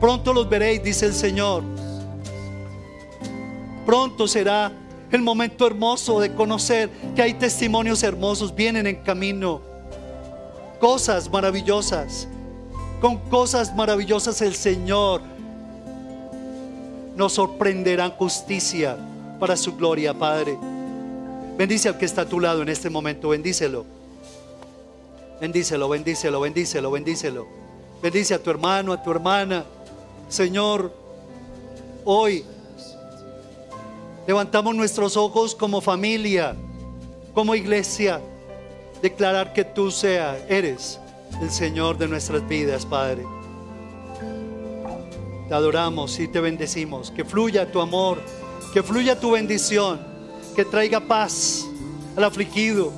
Pronto 0.00 0.32
los 0.32 0.48
veréis, 0.48 0.82
dice 0.82 1.04
el 1.04 1.12
Señor. 1.12 1.62
Pronto 3.84 4.26
será 4.26 4.72
el 5.10 5.20
momento 5.20 5.66
hermoso 5.66 6.18
de 6.18 6.34
conocer 6.34 6.88
que 7.14 7.20
hay 7.20 7.34
testimonios 7.34 8.02
hermosos, 8.02 8.54
vienen 8.54 8.86
en 8.86 8.96
camino, 9.02 9.60
cosas 10.80 11.30
maravillosas. 11.30 12.26
Con 13.02 13.18
cosas 13.28 13.76
maravillosas 13.76 14.40
el 14.40 14.54
Señor 14.54 15.33
nos 17.16 17.32
sorprenderá 17.32 18.10
justicia 18.10 18.96
para 19.38 19.56
su 19.56 19.76
gloria, 19.76 20.14
Padre. 20.14 20.58
Bendice 21.56 21.88
al 21.88 21.98
que 21.98 22.04
está 22.04 22.22
a 22.22 22.28
tu 22.28 22.40
lado 22.40 22.62
en 22.62 22.68
este 22.68 22.90
momento, 22.90 23.28
bendícelo. 23.28 23.84
Bendícelo, 25.40 25.88
bendícelo, 25.88 26.40
bendícelo, 26.40 26.90
bendícelo. 26.90 27.46
Bendice 28.02 28.34
a 28.34 28.42
tu 28.42 28.50
hermano, 28.50 28.92
a 28.92 29.02
tu 29.02 29.10
hermana. 29.10 29.64
Señor, 30.28 30.92
hoy 32.04 32.44
Levantamos 34.26 34.74
nuestros 34.74 35.18
ojos 35.18 35.54
como 35.54 35.82
familia, 35.82 36.56
como 37.34 37.54
iglesia, 37.54 38.22
declarar 39.02 39.52
que 39.52 39.64
tú 39.64 39.90
seas, 39.90 40.38
eres 40.48 40.98
el 41.42 41.50
Señor 41.50 41.98
de 41.98 42.08
nuestras 42.08 42.46
vidas, 42.48 42.86
Padre. 42.86 43.22
Te 45.48 45.54
adoramos 45.54 46.18
y 46.20 46.28
te 46.28 46.40
bendecimos. 46.40 47.10
Que 47.10 47.24
fluya 47.24 47.70
tu 47.70 47.80
amor, 47.80 48.18
que 48.72 48.82
fluya 48.82 49.18
tu 49.18 49.32
bendición, 49.32 50.00
que 50.56 50.64
traiga 50.64 51.00
paz 51.00 51.66
al 52.16 52.24
afligido, 52.24 52.92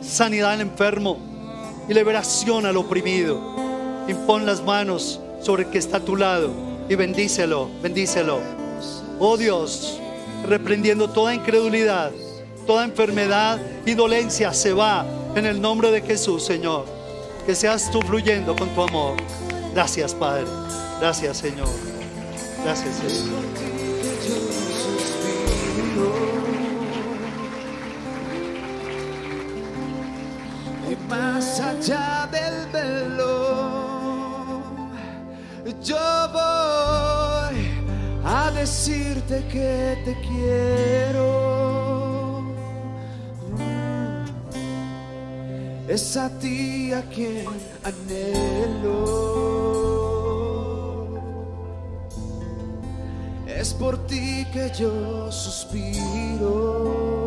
sanidad 0.00 0.52
al 0.52 0.60
enfermo 0.60 1.18
y 1.88 1.94
liberación 1.94 2.66
al 2.66 2.76
oprimido. 2.76 3.40
Impon 4.08 4.46
las 4.46 4.62
manos 4.62 5.20
sobre 5.42 5.64
el 5.64 5.70
que 5.70 5.78
está 5.78 5.98
a 5.98 6.04
tu 6.04 6.16
lado 6.16 6.50
y 6.88 6.94
bendícelo, 6.94 7.68
bendícelo. 7.82 8.40
Oh 9.18 9.36
Dios, 9.36 10.00
reprendiendo 10.48 11.10
toda 11.10 11.34
incredulidad, 11.34 12.12
toda 12.66 12.84
enfermedad 12.84 13.60
y 13.84 13.94
dolencia 13.94 14.52
se 14.52 14.72
va 14.72 15.04
en 15.34 15.46
el 15.46 15.60
nombre 15.60 15.90
de 15.90 16.02
Jesús, 16.02 16.44
Señor. 16.44 16.84
Que 17.46 17.54
seas 17.54 17.90
tú 17.90 18.00
fluyendo 18.02 18.54
con 18.54 18.68
tu 18.70 18.82
amor. 18.82 19.16
Gracias, 19.72 20.14
Padre. 20.14 20.46
Gracias, 21.00 21.38
Señor. 21.38 21.68
Gracias, 22.64 22.96
Señor. 22.96 23.44
Y 30.90 30.96
más 31.08 31.60
allá 31.60 32.28
del 32.32 32.66
velo, 32.72 34.62
yo 35.82 35.96
voy 36.32 37.70
a 38.24 38.50
decirte 38.50 39.46
que 39.50 39.96
te 40.04 40.20
quiero. 40.20 41.20
Es 45.88 46.16
a 46.16 46.28
ti 46.38 46.92
a 46.92 47.02
quien 47.02 47.46
anhelo. 47.82 49.49
Es 53.60 53.74
por 53.74 54.06
ti 54.06 54.46
que 54.54 54.70
yo 54.74 55.30
suspiro. 55.30 57.19